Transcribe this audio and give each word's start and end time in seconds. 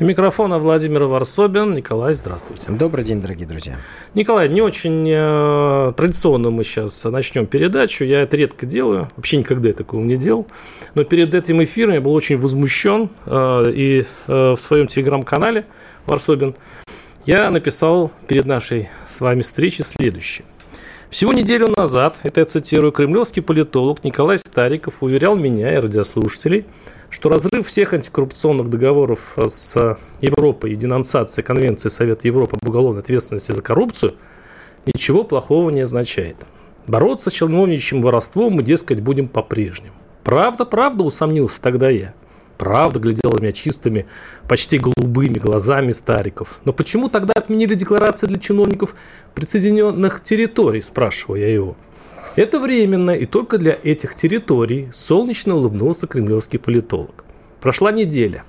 микрофона 0.00 0.58
Владимир 0.58 1.04
Варсобин. 1.04 1.74
Николай, 1.74 2.14
здравствуйте. 2.14 2.70
Добрый 2.70 3.04
день, 3.04 3.20
дорогие 3.20 3.46
друзья. 3.46 3.76
Николай, 4.14 4.48
не 4.48 4.60
очень 4.62 5.04
э, 5.08 5.92
традиционно 5.96 6.50
мы 6.50 6.64
сейчас 6.64 7.02
начнем 7.04 7.46
передачу. 7.46 8.04
Я 8.04 8.22
это 8.22 8.36
редко 8.36 8.66
делаю. 8.66 9.10
Вообще 9.16 9.38
никогда 9.38 9.68
я 9.68 9.74
такого 9.74 10.02
не 10.02 10.16
делал. 10.16 10.46
Но 10.94 11.04
перед 11.04 11.34
этим 11.34 11.62
эфиром 11.62 11.94
я 11.94 12.00
был 12.00 12.14
очень 12.14 12.38
возмущен. 12.38 13.10
Э, 13.26 13.64
и 13.68 14.06
э, 14.28 14.52
в 14.52 14.58
своем 14.58 14.86
телеграм-канале 14.86 15.66
Варсобин 16.06 16.54
я 17.26 17.50
написал 17.50 18.12
перед 18.28 18.46
нашей 18.46 18.88
с 19.06 19.20
вами 19.20 19.42
встречей 19.42 19.84
следующее. 19.84 20.44
Всего 21.10 21.32
неделю 21.32 21.68
назад, 21.74 22.16
это 22.22 22.40
я 22.40 22.46
цитирую, 22.46 22.92
кремлевский 22.92 23.42
политолог 23.42 24.04
Николай 24.04 24.38
Стариков 24.38 25.02
уверял 25.02 25.36
меня 25.36 25.74
и 25.74 25.76
радиослушателей– 25.76 26.66
что 27.10 27.28
разрыв 27.28 27.66
всех 27.66 27.94
антикоррупционных 27.94 28.68
договоров 28.68 29.36
с 29.36 29.98
Европой 30.20 30.72
и 30.72 30.76
денонсация 30.76 31.42
Конвенции 31.42 31.88
Совета 31.88 32.26
Европы 32.26 32.58
об 32.60 32.68
уголовной 32.68 33.00
ответственности 33.00 33.52
за 33.52 33.62
коррупцию 33.62 34.14
ничего 34.86 35.24
плохого 35.24 35.70
не 35.70 35.80
означает. 35.80 36.36
Бороться 36.86 37.30
с 37.30 37.34
чиновничьим 37.34 38.02
воровством 38.02 38.54
мы, 38.54 38.62
дескать, 38.62 39.00
будем 39.00 39.28
по-прежнему. 39.28 39.94
Правда, 40.24 40.64
правда, 40.64 41.04
усомнился 41.04 41.60
тогда 41.60 41.90
я. 41.90 42.14
Правда 42.56 42.98
глядел 42.98 43.32
на 43.32 43.40
меня 43.40 43.52
чистыми, 43.52 44.06
почти 44.48 44.78
голубыми 44.78 45.38
глазами 45.38 45.92
стариков. 45.92 46.58
Но 46.64 46.72
почему 46.72 47.08
тогда 47.08 47.34
отменили 47.34 47.74
декларации 47.74 48.26
для 48.26 48.38
чиновников 48.38 48.94
присоединенных 49.34 50.22
территорий, 50.22 50.80
спрашиваю 50.80 51.40
я 51.40 51.52
его. 51.52 51.76
Это 52.38 52.60
временно, 52.60 53.10
и 53.10 53.26
только 53.26 53.58
для 53.58 53.76
этих 53.82 54.14
территорий 54.14 54.90
солнечно 54.92 55.56
улыбнулся 55.56 56.06
кремлевский 56.06 56.60
политолог. 56.60 57.24
Прошла 57.60 57.90
неделя. 57.90 58.44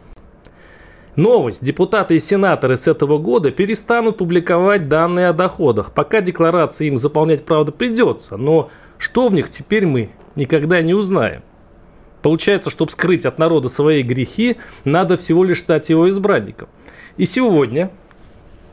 Новость. 1.16 1.64
Депутаты 1.64 2.16
и 2.16 2.20
сенаторы 2.20 2.78
с 2.78 2.88
этого 2.88 3.18
года 3.18 3.50
перестанут 3.50 4.18
публиковать 4.18 4.90
данные 4.90 5.30
о 5.30 5.34
доходах. 5.34 5.92
Пока 5.92 6.22
декларации 6.22 6.86
им 6.86 7.00
заполнять, 7.00 7.46
правда, 7.46 7.72
придется, 7.72 8.38
но 8.38 8.70
что 9.00 9.28
в 9.28 9.34
них 9.34 9.50
теперь 9.50 9.88
мы 9.88 10.12
никогда 10.36 10.84
не 10.84 10.94
узнаем. 10.94 11.42
Получается, 12.22 12.70
чтобы 12.70 12.92
скрыть 12.92 13.26
от 13.26 13.40
народа 13.40 13.70
свои 13.70 14.04
грехи, 14.04 14.58
надо 14.86 15.18
всего 15.18 15.44
лишь 15.44 15.62
стать 15.62 15.90
его 15.90 16.08
избранником. 16.12 16.70
И 17.18 17.26
сегодня 17.26 17.90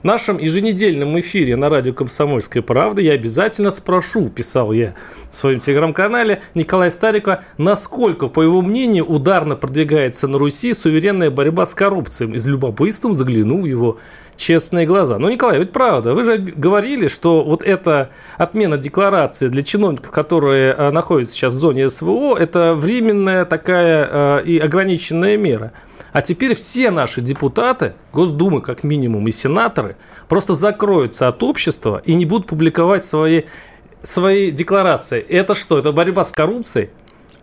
нашем 0.06 0.38
еженедельном 0.38 1.18
эфире 1.18 1.56
на 1.56 1.68
радио 1.68 1.92
«Комсомольская 1.92 2.62
правда» 2.62 3.02
я 3.02 3.12
обязательно 3.12 3.72
спрошу, 3.72 4.28
писал 4.28 4.72
я 4.72 4.94
в 5.30 5.36
своем 5.36 5.58
телеграм-канале 5.58 6.40
Николая 6.54 6.90
Старикова, 6.90 7.42
насколько, 7.58 8.28
по 8.28 8.40
его 8.40 8.62
мнению, 8.62 9.04
ударно 9.04 9.56
продвигается 9.56 10.28
на 10.28 10.38
Руси 10.38 10.74
суверенная 10.74 11.30
борьба 11.30 11.66
с 11.66 11.74
коррупцией. 11.74 12.34
Из 12.36 12.46
любопытством 12.46 13.14
заглянул 13.14 13.62
в 13.62 13.66
его 13.66 13.98
честные 14.36 14.86
глаза. 14.86 15.18
Но, 15.18 15.28
Николай, 15.28 15.58
ведь 15.58 15.72
правда, 15.72 16.14
вы 16.14 16.22
же 16.22 16.38
говорили, 16.38 17.08
что 17.08 17.42
вот 17.42 17.62
эта 17.62 18.10
отмена 18.38 18.78
декларации 18.78 19.48
для 19.48 19.62
чиновников, 19.62 20.12
которые 20.12 20.72
э, 20.72 20.90
находятся 20.92 21.34
сейчас 21.34 21.54
в 21.54 21.58
зоне 21.58 21.88
СВО, 21.90 22.36
это 22.36 22.74
временная 22.74 23.44
такая 23.44 24.08
э, 24.08 24.44
и 24.44 24.58
ограниченная 24.58 25.36
мера. 25.36 25.72
А 26.16 26.22
теперь 26.22 26.54
все 26.54 26.90
наши 26.90 27.20
депутаты, 27.20 27.92
Госдумы 28.10 28.62
как 28.62 28.84
минимум 28.84 29.28
и 29.28 29.30
сенаторы, 29.30 29.96
просто 30.30 30.54
закроются 30.54 31.28
от 31.28 31.42
общества 31.42 32.00
и 32.06 32.14
не 32.14 32.24
будут 32.24 32.46
публиковать 32.46 33.04
свои, 33.04 33.42
свои 34.00 34.50
декларации. 34.50 35.20
Это 35.20 35.54
что? 35.54 35.76
Это 35.76 35.92
борьба 35.92 36.24
с 36.24 36.32
коррупцией? 36.32 36.88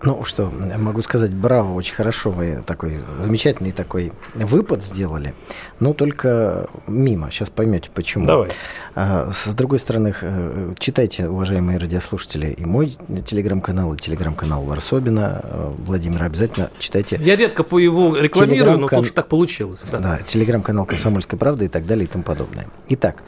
Ну 0.04 0.26
что, 0.26 0.52
могу 0.78 1.02
сказать, 1.02 1.34
браво, 1.34 1.74
очень 1.74 1.96
хорошо 1.96 2.30
вы 2.30 2.62
такой 2.66 2.98
замечательный 3.20 3.72
такой 3.72 4.12
выпад 4.34 4.84
сделали, 4.84 5.34
но 5.80 5.94
только 5.94 6.68
мимо. 6.88 7.32
Сейчас 7.32 7.50
поймете, 7.50 7.90
почему. 7.94 8.26
Давай. 8.26 8.50
А, 8.96 9.32
с 9.32 9.54
другой 9.56 9.80
стороны, 9.80 10.14
э, 10.20 10.74
читайте, 10.78 11.30
уважаемые 11.30 11.78
радиослушатели, 11.78 12.48
и 12.48 12.66
мой 12.66 12.98
телеграм-канал, 13.26 13.94
и 13.94 13.98
телеграм-канал 13.98 14.64
Варсобина. 14.64 15.42
Э, 15.44 15.72
Владимир, 15.86 16.24
обязательно 16.24 16.70
читайте. 16.80 17.18
Я 17.24 17.38
редко 17.38 17.64
по 17.64 17.80
его 17.80 18.18
рекламирую, 18.18 18.80
но 18.80 18.90
тут 18.90 19.14
так 19.14 19.28
получилось. 19.28 19.86
Да, 19.90 20.00
да 20.00 20.20
телеграм-канал 20.26 20.86
«Комсомольская 20.86 21.40
правда» 21.40 21.64
и 21.66 21.70
так 21.70 21.86
далее 21.86 22.06
и 22.06 22.08
тому 22.08 22.26
подобное. 22.26 22.68
Итак, 22.90 23.24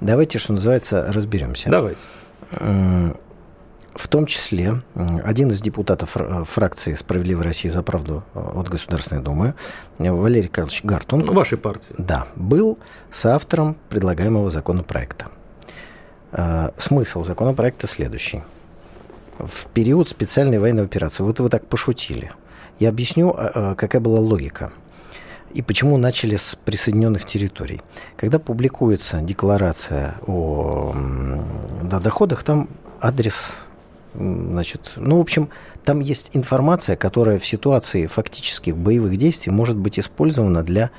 давайте, 0.00 0.38
что 0.38 0.52
называется, 0.52 1.10
разберемся. 1.12 1.70
Давайте 1.70 2.02
в 3.94 4.08
том 4.08 4.26
числе 4.26 4.82
один 5.24 5.50
из 5.50 5.60
депутатов 5.60 6.16
фракции 6.48 6.94
«Справедливая 6.94 7.44
Россия 7.44 7.72
за 7.72 7.82
правду» 7.82 8.22
от 8.34 8.68
Государственной 8.68 9.22
Думы, 9.22 9.54
Валерий 9.98 10.48
Карлович 10.48 10.84
Гартунг. 10.84 11.26
Ну, 11.26 11.32
вашей 11.32 11.58
партии. 11.58 11.94
Да, 11.98 12.26
был 12.36 12.78
соавтором 13.10 13.76
предлагаемого 13.88 14.50
законопроекта. 14.50 15.28
А, 16.32 16.72
смысл 16.76 17.24
законопроекта 17.24 17.86
следующий. 17.86 18.42
В 19.38 19.66
период 19.68 20.08
специальной 20.08 20.58
военной 20.58 20.84
операции, 20.84 21.22
вот 21.22 21.40
вы 21.40 21.48
так 21.48 21.66
пошутили, 21.66 22.32
я 22.78 22.90
объясню, 22.90 23.30
а, 23.30 23.50
а, 23.54 23.74
какая 23.74 24.00
была 24.00 24.20
логика 24.20 24.72
и 25.52 25.62
почему 25.62 25.96
начали 25.96 26.36
с 26.36 26.56
присоединенных 26.64 27.24
территорий. 27.24 27.82
Когда 28.16 28.38
публикуется 28.38 29.20
декларация 29.20 30.14
о 30.26 30.94
да, 31.82 31.98
доходах, 31.98 32.44
там 32.44 32.68
адрес 33.00 33.66
Значит, 34.14 34.92
ну, 34.96 35.18
в 35.18 35.20
общем, 35.20 35.50
там 35.84 36.00
есть 36.00 36.30
информация, 36.34 36.96
которая 36.96 37.38
в 37.38 37.46
ситуации 37.46 38.06
фактических 38.06 38.76
боевых 38.76 39.16
действий 39.16 39.52
может 39.52 39.76
быть 39.76 39.98
использована 39.98 40.62
для 40.62 40.90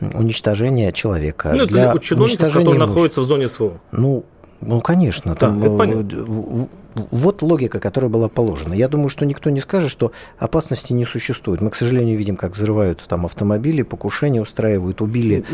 уничтожения 0.00 0.92
человека. 0.92 1.54
Ну, 1.56 1.66
для 1.66 1.90
это 1.90 1.98
чиновников, 1.98 2.38
которые 2.38 2.64
имуществ. 2.64 2.88
находятся 2.88 3.20
в 3.22 3.24
зоне 3.24 3.48
СВО. 3.48 3.80
Ну, 3.90 4.24
ну, 4.60 4.80
конечно. 4.80 5.32
Да, 5.34 5.40
там, 5.40 5.62
э, 5.62 6.66
вот 7.10 7.42
логика, 7.42 7.80
которая 7.80 8.10
была 8.10 8.28
положена. 8.28 8.74
Я 8.74 8.88
думаю, 8.88 9.08
что 9.08 9.24
никто 9.24 9.50
не 9.50 9.60
скажет, 9.60 9.90
что 9.90 10.12
опасности 10.38 10.92
не 10.92 11.04
существует. 11.04 11.60
Мы, 11.60 11.70
к 11.70 11.74
сожалению, 11.74 12.18
видим, 12.18 12.36
как 12.36 12.54
взрывают 12.54 13.04
там 13.06 13.24
автомобили, 13.24 13.82
покушения 13.82 14.40
устраивают, 14.40 15.00
убили. 15.00 15.44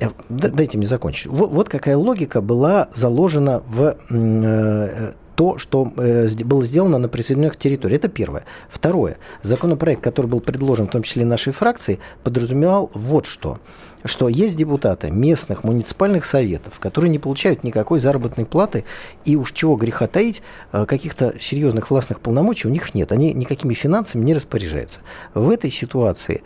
Э, 0.00 0.08
дайте 0.28 0.78
мне 0.78 0.86
закончить. 0.86 1.26
Вот, 1.26 1.50
вот 1.50 1.68
какая 1.68 1.96
логика 1.96 2.40
была 2.40 2.88
заложена 2.94 3.62
в 3.66 3.96
э, 4.10 5.12
то, 5.34 5.58
что 5.58 5.92
э, 5.96 6.28
было 6.44 6.64
сделано 6.64 6.98
на 6.98 7.08
присоединенных 7.08 7.56
территориях. 7.56 7.98
Это 7.98 8.08
первое. 8.08 8.44
Второе. 8.68 9.18
Законопроект, 9.42 10.02
который 10.02 10.26
был 10.26 10.40
предложен 10.40 10.86
в 10.86 10.90
том 10.90 11.02
числе 11.02 11.24
нашей 11.24 11.52
фракции, 11.52 11.98
подразумевал 12.22 12.90
вот 12.94 13.26
что 13.26 13.58
что 14.06 14.28
есть 14.28 14.56
депутаты 14.56 15.10
местных 15.10 15.64
муниципальных 15.64 16.26
советов, 16.26 16.78
которые 16.78 17.10
не 17.10 17.18
получают 17.18 17.64
никакой 17.64 18.00
заработной 18.00 18.44
платы, 18.44 18.84
и 19.24 19.34
уж 19.34 19.52
чего 19.52 19.76
греха 19.76 20.06
таить, 20.06 20.42
э, 20.72 20.84
каких-то 20.84 21.34
серьезных 21.40 21.90
властных 21.90 22.20
полномочий 22.20 22.68
у 22.68 22.70
них 22.70 22.94
нет. 22.94 23.12
Они 23.12 23.32
никакими 23.32 23.72
финансами 23.72 24.22
не 24.22 24.34
распоряжаются. 24.34 25.00
В 25.32 25.50
этой 25.50 25.70
ситуации 25.70 26.42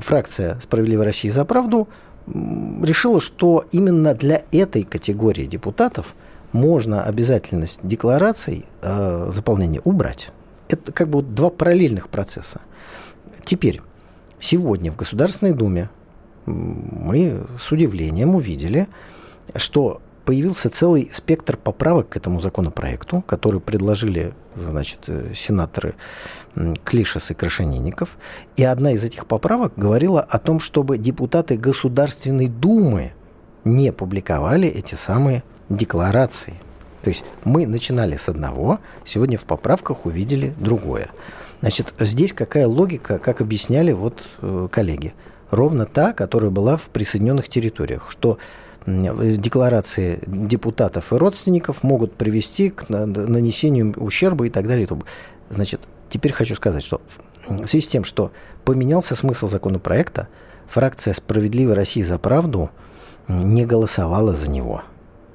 фракция 0.00 0.58
«Справедливая 0.60 1.06
Россия 1.06 1.30
за 1.30 1.44
правду» 1.44 1.88
решила, 2.26 3.20
что 3.20 3.64
именно 3.70 4.12
для 4.12 4.42
этой 4.50 4.82
категории 4.82 5.44
депутатов– 5.44 6.16
можно 6.52 7.04
обязательность 7.04 7.80
деклараций 7.82 8.66
э, 8.82 9.30
заполнения 9.32 9.80
убрать. 9.84 10.30
Это 10.68 10.92
как 10.92 11.08
бы 11.08 11.18
вот 11.18 11.34
два 11.34 11.50
параллельных 11.50 12.08
процесса. 12.08 12.60
Теперь, 13.44 13.82
сегодня 14.40 14.90
в 14.90 14.96
Государственной 14.96 15.52
Думе 15.52 15.90
мы 16.46 17.46
с 17.58 17.70
удивлением 17.72 18.34
увидели, 18.34 18.88
что 19.54 20.00
появился 20.24 20.68
целый 20.70 21.08
спектр 21.12 21.56
поправок 21.56 22.10
к 22.10 22.16
этому 22.16 22.40
законопроекту, 22.40 23.22
который 23.22 23.60
предложили 23.60 24.34
значит, 24.56 25.04
э, 25.06 25.32
сенаторы 25.34 25.94
Клишес 26.84 27.30
и 27.30 27.34
Крашенинников. 27.34 28.18
И 28.56 28.64
одна 28.64 28.92
из 28.92 29.04
этих 29.04 29.26
поправок 29.26 29.74
говорила 29.76 30.20
о 30.20 30.38
том, 30.38 30.58
чтобы 30.58 30.98
депутаты 30.98 31.56
Государственной 31.56 32.48
Думы 32.48 33.12
не 33.64 33.92
публиковали 33.92 34.68
эти 34.68 34.96
самые 34.96 35.44
декларации. 35.68 36.54
То 37.02 37.10
есть 37.10 37.24
мы 37.44 37.66
начинали 37.66 38.16
с 38.16 38.28
одного, 38.28 38.80
сегодня 39.04 39.38
в 39.38 39.44
поправках 39.44 40.06
увидели 40.06 40.54
другое. 40.58 41.10
Значит, 41.60 41.94
здесь 41.98 42.32
какая 42.32 42.66
логика, 42.66 43.18
как 43.18 43.40
объясняли 43.40 43.92
вот 43.92 44.24
э, 44.42 44.68
коллеги? 44.70 45.14
Ровно 45.50 45.86
та, 45.86 46.12
которая 46.12 46.50
была 46.50 46.76
в 46.76 46.88
присоединенных 46.88 47.48
территориях, 47.48 48.10
что 48.10 48.38
декларации 48.86 50.20
депутатов 50.26 51.12
и 51.12 51.16
родственников 51.16 51.82
могут 51.82 52.14
привести 52.14 52.70
к 52.70 52.88
нанесению 52.88 53.92
ущерба 53.96 54.46
и 54.46 54.50
так 54.50 54.66
далее. 54.68 54.88
Значит, 55.50 55.88
теперь 56.08 56.32
хочу 56.32 56.54
сказать, 56.54 56.84
что 56.84 57.00
в 57.48 57.66
связи 57.66 57.84
с 57.84 57.88
тем, 57.88 58.04
что 58.04 58.32
поменялся 58.64 59.16
смысл 59.16 59.48
законопроекта, 59.48 60.28
фракция 60.68 61.14
«Справедливой 61.14 61.74
России 61.74 62.02
за 62.02 62.18
правду» 62.18 62.70
не 63.28 63.66
голосовала 63.66 64.34
за 64.34 64.50
него. 64.50 64.82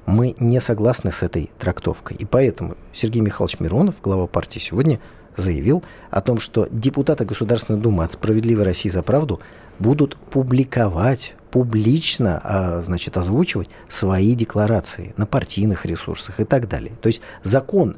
Мы 0.06 0.34
не 0.38 0.60
согласны 0.60 1.12
с 1.12 1.22
этой 1.22 1.50
трактовкой. 1.58 2.16
И 2.16 2.24
поэтому 2.24 2.76
Сергей 2.92 3.20
Михайлович 3.20 3.60
Миронов, 3.60 4.00
глава 4.02 4.26
партии, 4.26 4.58
сегодня 4.58 5.00
заявил 5.36 5.82
о 6.10 6.20
том, 6.20 6.40
что 6.40 6.68
депутаты 6.70 7.24
Государственной 7.24 7.80
Думы 7.80 8.04
от 8.04 8.12
«Справедливой 8.12 8.64
России 8.64 8.88
за 8.88 9.02
правду» 9.02 9.40
будут 9.78 10.16
публиковать, 10.16 11.34
публично, 11.50 12.40
а, 12.42 12.82
значит, 12.82 13.16
озвучивать 13.16 13.68
свои 13.88 14.34
декларации 14.34 15.14
на 15.16 15.26
партийных 15.26 15.86
ресурсах 15.86 16.40
и 16.40 16.44
так 16.44 16.68
далее. 16.68 16.92
То 17.00 17.06
есть 17.08 17.22
закон 17.42 17.96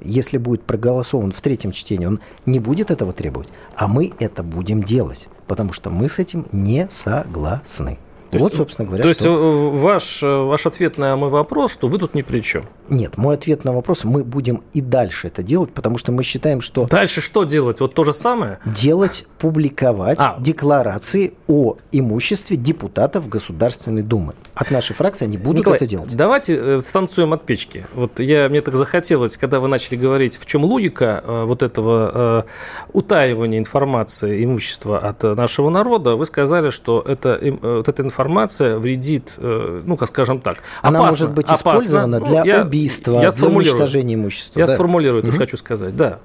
если 0.00 0.36
будет 0.38 0.62
проголосован 0.62 1.32
в 1.32 1.40
третьем 1.40 1.72
чтении, 1.72 2.06
он 2.06 2.20
не 2.44 2.58
будет 2.58 2.90
этого 2.90 3.12
требовать, 3.12 3.48
а 3.74 3.88
мы 3.88 4.12
это 4.18 4.42
будем 4.42 4.82
делать, 4.82 5.28
потому 5.46 5.72
что 5.72 5.90
мы 5.90 6.08
с 6.08 6.18
этим 6.18 6.46
не 6.52 6.88
согласны. 6.90 7.98
То 8.30 8.38
вот, 8.38 8.52
есть, 8.52 8.56
собственно 8.56 8.88
говоря, 8.88 9.04
То 9.04 9.14
что... 9.14 9.28
есть 9.28 9.38
э, 9.38 9.78
ваш, 9.78 10.22
э, 10.22 10.26
ваш 10.26 10.66
ответ 10.66 10.98
на 10.98 11.16
мой 11.16 11.30
вопрос, 11.30 11.72
что 11.72 11.86
вы 11.86 11.98
тут 11.98 12.14
ни 12.14 12.22
при 12.22 12.40
чем? 12.40 12.64
Нет, 12.88 13.16
мой 13.16 13.34
ответ 13.34 13.64
на 13.64 13.72
вопрос, 13.72 14.04
мы 14.04 14.24
будем 14.24 14.62
и 14.72 14.80
дальше 14.80 15.28
это 15.28 15.42
делать, 15.42 15.72
потому 15.72 15.96
что 15.98 16.12
мы 16.12 16.22
считаем, 16.22 16.60
что... 16.60 16.86
Дальше 16.86 17.20
что 17.20 17.44
делать? 17.44 17.80
Вот 17.80 17.94
то 17.94 18.04
же 18.04 18.12
самое? 18.12 18.58
Делать, 18.64 19.26
публиковать 19.38 20.18
а. 20.20 20.36
декларации 20.40 21.34
о 21.46 21.76
имуществе 21.92 22.56
депутатов 22.56 23.28
Государственной 23.28 24.02
Думы. 24.02 24.34
От 24.56 24.70
нашей 24.70 24.94
фракции 24.94 25.26
они 25.26 25.36
будут 25.36 25.58
Николай, 25.58 25.76
это 25.76 25.86
делать. 25.86 26.16
Давайте 26.16 26.56
э, 26.58 26.80
станцуем 26.82 27.34
от 27.34 27.44
печки. 27.44 27.86
Вот 27.94 28.20
я, 28.20 28.48
мне 28.48 28.62
так 28.62 28.74
захотелось, 28.74 29.36
когда 29.36 29.60
вы 29.60 29.68
начали 29.68 29.96
говорить, 29.96 30.38
в 30.38 30.46
чем 30.46 30.64
логика 30.64 31.22
вот 31.26 31.62
этого 31.62 32.44
э, 32.46 32.88
утаивания 32.94 33.58
информации, 33.58 34.42
имущества 34.42 34.98
от 34.98 35.22
нашего 35.22 35.68
народа, 35.68 36.16
вы 36.16 36.24
сказали, 36.24 36.70
что 36.70 37.04
это, 37.06 37.38
вот 37.60 37.88
эта 37.88 38.02
информация 38.02 38.78
вредит, 38.78 39.34
э, 39.36 39.82
ну, 39.84 39.98
как 39.98 40.08
скажем 40.08 40.40
так, 40.40 40.58
Она 40.80 41.02
может 41.02 41.32
быть 41.32 41.50
использована 41.50 42.16
опасно. 42.16 42.32
для 42.32 42.44
ну, 42.44 42.46
я, 42.46 42.62
убийства, 42.62 43.20
я 43.20 43.30
для 43.30 43.48
уничтожения 43.48 44.14
имущества. 44.14 44.58
Я 44.58 44.66
да. 44.66 44.72
сформулирую, 44.72 45.22
угу. 45.22 45.36
хочу 45.36 45.58
сказать, 45.58 45.94
да. 45.96 46.18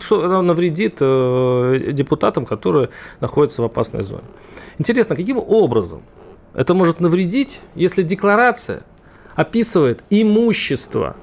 Что 0.00 0.24
она 0.24 0.40
навредит 0.40 0.96
э, 1.00 1.90
депутатам, 1.92 2.46
которые 2.46 2.88
находятся 3.20 3.60
в 3.60 3.66
опасной 3.66 4.02
зоне. 4.02 4.24
Интересно, 4.78 5.16
каким 5.16 5.36
образом 5.38 6.00
это 6.54 6.74
может 6.74 7.00
навредить, 7.00 7.60
если 7.74 8.02
декларация 8.02 8.82
описывает 9.34 10.02
имущество 10.10 11.16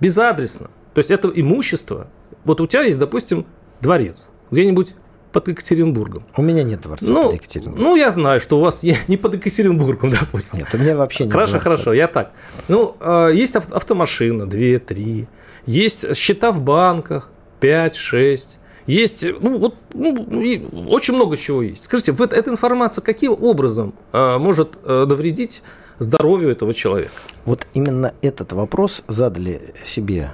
безадресно? 0.00 0.70
То 0.94 0.98
есть 0.98 1.10
это 1.10 1.28
имущество, 1.28 2.08
вот 2.44 2.60
у 2.60 2.66
тебя 2.66 2.82
есть, 2.82 2.98
допустим, 2.98 3.46
дворец 3.80 4.28
где-нибудь 4.50 4.94
под 5.32 5.48
Екатеринбургом. 5.48 6.24
У 6.36 6.42
меня 6.42 6.62
нет 6.62 6.80
дворца 6.80 7.12
ну, 7.12 7.24
под 7.24 7.34
Екатеринбургом. 7.34 7.84
Ну, 7.84 7.96
я 7.96 8.10
знаю, 8.10 8.40
что 8.40 8.58
у 8.58 8.60
вас 8.60 8.82
не 8.82 9.16
под 9.16 9.34
Екатеринбургом, 9.34 10.10
допустим. 10.20 10.60
Нет, 10.60 10.68
у 10.72 10.78
меня 10.78 10.96
вообще 10.96 11.24
нет 11.24 11.32
Хорошо, 11.32 11.52
дворца. 11.52 11.70
хорошо, 11.70 11.92
я 11.92 12.08
так. 12.08 12.32
Ну, 12.68 12.96
а, 13.00 13.28
есть 13.28 13.54
автомашина, 13.56 14.44
2-3, 14.44 15.26
есть 15.66 16.16
счета 16.16 16.50
в 16.50 16.60
банках, 16.60 17.30
5-6, 17.60 18.56
есть, 18.88 19.24
ну, 19.40 19.58
вот, 19.58 19.74
ну, 19.94 20.26
очень 20.88 21.14
много 21.14 21.36
чего 21.36 21.62
есть. 21.62 21.84
Скажите, 21.84 22.12
вот 22.12 22.32
эта 22.32 22.50
информация 22.50 23.02
каким 23.02 23.32
образом 23.32 23.94
а, 24.12 24.38
может 24.38 24.78
а, 24.82 25.06
навредить 25.06 25.62
здоровью 25.98 26.50
этого 26.50 26.74
человека? 26.74 27.12
Вот 27.44 27.66
именно 27.74 28.14
этот 28.22 28.52
вопрос 28.52 29.02
задали 29.06 29.74
себе 29.86 30.32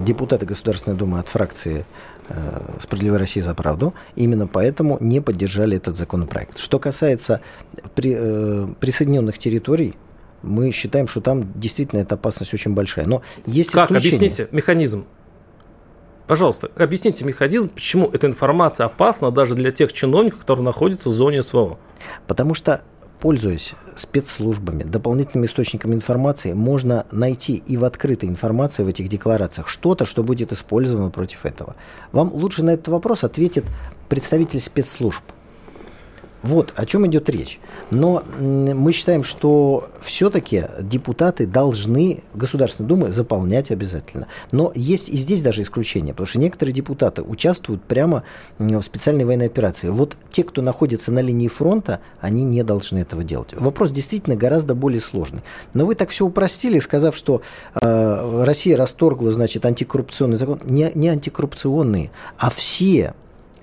депутаты 0.00 0.46
Государственной 0.46 0.96
Думы 0.96 1.18
от 1.18 1.28
фракции 1.28 1.84
Э, 2.28 2.60
«Справедливая 2.80 3.18
Россия 3.18 3.42
за 3.42 3.54
правду». 3.54 3.92
Именно 4.16 4.46
поэтому 4.46 4.96
не 5.00 5.20
поддержали 5.20 5.76
этот 5.76 5.94
законопроект. 5.94 6.58
Что 6.58 6.78
касается 6.78 7.40
при, 7.94 8.14
э, 8.16 8.66
присоединенных 8.80 9.36
территорий, 9.36 9.94
мы 10.42 10.70
считаем, 10.70 11.06
что 11.06 11.20
там 11.20 11.52
действительно 11.54 12.00
эта 12.00 12.14
опасность 12.14 12.54
очень 12.54 12.72
большая. 12.72 13.06
Но 13.06 13.22
есть 13.46 13.72
как? 13.72 13.90
Исключения. 13.90 14.16
Объясните 14.16 14.48
механизм. 14.52 15.04
Пожалуйста, 16.26 16.70
объясните 16.76 17.24
механизм, 17.24 17.68
почему 17.68 18.08
эта 18.12 18.26
информация 18.26 18.86
опасна 18.86 19.30
даже 19.30 19.54
для 19.54 19.70
тех 19.70 19.92
чиновников, 19.92 20.40
которые 20.40 20.64
находятся 20.64 21.10
в 21.10 21.12
зоне 21.12 21.42
СВО. 21.42 21.78
Потому 22.26 22.54
что 22.54 22.82
пользуясь 23.24 23.72
спецслужбами, 23.96 24.82
дополнительными 24.82 25.46
источниками 25.46 25.94
информации, 25.94 26.52
можно 26.52 27.06
найти 27.10 27.54
и 27.54 27.78
в 27.78 27.84
открытой 27.84 28.28
информации 28.28 28.82
в 28.82 28.88
этих 28.88 29.08
декларациях 29.08 29.66
что-то, 29.66 30.04
что 30.04 30.22
будет 30.22 30.52
использовано 30.52 31.08
против 31.08 31.46
этого. 31.46 31.74
Вам 32.12 32.30
лучше 32.34 32.62
на 32.62 32.74
этот 32.74 32.88
вопрос 32.88 33.24
ответит 33.24 33.64
представитель 34.10 34.60
спецслужб. 34.60 35.22
Вот 36.44 36.74
о 36.76 36.84
чем 36.84 37.06
идет 37.06 37.30
речь. 37.30 37.58
Но 37.90 38.22
мы 38.38 38.92
считаем, 38.92 39.24
что 39.24 39.88
все-таки 40.00 40.66
депутаты 40.80 41.46
должны 41.46 42.22
Государственной 42.34 42.88
Думы 42.88 43.12
заполнять 43.12 43.70
обязательно. 43.70 44.26
Но 44.52 44.70
есть 44.74 45.08
и 45.08 45.16
здесь 45.16 45.40
даже 45.40 45.62
исключения, 45.62 46.12
потому 46.12 46.26
что 46.26 46.38
некоторые 46.38 46.74
депутаты 46.74 47.22
участвуют 47.22 47.82
прямо 47.82 48.24
в 48.58 48.82
специальной 48.82 49.24
военной 49.24 49.46
операции. 49.46 49.88
Вот 49.88 50.16
те, 50.30 50.44
кто 50.44 50.60
находится 50.60 51.10
на 51.10 51.20
линии 51.20 51.48
фронта, 51.48 52.00
они 52.20 52.44
не 52.44 52.62
должны 52.62 52.98
этого 52.98 53.24
делать. 53.24 53.54
Вопрос 53.54 53.90
действительно 53.90 54.36
гораздо 54.36 54.74
более 54.74 55.00
сложный. 55.00 55.42
Но 55.72 55.86
вы 55.86 55.94
так 55.94 56.10
все 56.10 56.26
упростили, 56.26 56.78
сказав, 56.78 57.16
что 57.16 57.40
э, 57.80 58.44
Россия 58.44 58.76
расторгла, 58.76 59.32
значит, 59.32 59.64
антикоррупционный 59.64 60.36
закон. 60.36 60.60
Не, 60.64 60.92
не 60.94 61.08
антикоррупционные, 61.08 62.10
а 62.36 62.50
все 62.50 63.14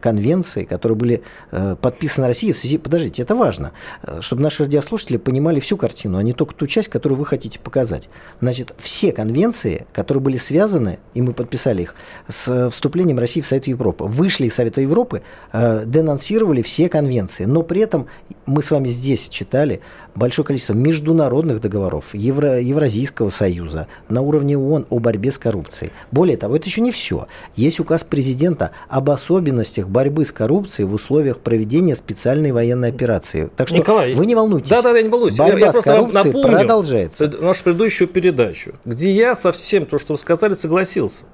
конвенции, 0.01 0.65
которые 0.65 0.97
были 0.97 1.23
э, 1.51 1.75
подписаны 1.79 2.27
Россией 2.27 2.53
в 2.53 2.57
связи... 2.57 2.77
Подождите, 2.77 3.21
это 3.21 3.35
важно, 3.35 3.71
э, 4.03 4.19
чтобы 4.21 4.41
наши 4.41 4.63
радиослушатели 4.63 5.17
понимали 5.17 5.59
всю 5.59 5.77
картину, 5.77 6.17
а 6.17 6.23
не 6.23 6.33
только 6.33 6.53
ту 6.55 6.67
часть, 6.67 6.89
которую 6.89 7.17
вы 7.17 7.25
хотите 7.25 7.59
показать. 7.59 8.09
Значит, 8.41 8.73
все 8.77 9.11
конвенции, 9.11 9.85
которые 9.93 10.21
были 10.21 10.37
связаны, 10.37 10.99
и 11.13 11.21
мы 11.21 11.33
подписали 11.33 11.83
их, 11.83 11.95
с 12.27 12.69
вступлением 12.69 13.19
России 13.19 13.41
в 13.41 13.47
Совет 13.47 13.67
Европы, 13.67 14.03
вышли 14.03 14.47
из 14.47 14.55
Совета 14.55 14.81
Европы, 14.81 15.21
э, 15.53 15.85
денонсировали 15.85 16.61
все 16.61 16.89
конвенции, 16.89 17.45
но 17.45 17.63
при 17.63 17.81
этом 17.81 18.07
мы 18.45 18.61
с 18.61 18.71
вами 18.71 18.89
здесь 18.89 19.29
читали 19.29 19.81
большое 20.15 20.45
количество 20.45 20.73
международных 20.73 21.61
договоров 21.61 22.13
Евро, 22.13 22.59
Евразийского 22.59 23.29
союза 23.29 23.87
на 24.09 24.21
уровне 24.21 24.57
ООН 24.57 24.87
о 24.89 24.99
борьбе 24.99 25.31
с 25.31 25.37
коррупцией. 25.37 25.91
Более 26.11 26.37
того, 26.37 26.55
это 26.55 26.65
еще 26.65 26.81
не 26.81 26.91
все. 26.91 27.27
Есть 27.55 27.79
указ 27.79 28.03
президента 28.03 28.71
об 28.89 29.09
особенностях 29.09 29.87
борьбы 29.87 30.25
с 30.25 30.31
коррупцией 30.31 30.85
в 30.85 30.93
условиях 30.93 31.39
проведения 31.39 31.95
специальной 31.95 32.51
военной 32.51 32.89
операции. 32.89 33.49
Так 33.55 33.67
что 33.67 33.77
Николай, 33.77 34.13
вы 34.13 34.25
не 34.25 34.35
волнуйтесь. 34.35 34.69
Да, 34.69 34.81
да, 34.81 34.95
я 34.95 35.01
не 35.01 35.09
волнуюсь. 35.09 35.37
Борьба 35.37 35.59
я, 35.59 35.65
я 35.67 35.73
с 35.73 35.79
коррупцией 35.81 36.25
напомню 36.25 36.57
продолжается. 36.57 37.27
Нашу 37.41 37.63
предыдущую 37.63 38.07
передачу, 38.07 38.73
где 38.85 39.11
я 39.11 39.35
со 39.35 39.51
всем 39.51 39.85
то, 39.85 39.99
что 39.99 40.13
вы 40.13 40.17
сказали, 40.17 40.53
согласился. 40.53 41.25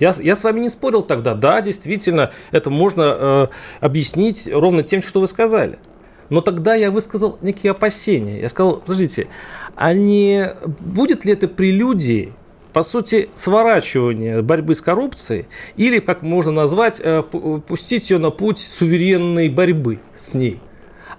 Я, 0.00 0.14
я 0.18 0.34
с 0.34 0.44
вами 0.44 0.60
не 0.60 0.70
спорил 0.70 1.02
тогда. 1.02 1.34
Да, 1.34 1.60
действительно, 1.60 2.30
это 2.52 2.70
можно 2.70 3.02
э, 3.02 3.46
объяснить 3.80 4.48
ровно 4.50 4.82
тем, 4.82 5.02
что 5.02 5.20
вы 5.20 5.28
сказали. 5.28 5.78
Но 6.30 6.40
тогда 6.40 6.74
я 6.74 6.90
высказал 6.90 7.38
некие 7.42 7.72
опасения. 7.72 8.40
Я 8.40 8.48
сказал, 8.48 8.76
подождите, 8.76 9.26
а 9.74 9.92
не 9.92 10.54
будет 10.80 11.24
ли 11.24 11.32
это 11.32 11.48
прелюдией 11.48 12.32
по 12.72 12.84
сути, 12.84 13.30
сворачивание 13.34 14.42
борьбы 14.42 14.76
с 14.76 14.80
коррупцией, 14.80 15.46
или, 15.76 15.98
как 15.98 16.22
можно 16.22 16.52
назвать, 16.52 17.00
э, 17.02 17.22
пустить 17.66 18.10
ее 18.10 18.18
на 18.18 18.30
путь 18.30 18.58
суверенной 18.58 19.48
борьбы 19.48 19.98
с 20.16 20.34
ней. 20.34 20.60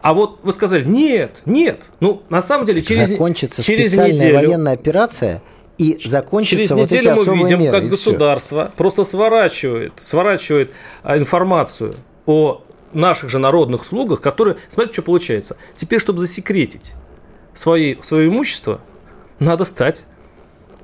А 0.02 0.14
вот 0.14 0.40
вы 0.44 0.54
сказали, 0.54 0.84
нет, 0.84 1.42
нет. 1.46 1.82
Ну, 2.00 2.24
на 2.30 2.42
самом 2.42 2.66
деле, 2.66 2.82
через, 2.82 3.10
закончится 3.10 3.62
через 3.62 3.92
специальная 3.92 4.14
неделю, 4.14 4.36
военная 4.36 4.74
операция, 4.74 5.42
и 5.78 6.00
закончится 6.04 6.56
через 6.56 6.72
вот 6.72 6.90
неделю 6.90 7.14
эти 7.14 7.30
мы 7.30 7.38
видим, 7.38 7.60
меры, 7.60 7.80
как 7.80 7.90
государство 7.90 8.68
все. 8.68 8.78
просто 8.78 9.04
сворачивает, 9.04 9.94
сворачивает 10.00 10.72
а, 11.04 11.18
информацию 11.18 11.94
о 12.26 12.64
наших 12.94 13.30
же 13.30 13.40
народных 13.40 13.86
слугах, 13.86 14.22
которые, 14.22 14.58
смотрите, 14.70 14.94
что 14.94 15.02
получается. 15.04 15.58
Теперь, 15.76 16.00
чтобы 16.00 16.20
засекретить 16.20 16.94
свои, 17.54 17.96
свое 18.02 18.28
имущество, 18.30 18.82
надо 19.40 19.64
стать 19.66 20.06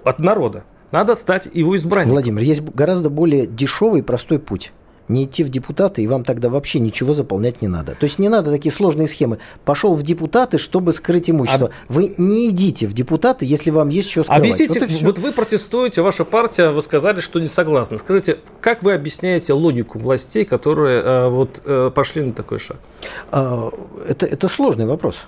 от 0.04 0.20
народа. 0.20 0.64
Надо 0.92 1.16
стать 1.16 1.50
его 1.54 1.76
избранником. 1.76 2.14
Владимир, 2.14 2.42
есть 2.44 2.62
гораздо 2.62 3.10
более 3.10 3.46
дешевый 3.46 4.00
и 4.00 4.04
простой 4.04 4.40
путь 4.40 4.72
не 5.10 5.26
идти 5.26 5.44
в 5.44 5.50
депутаты, 5.50 6.02
и 6.02 6.08
вам 6.08 6.24
тогда 6.24 6.50
вообще 6.50 6.80
ничего 6.80 7.14
заполнять 7.14 7.62
не 7.62 7.68
надо. 7.68 7.94
То 7.94 8.04
есть 8.04 8.20
не 8.20 8.30
надо 8.30 8.52
такие 8.52 8.72
сложные 8.72 9.08
схемы. 9.08 9.40
Пошел 9.66 9.94
в 9.94 10.04
депутаты, 10.04 10.58
чтобы 10.58 10.92
скрыть 10.94 11.30
имущество. 11.30 11.70
А... 11.70 11.94
Вы 11.94 12.14
не 12.18 12.50
идите 12.50 12.88
в 12.88 12.94
депутаты, 12.94 13.46
если 13.46 13.72
вам 13.72 13.90
есть 13.90 14.10
что 14.10 14.24
скрывать. 14.24 14.40
Объясните, 14.40 14.80
вот, 14.80 15.02
вот 15.02 15.20
вы 15.20 15.32
протестуете, 15.32 16.02
ваша 16.02 16.26
партия, 16.26 16.70
вы 16.70 16.82
сказали, 16.82 17.22
что 17.22 17.40
не 17.40 17.48
согласны. 17.48 17.98
Скажите, 17.98 18.40
как 18.62 18.84
вы 18.84 18.94
объясняете 18.94 19.54
логику 19.54 20.00
властей, 20.00 20.46
которые 20.46 21.02
э, 21.02 21.30
вот, 21.30 21.62
э, 21.64 21.92
пошли 21.94 22.24
на 22.24 22.34
такой 22.34 22.60
шаг? 22.60 22.78
А, 23.32 23.70
это, 24.08 24.26
это 24.26 24.48
сложный 24.48 24.86
вопрос. 24.86 25.24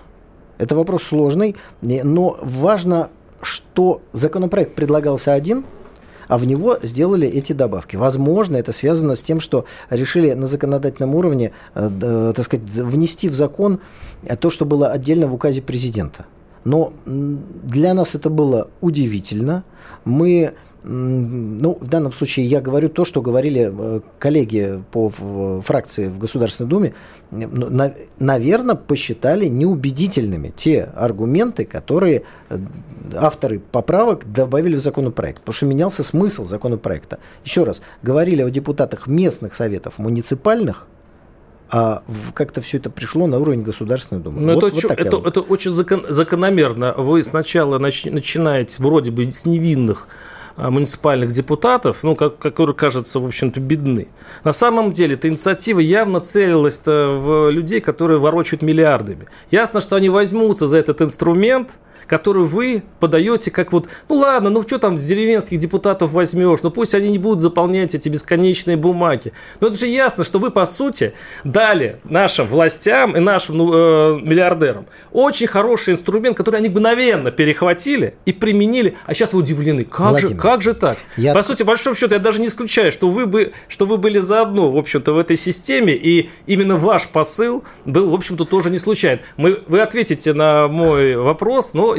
Это 0.57 0.75
вопрос 0.75 1.03
сложный, 1.03 1.55
но 1.81 2.37
важно, 2.41 3.09
что 3.41 4.01
законопроект 4.11 4.75
предлагался 4.75 5.31
один– 5.33 5.63
а 6.29 6.37
в 6.37 6.47
него 6.47 6.77
сделали 6.81 7.27
эти 7.27 7.51
добавки. 7.51 7.97
Возможно, 7.97 8.55
это 8.55 8.71
связано 8.71 9.15
с 9.15 9.23
тем, 9.23 9.41
что 9.41 9.65
решили 9.89 10.31
на 10.33 10.47
законодательном 10.47 11.15
уровне, 11.15 11.51
э, 11.75 12.33
так 12.33 12.45
сказать, 12.45 12.69
внести 12.69 13.27
в 13.27 13.33
закон 13.33 13.81
то, 14.39 14.49
что 14.49 14.63
было 14.63 14.87
отдельно 14.87 15.27
в 15.27 15.33
указе 15.33 15.61
президента. 15.61 16.25
Но 16.63 16.93
для 17.05 17.93
нас 17.93 18.15
это 18.15 18.29
было 18.29 18.69
удивительно. 18.81 19.63
Мы 20.05 20.53
ну, 20.81 21.77
в 21.79 21.87
данном 21.87 22.13
случае 22.13 22.45
я 22.45 22.61
говорю 22.61 22.87
то, 22.87 23.03
что 23.03 23.21
говорили 23.21 23.69
э, 23.71 23.99
коллеги 24.17 24.81
по 24.91 25.09
фракции 25.09 26.07
в 26.07 26.17
Государственной 26.17 26.69
Думе. 26.69 26.93
Наверное, 27.31 28.75
посчитали 28.75 29.47
неубедительными 29.47 30.53
те 30.55 30.83
аргументы, 30.95 31.65
которые 31.65 32.23
э, 32.49 32.59
авторы 33.13 33.59
поправок 33.59 34.31
добавили 34.31 34.75
в 34.75 34.79
законопроект. 34.79 35.39
Потому 35.41 35.53
что 35.53 35.65
менялся 35.65 36.03
смысл 36.03 36.45
законопроекта. 36.45 37.19
Еще 37.43 37.65
раз, 37.65 37.81
говорили 38.01 38.41
о 38.41 38.49
депутатах 38.49 39.07
местных 39.07 39.55
советов, 39.55 39.97
муниципальных, 39.97 40.87
а 41.71 42.03
как-то 42.33 42.61
все 42.61 42.77
это 42.77 42.89
пришло 42.89 43.27
на 43.27 43.37
уровень 43.37 43.61
Государственной 43.61 44.21
Думы. 44.21 44.41
Ну, 44.41 44.55
вот, 44.55 44.63
это, 44.63 44.87
вот 44.87 44.99
это, 44.99 45.27
это 45.27 45.41
очень 45.41 45.71
закон, 45.71 46.05
закономерно. 46.09 46.93
Вы 46.97 47.23
сначала 47.23 47.77
нач, 47.77 48.05
начинаете 48.05 48.81
вроде 48.81 49.11
бы 49.11 49.31
с 49.31 49.45
невинных 49.45 50.07
а, 50.55 50.71
муниципальных 50.71 51.29
депутатов, 51.29 51.99
ну, 52.01 52.15
как, 52.15 52.39
которые, 52.39 52.75
кажется, 52.75 53.19
в 53.19 53.25
общем-то, 53.25 53.59
бедны. 53.59 54.07
На 54.43 54.51
самом 54.51 54.91
деле, 54.91 55.13
эта 55.13 55.29
инициатива 55.29 55.79
явно 55.79 56.21
целилась 56.21 56.81
в 56.85 57.51
людей, 57.51 57.81
которые 57.81 58.19
ворочают 58.19 58.63
миллиардами. 58.63 59.27
Ясно, 59.51 59.79
что 59.79 59.95
они 59.95 60.09
возьмутся 60.09 60.65
за 60.67 60.77
этот 60.77 61.01
инструмент– 61.01 61.79
которую 62.09 62.47
вы 62.47 62.83
подаете 62.99 63.51
как 63.51 63.71
вот, 63.71 63.87
ну 64.09 64.15
ладно, 64.15 64.49
ну 64.49 64.63
что 64.63 64.79
там 64.79 64.97
с 64.97 65.03
деревенских 65.03 65.59
депутатов 65.59 66.11
возьмешь, 66.11 66.61
ну 66.63 66.71
пусть 66.71 66.95
они 66.95 67.09
не 67.09 67.19
будут 67.19 67.39
заполнять 67.39 67.93
эти 67.93 68.09
бесконечные 68.09 68.75
бумаги. 68.75 69.31
Но 69.59 69.67
это 69.67 69.77
же 69.77 69.85
ясно, 69.85 70.23
что 70.23 70.39
вы, 70.39 70.49
по 70.49 70.65
сути, 70.65 71.13
дали 71.43 71.99
нашим 72.03 72.47
властям 72.47 73.15
и 73.15 73.19
нашим 73.19 73.57
ну, 73.57 73.71
э, 73.73 74.19
миллиардерам 74.21 74.87
очень 75.11 75.47
хороший 75.47 75.93
инструмент, 75.93 76.35
который 76.35 76.57
они 76.57 76.69
мгновенно 76.69 77.31
перехватили 77.31 78.15
и 78.25 78.33
применили, 78.33 78.97
а 79.05 79.13
сейчас 79.13 79.33
вы 79.33 79.39
удивлены. 79.39 79.83
Как, 79.83 80.19
же, 80.19 80.33
как 80.35 80.61
же 80.61 80.73
так? 80.73 80.97
Я... 81.15 81.33
По 81.33 81.43
сути, 81.43 81.61
в 81.63 81.67
большом 81.67 81.95
счете, 81.95 82.15
я 82.15 82.19
даже 82.19 82.41
не 82.41 82.47
исключаю, 82.47 82.91
что 82.91 83.09
вы, 83.09 83.27
бы, 83.27 83.53
что 83.67 83.85
вы 83.85 83.97
были 83.97 84.19
заодно, 84.19 84.71
в 84.71 84.77
общем-то, 84.77 85.13
в 85.13 85.17
этой 85.17 85.35
системе, 85.35 85.93
и 85.93 86.29
именно 86.47 86.77
ваш 86.77 87.07
посыл 87.07 87.63
был, 87.85 88.09
в 88.09 88.15
общем-то, 88.15 88.45
тоже 88.45 88.71
не 88.71 88.79
случайен. 88.79 89.19
Мы, 89.37 89.61
вы 89.67 89.81
ответите 89.81 90.33
на 90.33 90.67
мой 90.67 91.15
вопрос, 91.15 91.73
но 91.73 91.98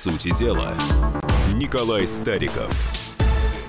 Сути 0.00 0.34
дела». 0.38 0.72
Николай 1.54 2.06
Стариков. 2.06 2.72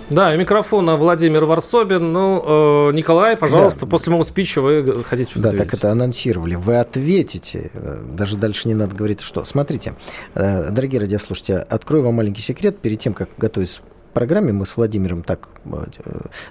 Да, 0.09 0.33
и 0.33 0.38
микрофона 0.38 0.95
Владимир 0.95 1.45
Варсобин. 1.45 2.11
Ну, 2.11 2.89
э, 2.89 2.93
Николай, 2.93 3.35
пожалуйста, 3.38 3.81
да. 3.81 3.88
после 3.88 4.11
моего 4.11 4.23
спича 4.23 4.61
вы 4.61 5.03
хотите 5.03 5.29
что-то 5.29 5.43
Да, 5.43 5.50
ответить. 5.50 5.71
так 5.71 5.79
это 5.79 5.91
анонсировали. 5.91 6.55
Вы 6.55 6.77
ответите. 6.77 7.71
Э, 7.73 7.97
даже 8.13 8.38
дальше 8.38 8.67
не 8.67 8.73
надо 8.73 8.95
говорить, 8.95 9.21
что. 9.21 9.43
Смотрите, 9.45 9.93
э, 10.35 10.69
дорогие 10.69 11.01
радиослушатели, 11.01 11.65
открою 11.69 12.05
вам 12.05 12.15
маленький 12.15 12.41
секрет. 12.41 12.77
Перед 12.79 13.00
тем, 13.00 13.13
как 13.13 13.29
готовить 13.38 13.81
программе 14.13 14.51
мы 14.53 14.65
с 14.65 14.75
Владимиром 14.77 15.23
так 15.23 15.50
э, 15.65 15.85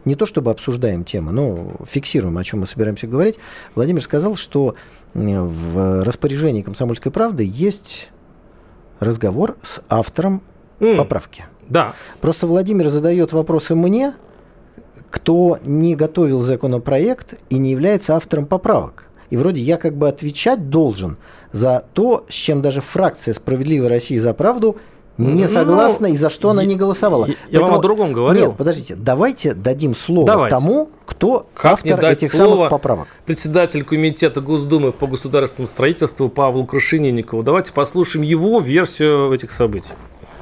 не 0.04 0.14
то 0.14 0.26
чтобы 0.26 0.50
обсуждаем 0.50 1.04
темы, 1.04 1.32
но 1.32 1.72
фиксируем, 1.86 2.36
о 2.38 2.44
чем 2.44 2.60
мы 2.60 2.66
собираемся 2.66 3.06
говорить. 3.06 3.38
Владимир 3.74 4.02
сказал, 4.02 4.36
что 4.36 4.74
в 5.14 6.02
распоряжении 6.02 6.62
«Комсомольской 6.62 7.12
правды» 7.12 7.44
есть 7.46 8.10
разговор 9.00 9.56
с 9.62 9.82
автором 9.88 10.42
mm. 10.78 10.96
поправки. 10.96 11.46
Да. 11.68 11.94
Просто 12.20 12.46
Владимир 12.46 12.88
задает 12.88 13.32
вопросы 13.32 13.74
мне, 13.74 14.14
кто 15.10 15.58
не 15.64 15.96
готовил 15.96 16.42
законопроект 16.42 17.34
и 17.48 17.58
не 17.58 17.70
является 17.70 18.16
автором 18.16 18.46
поправок. 18.46 19.06
И 19.30 19.36
вроде 19.36 19.60
я 19.60 19.76
как 19.76 19.96
бы 19.96 20.08
отвечать 20.08 20.70
должен 20.70 21.16
за 21.52 21.84
то, 21.94 22.26
с 22.28 22.34
чем 22.34 22.62
даже 22.62 22.80
фракция 22.80 23.34
«Справедливой 23.34 23.88
России 23.88 24.18
за 24.18 24.34
правду» 24.34 24.76
не 25.20 25.42
ну, 25.42 25.48
согласна 25.48 26.08
ну, 26.08 26.14
и 26.14 26.16
за 26.16 26.30
что 26.30 26.50
она 26.50 26.64
не 26.64 26.76
голосовала. 26.76 27.26
Я, 27.26 27.34
я 27.48 27.60
вам 27.60 27.74
о 27.74 27.78
другом 27.78 28.12
говорил. 28.12 28.48
Нет, 28.48 28.56
подождите, 28.56 28.94
давайте 28.96 29.54
дадим 29.54 29.94
слово 29.94 30.26
давайте. 30.26 30.56
тому, 30.56 30.90
кто 31.06 31.46
как 31.54 31.72
автор 31.72 32.04
этих 32.04 32.30
самых 32.32 32.70
поправок. 32.70 33.08
Председатель 33.26 33.84
комитета 33.84 34.40
Госдумы 34.40 34.92
по 34.92 35.06
государственному 35.06 35.68
строительству 35.68 36.28
Павлу 36.28 36.64
Крушенинникову. 36.64 37.42
Давайте 37.42 37.72
послушаем 37.72 38.24
его 38.24 38.60
версию 38.60 39.32
этих 39.32 39.50
событий 39.50 39.94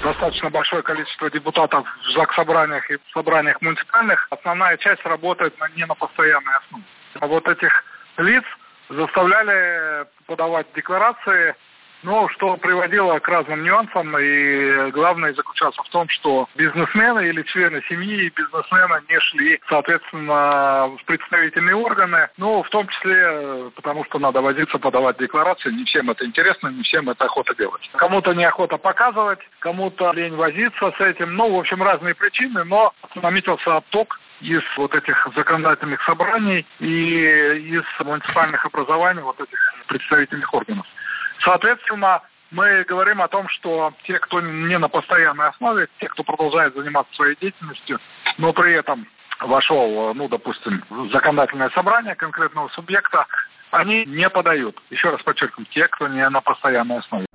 достаточно 0.03 0.51
большое 0.51 0.83
количество 0.83 1.29
депутатов 1.31 1.85
в 1.85 2.13
ЗАГС 2.13 2.37
собраниях 2.37 2.89
и 2.91 2.99
собраниях 3.13 3.61
муниципальных, 3.61 4.29
основная 4.31 4.77
часть 4.77 5.05
работает 5.05 5.59
на, 5.59 5.69
не 5.77 5.85
на 5.87 5.95
постоянной 5.95 6.55
основе. 6.59 6.85
А 7.21 7.27
вот 7.27 7.47
этих 7.49 7.73
лиц 8.19 8.45
заставляли 8.89 10.07
подавать 10.27 10.67
декларации 10.75 11.55
но 12.03 12.29
что 12.31 12.57
приводило 12.57 13.19
к 13.19 13.29
разным 13.29 13.63
нюансам, 13.63 14.17
и 14.19 14.91
главное 14.91 15.35
заключалось 15.35 15.77
в 15.77 15.91
том, 15.91 16.09
что 16.09 16.49
бизнесмены 16.57 17.29
или 17.29 17.43
члены 17.43 17.83
семьи 17.89 18.33
бизнесмена 18.35 19.03
не 19.09 19.19
шли, 19.21 19.61
соответственно, 19.69 20.97
в 20.99 21.05
представительные 21.05 21.75
органы, 21.75 22.29
ну, 22.37 22.63
в 22.63 22.69
том 22.71 22.87
числе, 22.89 23.71
потому 23.75 24.05
что 24.05 24.19
надо 24.19 24.41
возиться, 24.41 24.79
подавать 24.79 25.19
декларации, 25.19 25.71
не 25.71 25.85
всем 25.85 26.11
это 26.11 26.25
интересно, 26.25 26.69
не 26.69 26.83
всем 26.83 27.09
это 27.09 27.25
охота 27.25 27.55
делать. 27.55 27.83
Кому-то 27.97 28.33
неохота 28.33 28.77
показывать, 28.77 29.41
кому-то 29.61 30.13
лень 30.13 30.37
возиться 30.37 30.93
с 30.97 31.01
этим, 31.01 31.35
ну, 31.37 31.51
в 31.51 31.59
общем, 31.59 31.83
разные 31.83 32.15
причины, 32.15 32.65
но 32.65 32.93
наметился 33.17 33.77
отток 33.77 34.19
из 34.41 34.63
вот 34.77 34.95
этих 34.95 35.27
законодательных 35.35 36.03
собраний 36.05 36.65
и 36.79 37.75
из 37.77 37.85
муниципальных 38.05 38.65
образований 38.65 39.23
вот 39.23 39.41
этих 39.41 39.59
представительных 39.89 40.53
органов. 40.55 40.87
Соответственно, 41.45 42.23
мы 42.51 42.85
говорим 42.85 43.21
о 43.21 43.29
том, 43.29 43.49
что 43.49 43.93
те, 44.05 44.19
кто 44.19 44.41
не 44.41 44.79
на 44.79 44.89
постоянной 44.89 45.49
основе, 45.49 45.89
те, 46.01 46.09
кто 46.09 46.23
продолжает 46.25 46.75
заниматься 46.75 47.15
своей 47.15 47.37
деятельностью, 47.37 48.01
но 48.39 48.53
при 48.53 48.73
этом 48.75 49.07
вошел, 49.41 50.15
ну, 50.15 50.29
допустим, 50.29 50.83
в 50.91 51.11
законодательное 51.11 51.71
собрание 51.71 52.15
конкретного 52.15 52.69
субъекта, 52.69 53.27
они 53.71 54.05
не 54.07 54.29
подают. 54.29 54.77
Еще 54.91 55.11
раз 55.11 55.23
подчеркну, 55.23 55.65
те, 55.75 55.89
кто 55.89 56.09
не 56.09 56.29
на 56.29 56.41
постоянной 56.41 56.99
основе. 56.99 57.27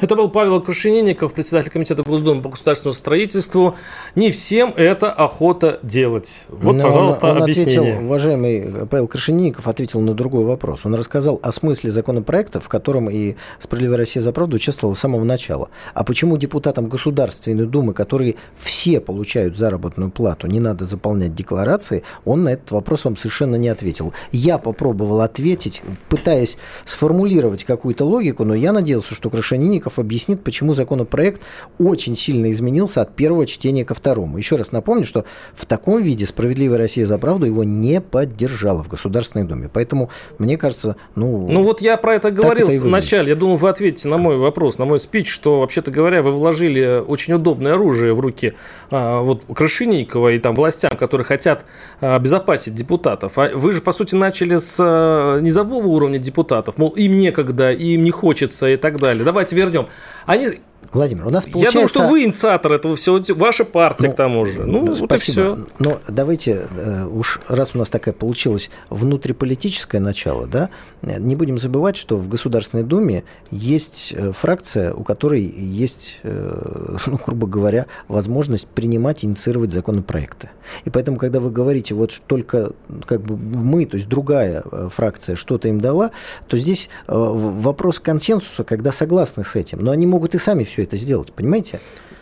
Это 0.00 0.14
был 0.14 0.28
Павел 0.28 0.60
Крушенинников, 0.60 1.32
председатель 1.32 1.70
комитета 1.70 2.02
Госдумы 2.02 2.42
по 2.42 2.50
государственному 2.50 2.94
строительству. 2.94 3.76
Не 4.14 4.30
всем 4.30 4.74
это 4.76 5.10
охота 5.10 5.80
делать. 5.82 6.46
Вот, 6.48 6.76
Но 6.76 6.82
пожалуйста, 6.82 7.28
он, 7.28 7.36
он 7.36 7.42
объяснение. 7.44 7.92
Ответил, 7.92 8.06
уважаемый 8.06 8.86
Павел 8.86 9.08
Крушенинников 9.08 9.66
ответил 9.66 10.00
на 10.00 10.14
другой 10.14 10.44
вопрос. 10.44 10.84
Он 10.84 10.94
рассказал 10.94 11.40
о 11.42 11.50
смысле 11.50 11.90
законопроекта, 11.90 12.60
в 12.60 12.68
котором 12.68 13.08
и 13.08 13.36
«Справедливая 13.58 13.98
Россия 13.98 14.22
за 14.22 14.32
правду» 14.32 14.56
участвовала 14.56 14.94
с 14.94 14.98
самого 14.98 15.24
начала. 15.24 15.70
А 15.94 16.04
почему 16.04 16.36
депутатам 16.36 16.88
Государственной 16.88 17.66
Думы, 17.66 17.94
которые 17.94 18.36
все 18.54 19.00
получают 19.00 19.56
заработную 19.56 20.10
плату, 20.10 20.46
не 20.46 20.60
надо 20.60 20.84
заполнять 20.84 21.34
декларации, 21.34 22.04
он 22.24 22.44
на 22.44 22.50
этот 22.50 22.70
вопрос 22.70 23.04
вам 23.06 23.16
совершенно 23.16 23.56
не 23.56 23.68
ответил. 23.68 24.12
Я 24.30 24.58
попробовал 24.58 25.22
ответить, 25.22 25.65
пытаясь 26.08 26.58
сформулировать 26.84 27.64
какую-то 27.64 28.04
логику, 28.04 28.44
но 28.44 28.54
я 28.54 28.72
надеялся, 28.72 29.14
что 29.14 29.30
Крушенинников 29.30 29.96
Чехов 29.96 29.98
объяснит, 29.98 30.42
почему 30.42 30.74
законопроект 30.74 31.42
очень 31.78 32.16
сильно 32.16 32.50
изменился 32.50 33.02
от 33.02 33.14
первого 33.14 33.46
чтения 33.46 33.84
ко 33.84 33.94
второму. 33.94 34.38
Еще 34.38 34.56
раз 34.56 34.72
напомню, 34.72 35.04
что 35.04 35.24
в 35.54 35.64
таком 35.66 36.02
виде 36.02 36.26
«Справедливая 36.26 36.78
Россия 36.78 37.06
за 37.06 37.18
правду» 37.18 37.46
его 37.46 37.64
не 37.64 38.00
поддержала 38.00 38.82
в 38.82 38.88
Государственной 38.88 39.44
Думе. 39.44 39.70
Поэтому, 39.72 40.10
мне 40.38 40.56
кажется, 40.56 40.96
ну... 41.14 41.46
Ну 41.48 41.62
вот 41.62 41.80
я 41.80 41.96
про 41.96 42.14
это 42.14 42.30
говорил 42.30 42.68
это 42.68 42.84
вначале. 42.84 43.30
Я 43.30 43.36
думал, 43.36 43.56
вы 43.56 43.68
ответите 43.68 44.08
на 44.08 44.18
мой 44.18 44.36
вопрос, 44.36 44.78
на 44.78 44.84
мой 44.84 44.98
спич, 44.98 45.30
что, 45.30 45.60
вообще-то 45.60 45.90
говоря, 45.90 46.22
вы 46.22 46.32
вложили 46.32 47.02
очень 47.06 47.34
удобное 47.34 47.74
оружие 47.74 48.12
в 48.12 48.20
руки 48.20 48.54
а, 48.90 49.20
вот 49.20 49.44
Крашенникова 49.54 50.32
и 50.32 50.38
там 50.38 50.54
властям, 50.54 50.90
которые 50.96 51.24
хотят 51.24 51.64
а, 52.00 52.16
обезопасить 52.16 52.74
депутатов. 52.74 53.38
А 53.38 53.50
вы 53.54 53.72
же, 53.72 53.80
по 53.80 53.92
сути, 53.92 54.14
начали 54.14 54.56
с 54.56 54.78
а, 54.80 55.38
низового 55.56 55.86
уровня 55.86 56.18
депутатов. 56.18 56.78
Мол, 56.78 56.90
им 56.90 57.16
некогда, 57.16 57.72
им 57.72 58.02
не 58.02 58.10
хочется 58.10 58.68
и 58.68 58.76
так 58.76 58.98
далее. 58.98 59.24
Давайте 59.24 59.56
вернем. 59.56 59.88
Они 60.26 60.60
Владимир, 60.92 61.26
у 61.26 61.30
нас 61.30 61.44
получается... 61.44 61.66
Я 61.66 61.72
думаю, 61.72 61.88
что 61.88 62.08
вы 62.08 62.24
инициатор 62.24 62.72
этого 62.72 62.96
всего, 62.96 63.20
ваша 63.34 63.64
партия 63.64 64.08
ну, 64.08 64.12
к 64.12 64.16
тому 64.16 64.46
же. 64.46 64.64
Ну, 64.64 64.96
спасибо. 64.96 65.00
вот 65.00 65.12
и 65.12 65.18
все. 65.18 65.58
Но 65.78 66.00
давайте, 66.08 66.68
э, 66.70 67.06
уж 67.06 67.40
раз 67.48 67.74
у 67.74 67.78
нас 67.78 67.90
такая 67.90 68.14
получилась 68.14 68.70
внутриполитическое 68.90 70.00
начало, 70.00 70.46
да, 70.46 70.70
не 71.02 71.36
будем 71.36 71.58
забывать, 71.58 71.96
что 71.96 72.16
в 72.16 72.28
Государственной 72.28 72.84
Думе 72.84 73.24
есть 73.50 74.14
э, 74.16 74.32
фракция, 74.32 74.92
у 74.92 75.02
которой 75.02 75.42
есть, 75.42 76.20
э, 76.22 76.96
ну, 77.06 77.18
грубо 77.24 77.46
говоря, 77.46 77.86
возможность 78.08 78.66
принимать 78.66 79.24
и 79.24 79.26
инициировать 79.26 79.72
законопроекты. 79.72 80.50
И 80.84 80.90
поэтому, 80.90 81.16
когда 81.18 81.40
вы 81.40 81.50
говорите, 81.50 81.94
вот 81.94 82.12
только 82.26 82.72
как 83.06 83.22
бы 83.22 83.36
мы, 83.36 83.86
то 83.86 83.96
есть 83.96 84.08
другая 84.08 84.62
фракция 84.90 85.36
что-то 85.36 85.68
им 85.68 85.80
дала, 85.80 86.10
то 86.48 86.56
здесь 86.56 86.88
вопрос 87.06 88.00
консенсуса, 88.00 88.64
когда 88.64 88.92
согласны 88.92 89.44
с 89.44 89.56
этим. 89.56 89.80
Но 89.80 89.90
они 89.90 90.06
могут 90.06 90.34
и 90.34 90.38
сами 90.38 90.64
все 90.64 90.75
все 90.76 90.82
это 90.82 90.98
сделать, 90.98 91.32
понимаете? 91.32 91.80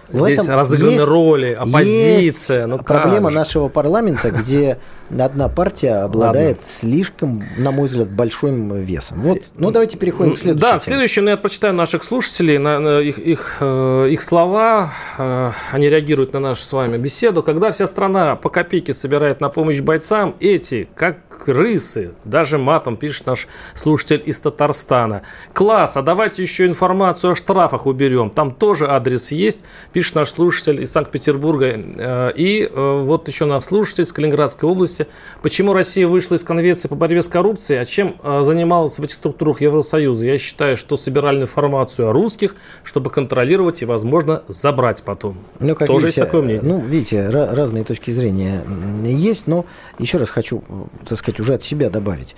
В 0.08 0.24
Здесь 0.26 0.46
разыграны 0.46 0.90
есть, 0.92 1.06
роли, 1.06 1.54
оппозиция. 1.58 2.20
Есть 2.20 2.66
ну, 2.68 2.78
проблема 2.78 3.30
же? 3.30 3.36
нашего 3.38 3.68
парламента, 3.68 4.30
где 4.30 4.78
одна 5.20 5.48
партия 5.48 6.04
обладает 6.04 6.56
Ладно. 6.56 6.66
слишком, 6.66 7.42
на 7.56 7.70
мой 7.70 7.86
взгляд, 7.86 8.10
большим 8.10 8.74
весом. 8.80 9.22
Вот, 9.22 9.38
ну 9.56 9.70
давайте 9.70 9.96
переходим 9.96 10.34
к 10.34 10.38
следующему. 10.38 10.72
Да, 10.72 10.80
следующее, 10.80 11.22
ну, 11.22 11.30
я 11.30 11.36
прочитаю 11.36 11.74
наших 11.74 12.04
слушателей, 12.04 12.58
на, 12.58 12.80
на 12.80 13.00
их, 13.00 13.18
их, 13.18 13.56
э, 13.60 14.08
их 14.10 14.22
слова, 14.22 14.92
э, 15.18 15.52
они 15.72 15.88
реагируют 15.88 16.32
на 16.32 16.40
нашу 16.40 16.64
с 16.64 16.72
вами 16.72 16.96
беседу. 16.96 17.42
Когда 17.42 17.70
вся 17.72 17.86
страна 17.86 18.36
по 18.36 18.48
копейке 18.48 18.92
собирает 18.92 19.40
на 19.40 19.48
помощь 19.48 19.80
бойцам, 19.80 20.34
эти, 20.40 20.88
как 20.94 21.18
крысы, 21.28 22.12
даже 22.24 22.58
матом 22.58 22.96
пишет 22.96 23.26
наш 23.26 23.48
слушатель 23.74 24.22
из 24.24 24.40
Татарстана. 24.40 25.22
Класс, 25.52 25.96
а 25.96 26.02
давайте 26.02 26.42
еще 26.42 26.66
информацию 26.66 27.32
о 27.32 27.36
штрафах 27.36 27.86
уберем, 27.86 28.30
там 28.30 28.52
тоже 28.52 28.88
адрес 28.88 29.30
есть, 29.30 29.64
пишет 29.92 30.14
наш 30.14 30.30
слушатель 30.30 30.80
из 30.80 30.90
Санкт-Петербурга. 30.92 31.74
Э, 31.74 32.32
и 32.34 32.70
вот 32.74 33.28
еще 33.28 33.44
наш 33.44 33.64
слушатель 33.64 34.04
из 34.04 34.12
Калининградской 34.12 34.68
области, 34.68 35.03
области. 35.04 35.42
Почему 35.42 35.72
Россия 35.72 36.06
вышла 36.06 36.36
из 36.36 36.44
Конвенции 36.44 36.88
по 36.88 36.94
борьбе 36.94 37.22
с 37.22 37.28
коррупцией, 37.28 37.80
а 37.80 37.84
чем 37.84 38.16
а, 38.22 38.42
занималась 38.42 38.98
в 38.98 39.02
этих 39.02 39.14
структурах 39.14 39.60
Евросоюза? 39.60 40.26
Я 40.26 40.38
считаю, 40.38 40.76
что 40.76 40.96
собирали 40.96 41.42
информацию 41.42 42.08
о 42.08 42.12
русских, 42.12 42.56
чтобы 42.82 43.10
контролировать 43.10 43.82
и, 43.82 43.84
возможно, 43.84 44.42
забрать 44.48 45.02
потом. 45.02 45.38
Ну, 45.60 45.74
как 45.74 45.88
Тоже 45.88 46.06
видите, 46.06 46.20
есть 46.20 46.30
такое 46.30 46.42
мнение. 46.42 46.62
Ну, 46.62 46.80
видите, 46.80 47.28
разные 47.28 47.84
точки 47.84 48.10
зрения 48.10 48.62
есть, 49.04 49.46
но 49.46 49.66
еще 49.98 50.18
раз 50.18 50.30
хочу, 50.30 50.62
так 51.06 51.18
сказать, 51.18 51.40
уже 51.40 51.54
от 51.54 51.62
себя 51.62 51.90
добавить. 51.90 52.36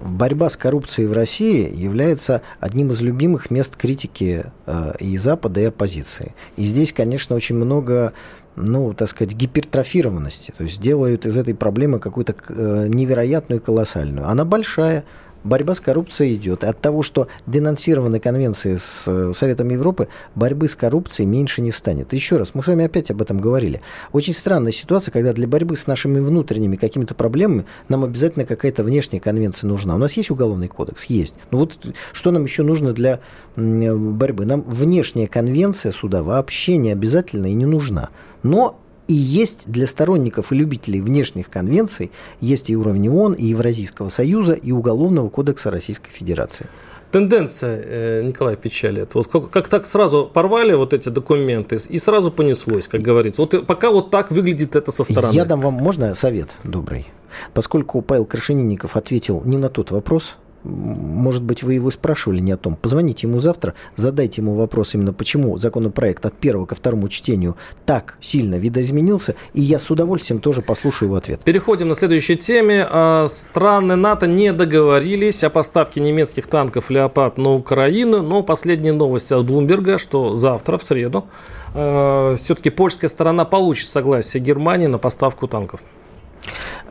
Борьба 0.00 0.50
с 0.50 0.56
коррупцией 0.56 1.06
в 1.06 1.12
России 1.12 1.72
является 1.74 2.42
одним 2.60 2.90
из 2.90 3.00
любимых 3.00 3.50
мест 3.50 3.76
критики 3.76 4.46
э, 4.66 4.92
и 4.98 5.16
Запада, 5.16 5.60
и 5.60 5.64
оппозиции. 5.64 6.34
И 6.56 6.64
здесь, 6.64 6.92
конечно, 6.92 7.36
очень 7.36 7.56
много 7.56 8.12
ну, 8.58 8.92
так 8.94 9.08
сказать, 9.08 9.34
гипертрофированности. 9.34 10.52
То 10.56 10.64
есть 10.64 10.80
делают 10.80 11.26
из 11.26 11.36
этой 11.36 11.54
проблемы 11.54 11.98
какую-то 11.98 12.34
э, 12.48 12.86
невероятную 12.88 13.60
колоссальную. 13.60 14.28
Она 14.28 14.44
большая, 14.44 15.04
борьба 15.44 15.74
с 15.74 15.80
коррупцией 15.80 16.34
идет. 16.34 16.64
От 16.64 16.80
того, 16.80 17.02
что 17.02 17.28
денонсированы 17.46 18.20
конвенции 18.20 18.76
с 18.76 19.04
э, 19.06 19.32
Советом 19.34 19.68
Европы, 19.70 20.08
борьбы 20.34 20.68
с 20.68 20.74
коррупцией 20.74 21.26
меньше 21.26 21.62
не 21.62 21.72
станет. 21.72 22.12
Еще 22.12 22.36
раз, 22.36 22.54
мы 22.54 22.62
с 22.62 22.66
вами 22.66 22.84
опять 22.84 23.10
об 23.10 23.22
этом 23.22 23.40
говорили. 23.40 23.80
Очень 24.12 24.34
странная 24.34 24.72
ситуация, 24.72 25.12
когда 25.12 25.32
для 25.32 25.46
борьбы 25.46 25.76
с 25.76 25.86
нашими 25.86 26.20
внутренними 26.20 26.76
какими-то 26.76 27.14
проблемами 27.14 27.64
нам 27.88 28.04
обязательно 28.04 28.44
какая-то 28.44 28.82
внешняя 28.82 29.20
конвенция 29.20 29.68
нужна. 29.68 29.94
У 29.94 29.98
нас 29.98 30.12
есть 30.14 30.30
уголовный 30.30 30.68
кодекс? 30.68 31.04
Есть. 31.04 31.34
Ну 31.50 31.58
вот 31.58 31.78
что 32.12 32.30
нам 32.30 32.44
еще 32.44 32.62
нужно 32.62 32.92
для 32.92 33.20
борьбы? 33.56 34.44
Нам 34.44 34.62
внешняя 34.62 35.26
конвенция 35.28 35.92
суда 35.92 36.22
вообще 36.22 36.76
не 36.76 36.90
обязательно 36.90 37.46
и 37.46 37.54
не 37.54 37.66
нужна. 37.66 38.10
Но 38.42 38.78
и 39.08 39.14
есть 39.14 39.70
для 39.70 39.86
сторонников 39.86 40.52
и 40.52 40.54
любителей 40.54 41.00
внешних 41.00 41.48
конвенций, 41.48 42.12
есть 42.40 42.70
и 42.70 42.76
уровень 42.76 43.08
ООН, 43.08 43.32
и 43.32 43.46
Евразийского 43.46 44.10
союза, 44.10 44.52
и 44.52 44.70
Уголовного 44.70 45.30
кодекса 45.30 45.70
Российской 45.70 46.10
Федерации. 46.10 46.66
Тенденция, 47.10 47.82
э, 47.82 48.22
Николай, 48.22 48.56
печалит. 48.56 49.14
Вот 49.14 49.28
как, 49.28 49.48
как 49.48 49.68
так 49.68 49.86
сразу 49.86 50.30
порвали 50.32 50.74
вот 50.74 50.92
эти 50.92 51.08
документы, 51.08 51.78
и 51.88 51.98
сразу 51.98 52.30
понеслось, 52.30 52.86
как 52.86 53.00
говорится. 53.00 53.40
Вот 53.40 53.66
пока 53.66 53.90
вот 53.90 54.10
так 54.10 54.30
выглядит 54.30 54.76
это 54.76 54.92
со 54.92 55.04
стороны. 55.04 55.32
Я 55.32 55.46
дам 55.46 55.62
вам, 55.62 55.74
можно 55.74 56.14
совет 56.14 56.56
добрый? 56.64 57.06
Поскольку 57.54 58.02
Павел 58.02 58.26
Крашенинников 58.26 58.94
ответил 58.96 59.42
не 59.44 59.56
на 59.56 59.70
тот 59.70 59.90
вопрос, 59.90 60.36
может 60.64 61.42
быть, 61.42 61.62
вы 61.62 61.74
его 61.74 61.90
спрашивали 61.90 62.40
не 62.40 62.52
о 62.52 62.56
том. 62.56 62.76
Позвоните 62.76 63.26
ему 63.26 63.38
завтра, 63.38 63.74
задайте 63.96 64.42
ему 64.42 64.54
вопрос 64.54 64.94
именно, 64.94 65.12
почему 65.12 65.58
законопроект 65.58 66.24
от 66.26 66.34
первого 66.34 66.66
ко 66.66 66.74
второму 66.74 67.08
чтению 67.08 67.56
так 67.86 68.16
сильно 68.20 68.56
видоизменился, 68.56 69.34
и 69.54 69.60
я 69.60 69.78
с 69.78 69.90
удовольствием 69.90 70.40
тоже 70.40 70.62
послушаю 70.62 71.08
его 71.08 71.16
ответ. 71.16 71.40
Переходим 71.44 71.88
на 71.88 71.94
следующей 71.94 72.36
теме. 72.36 72.86
А, 72.90 73.26
страны 73.28 73.96
НАТО 73.96 74.26
не 74.26 74.52
договорились 74.52 75.44
о 75.44 75.50
поставке 75.50 76.00
немецких 76.00 76.46
танков 76.46 76.90
«Леопард» 76.90 77.38
на 77.38 77.54
Украину, 77.54 78.22
но 78.22 78.42
последние 78.42 78.92
новости 78.92 79.32
от 79.32 79.46
Блумберга, 79.46 79.98
что 79.98 80.34
завтра, 80.34 80.78
в 80.78 80.82
среду, 80.82 81.26
а, 81.74 82.36
все-таки 82.36 82.70
польская 82.70 83.08
сторона 83.08 83.44
получит 83.44 83.88
согласие 83.88 84.42
Германии 84.42 84.86
на 84.86 84.98
поставку 84.98 85.46
танков. 85.46 85.80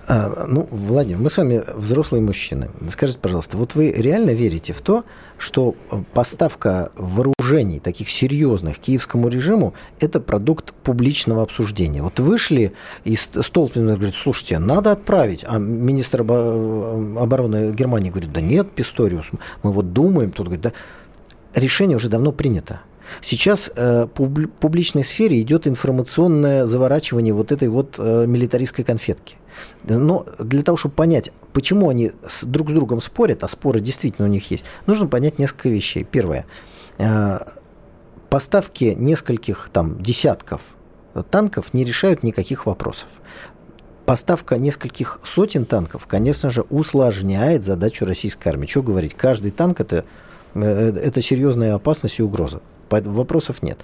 А, 0.10 0.46
ну, 0.48 0.66
Владимир, 0.72 1.20
мы 1.20 1.30
с 1.30 1.36
вами 1.36 1.64
взрослые 1.76 2.22
мужчины. 2.22 2.70
Скажите, 2.90 3.20
пожалуйста, 3.20 3.58
вот 3.58 3.76
вы 3.76 3.92
реально 3.92 4.30
верите 4.30 4.72
в 4.72 4.80
то, 4.80 5.04
что 5.38 5.76
поставка 6.14 6.92
вооружений, 6.96 7.82
таких 7.82 8.10
серьезных, 8.10 8.80
киевскому 8.80 9.28
режиму, 9.28 9.74
это 10.00 10.22
продукт 10.22 10.72
публичного 10.72 11.44
обсуждения? 11.44 12.02
Вот 12.02 12.22
вышли 12.22 12.72
из 13.04 13.30
Столпина 13.42 13.96
говорит, 13.96 14.16
слушайте, 14.16 14.60
надо 14.60 14.94
отправить, 14.94 15.44
а 15.46 15.58
министр 15.58 16.22
обороны 16.22 17.74
Германии 17.74 18.10
говорит, 18.10 18.32
да 18.32 18.40
нет, 18.40 18.72
Писториус, 18.72 19.32
мы 19.62 19.74
вот 19.74 19.92
думаем, 19.92 20.32
тут 20.32 20.46
говорит, 20.46 20.64
да, 20.64 20.72
решение 21.54 21.98
уже 21.98 22.08
давно 22.08 22.32
принято. 22.32 22.80
Сейчас 23.22 23.72
э, 23.76 24.06
в 24.06 24.48
публичной 24.48 25.04
сфере 25.04 25.42
идет 25.42 25.68
информационное 25.68 26.66
заворачивание 26.66 27.34
вот 27.34 27.52
этой 27.52 27.68
вот 27.68 27.96
э, 27.98 28.26
милитаристской 28.28 28.84
конфетки. 28.86 29.38
Но 29.84 30.26
для 30.40 30.64
того, 30.64 30.78
чтобы 30.78 30.96
понять, 30.96 31.32
почему 31.54 31.90
они 31.90 32.12
с, 32.28 32.44
друг 32.44 32.70
с 32.70 32.74
другом 32.74 33.02
спорят, 33.02 33.44
а 33.44 33.48
споры 33.48 33.80
действительно 33.80 34.28
у 34.28 34.32
них 34.32 34.52
есть, 34.52 34.66
нужно 34.86 35.08
понять 35.08 35.40
несколько 35.40 35.70
вещей. 35.70 36.04
Первое. 36.04 36.46
Э, 36.98 37.40
поставки 38.30 38.96
нескольких 38.98 39.70
там 39.72 40.02
десятков 40.02 40.62
танков 41.32 41.74
не 41.74 41.84
решают 41.84 42.24
никаких 42.24 42.66
вопросов. 42.66 43.10
Поставка 44.06 44.58
нескольких 44.58 45.20
сотен 45.24 45.66
танков, 45.66 46.08
конечно 46.08 46.50
же, 46.50 46.62
усложняет 46.62 47.64
задачу 47.64 48.06
российской 48.06 48.50
армии. 48.50 48.68
Что 48.68 48.82
говорить, 48.82 49.14
каждый 49.16 49.52
танк 49.52 49.82
это, 49.82 50.06
э, 50.54 50.62
это 50.62 51.22
серьезная 51.22 51.76
опасность 51.76 52.20
и 52.20 52.24
угроза 52.24 52.62
вопросов 52.90 53.64
нет. 53.64 53.80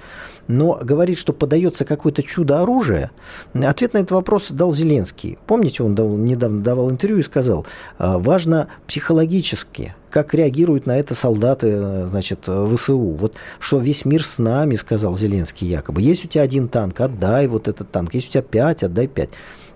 Но 0.47 0.79
говорит, 0.81 1.17
что 1.17 1.33
подается 1.33 1.85
какое-то 1.85 2.23
чудо-оружие, 2.23 3.11
ответ 3.53 3.93
на 3.93 3.99
этот 3.99 4.11
вопрос 4.11 4.51
дал 4.51 4.73
Зеленский. 4.73 5.37
Помните, 5.47 5.83
он 5.83 5.95
дал, 5.95 6.09
недавно 6.09 6.61
давал 6.61 6.89
интервью 6.89 7.19
и 7.19 7.23
сказал, 7.23 7.65
«А, 7.97 8.17
важно 8.17 8.67
психологически, 8.87 9.95
как 10.13 10.35
реагируют 10.35 10.85
на 10.85 10.99
это 10.99 11.15
солдаты, 11.15 11.67
э, 11.71 12.07
значит, 12.07 12.47
ВСУ. 12.47 13.17
Вот 13.19 13.33
что 13.59 13.79
весь 13.79 14.05
мир 14.05 14.23
с 14.23 14.37
нами, 14.37 14.75
сказал 14.75 15.17
Зеленский 15.17 15.67
якобы. 15.67 16.03
Есть 16.03 16.23
у 16.25 16.27
тебя 16.27 16.43
один 16.43 16.67
танк, 16.67 17.01
отдай 17.01 17.47
вот 17.47 17.67
этот 17.67 17.89
танк. 17.89 18.13
Есть 18.13 18.29
у 18.29 18.31
тебя 18.33 18.43
пять, 18.43 18.83
отдай 18.83 19.07
пять. 19.07 19.29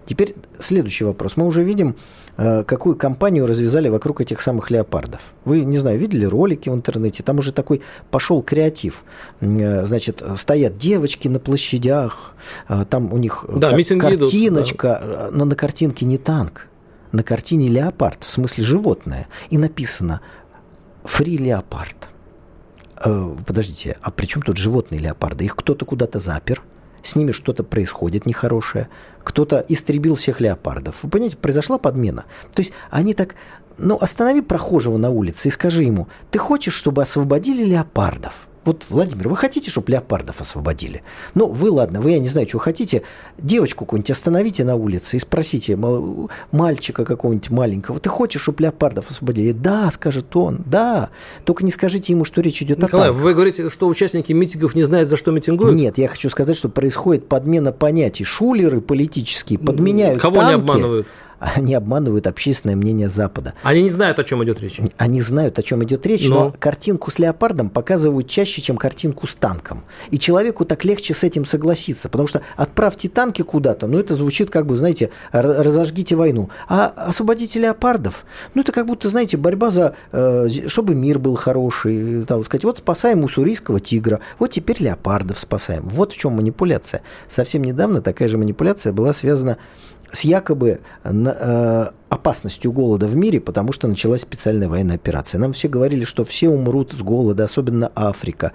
Теперь 0.06 0.36
следующий 0.60 1.06
вопрос. 1.06 1.38
Мы 1.38 1.46
уже 1.48 1.64
видим, 1.64 1.96
э, 2.38 2.64
какую 2.64 2.96
кампанию 2.96 3.48
развязали 3.48 3.90
вокруг 3.90 4.22
этих 4.22 4.40
самых 4.40 4.70
леопардов. 4.70 5.22
Вы, 5.44 5.62
не 5.62 5.80
знаю, 5.80 5.98
видели 5.98 6.26
ролики 6.26 6.70
в 6.70 6.76
интернете? 6.76 7.24
Там 7.24 7.40
уже 7.40 7.52
такой 7.52 7.82
пошел 8.12 8.44
креатив. 8.44 9.06
Э, 9.42 9.86
значит, 9.88 10.22
стоят 10.36 10.78
девочки 10.78 11.28
на 11.28 11.40
площадях, 11.40 12.34
там 12.90 13.12
у 13.12 13.18
них 13.18 13.44
да, 13.50 13.72
картиночка, 13.72 15.02
идут, 15.02 15.18
да. 15.18 15.30
но 15.32 15.46
на 15.46 15.56
картинке 15.56 16.06
не 16.06 16.20
танк. 16.20 16.68
На 17.12 17.24
картине 17.24 17.70
леопард, 17.70 18.24
в 18.24 18.30
смысле 18.30 18.64
животное. 18.64 19.28
И 19.50 19.58
написано 19.58 20.22
«Фри 21.04 21.38
леопард». 21.38 22.10
Э, 23.04 23.36
подождите, 23.46 23.98
а 24.02 24.12
при 24.12 24.26
чем 24.26 24.42
тут 24.42 24.58
животные 24.58 25.00
леопарды? 25.00 25.46
Их 25.46 25.56
кто-то 25.56 25.86
куда-то 25.86 26.20
запер, 26.20 26.64
с 27.04 27.16
ними 27.16 27.32
что-то 27.32 27.64
происходит 27.64 28.26
нехорошее, 28.26 28.90
кто-то 29.24 29.64
истребил 29.68 30.16
всех 30.16 30.42
леопардов. 30.42 31.04
Вы 31.04 31.10
понимаете, 31.10 31.38
произошла 31.38 31.78
подмена. 31.78 32.26
То 32.54 32.62
есть 32.62 32.74
они 32.90 33.14
так, 33.14 33.36
ну, 33.78 33.98
останови 34.00 34.42
прохожего 34.42 34.98
на 34.98 35.10
улице 35.10 35.48
и 35.48 35.52
скажи 35.52 35.84
ему, 35.84 36.08
ты 36.32 36.40
хочешь, 36.40 36.74
чтобы 36.74 37.02
освободили 37.02 37.64
леопардов? 37.64 38.48
Вот, 38.68 38.84
Владимир, 38.90 39.30
вы 39.30 39.38
хотите, 39.38 39.72
чтобы 39.72 39.94
леопардов 39.94 40.42
освободили? 40.42 41.02
Ну, 41.36 41.48
вы, 41.48 41.72
ладно, 41.72 42.02
вы, 42.02 42.12
я 42.12 42.20
не 42.20 42.28
знаю, 42.28 42.50
что 42.50 42.60
хотите. 42.60 43.04
Девочку 43.38 43.86
какую-нибудь 43.86 44.12
остановите 44.12 44.66
на 44.66 44.76
улице 44.76 45.16
и 45.16 45.20
спросите 45.20 45.78
мальчика 46.52 47.06
какого-нибудь 47.06 47.50
маленького, 47.50 48.02
ты 48.02 48.10
хочешь, 48.10 48.42
чтобы 48.42 48.64
леопардов 48.64 49.10
освободили? 49.10 49.54
Да, 49.54 49.90
скажет 49.92 50.36
он, 50.36 50.64
да. 50.66 51.12
Только 51.46 51.64
не 51.64 51.72
скажите 51.72 52.12
ему, 52.12 52.26
что 52.26 52.42
речь 52.42 52.62
идет 52.62 52.80
Николай, 52.80 53.06
о 53.06 53.12
танках. 53.12 53.24
вы 53.24 53.34
говорите, 53.34 53.70
что 53.70 53.88
участники 53.88 54.34
митингов 54.34 54.76
не 54.76 54.84
знают, 54.84 55.08
за 55.08 55.16
что 55.16 55.32
митингуют? 55.32 55.74
Нет, 55.74 55.98
я 55.98 56.10
хочу 56.10 56.30
сказать, 56.30 56.58
что 56.58 56.68
происходит 56.68 57.30
подмена 57.30 57.72
понятий. 57.72 58.26
Шулеры 58.26 58.82
политические 58.82 59.60
подменяют 59.60 60.22
Кого 60.22 60.36
танки. 60.42 60.50
не 60.50 60.56
обманывают? 60.56 61.08
Они 61.40 61.74
обманывают 61.74 62.28
общественное 62.28 62.76
мнение 62.76 63.10
Запада. 63.10 63.54
Они 63.64 63.84
не 63.84 63.90
знают, 63.90 64.20
о 64.20 64.24
чем 64.24 64.44
идет 64.44 64.60
речь. 64.62 64.80
Они 64.98 65.22
знают, 65.22 65.60
о 65.60 65.64
чем 65.64 65.84
идет 65.84 66.06
речь, 66.06 66.28
но, 66.28 66.46
но 66.46 66.56
картинку 66.58 67.12
с 67.12 67.20
леопардом 67.20 67.70
показывают 67.70 68.28
чаще, 68.28 68.62
чем 68.62 68.78
картинку 68.78 69.28
с 69.28 69.36
танком. 69.36 69.84
И 70.10 70.20
человеку 70.20 70.66
так 70.66 70.84
легче 70.86 71.14
с 71.14 71.24
этим 71.24 71.46
согласиться, 71.46 72.10
потому 72.10 72.28
что 72.28 72.42
отправьте 72.56 73.10
танки 73.10 73.42
куда-то, 73.42 73.88
ну 73.88 74.00
это 74.00 74.16
звучит 74.16 74.50
как 74.50 74.66
бы, 74.66 74.76
знаете, 74.76 75.12
разожгите 75.32 76.16
войну. 76.16 76.50
А 76.68 76.88
освободите 76.88 77.60
леопардов, 77.60 78.26
ну 78.54 78.62
это 78.62 78.72
как 78.72 78.86
будто, 78.86 79.10
знаете, 79.10 79.38
борьба 79.38 79.70
за, 79.70 79.96
э, 80.12 80.48
чтобы 80.68 80.96
мир 80.96 81.20
был 81.20 81.36
хороший, 81.36 82.24
так 82.26 82.44
сказать, 82.46 82.64
вот 82.64 82.80
спасаем 82.80 83.24
уссурийского 83.24 83.80
тигра, 83.80 84.20
вот 84.40 84.52
теперь 84.52 84.78
леопардов 84.80 85.40
спасаем. 85.40 85.84
Вот 85.90 86.14
в 86.14 86.18
чем 86.18 86.34
манипуляция. 86.34 87.02
Совсем 87.28 87.64
недавно 87.64 88.02
такая 88.02 88.28
же 88.28 88.38
манипуляция 88.38 88.94
была 88.94 89.14
связана 89.14 89.58
с 90.12 90.24
якобы 90.26 90.80
э, 91.04 91.86
опасностью 92.10 92.72
голода 92.72 93.08
в 93.08 93.16
мире, 93.16 93.40
потому 93.40 93.72
что 93.72 93.88
началась 93.88 94.22
специальная 94.22 94.70
военная 94.70 94.96
операция. 94.96 95.40
Нам 95.40 95.54
все 95.54 95.68
говорили, 95.68 96.06
что 96.06 96.26
все 96.26 96.50
умрут 96.50 96.94
с 96.94 97.02
голода, 97.02 97.44
особенно 97.44 97.92
Африка. 97.96 98.54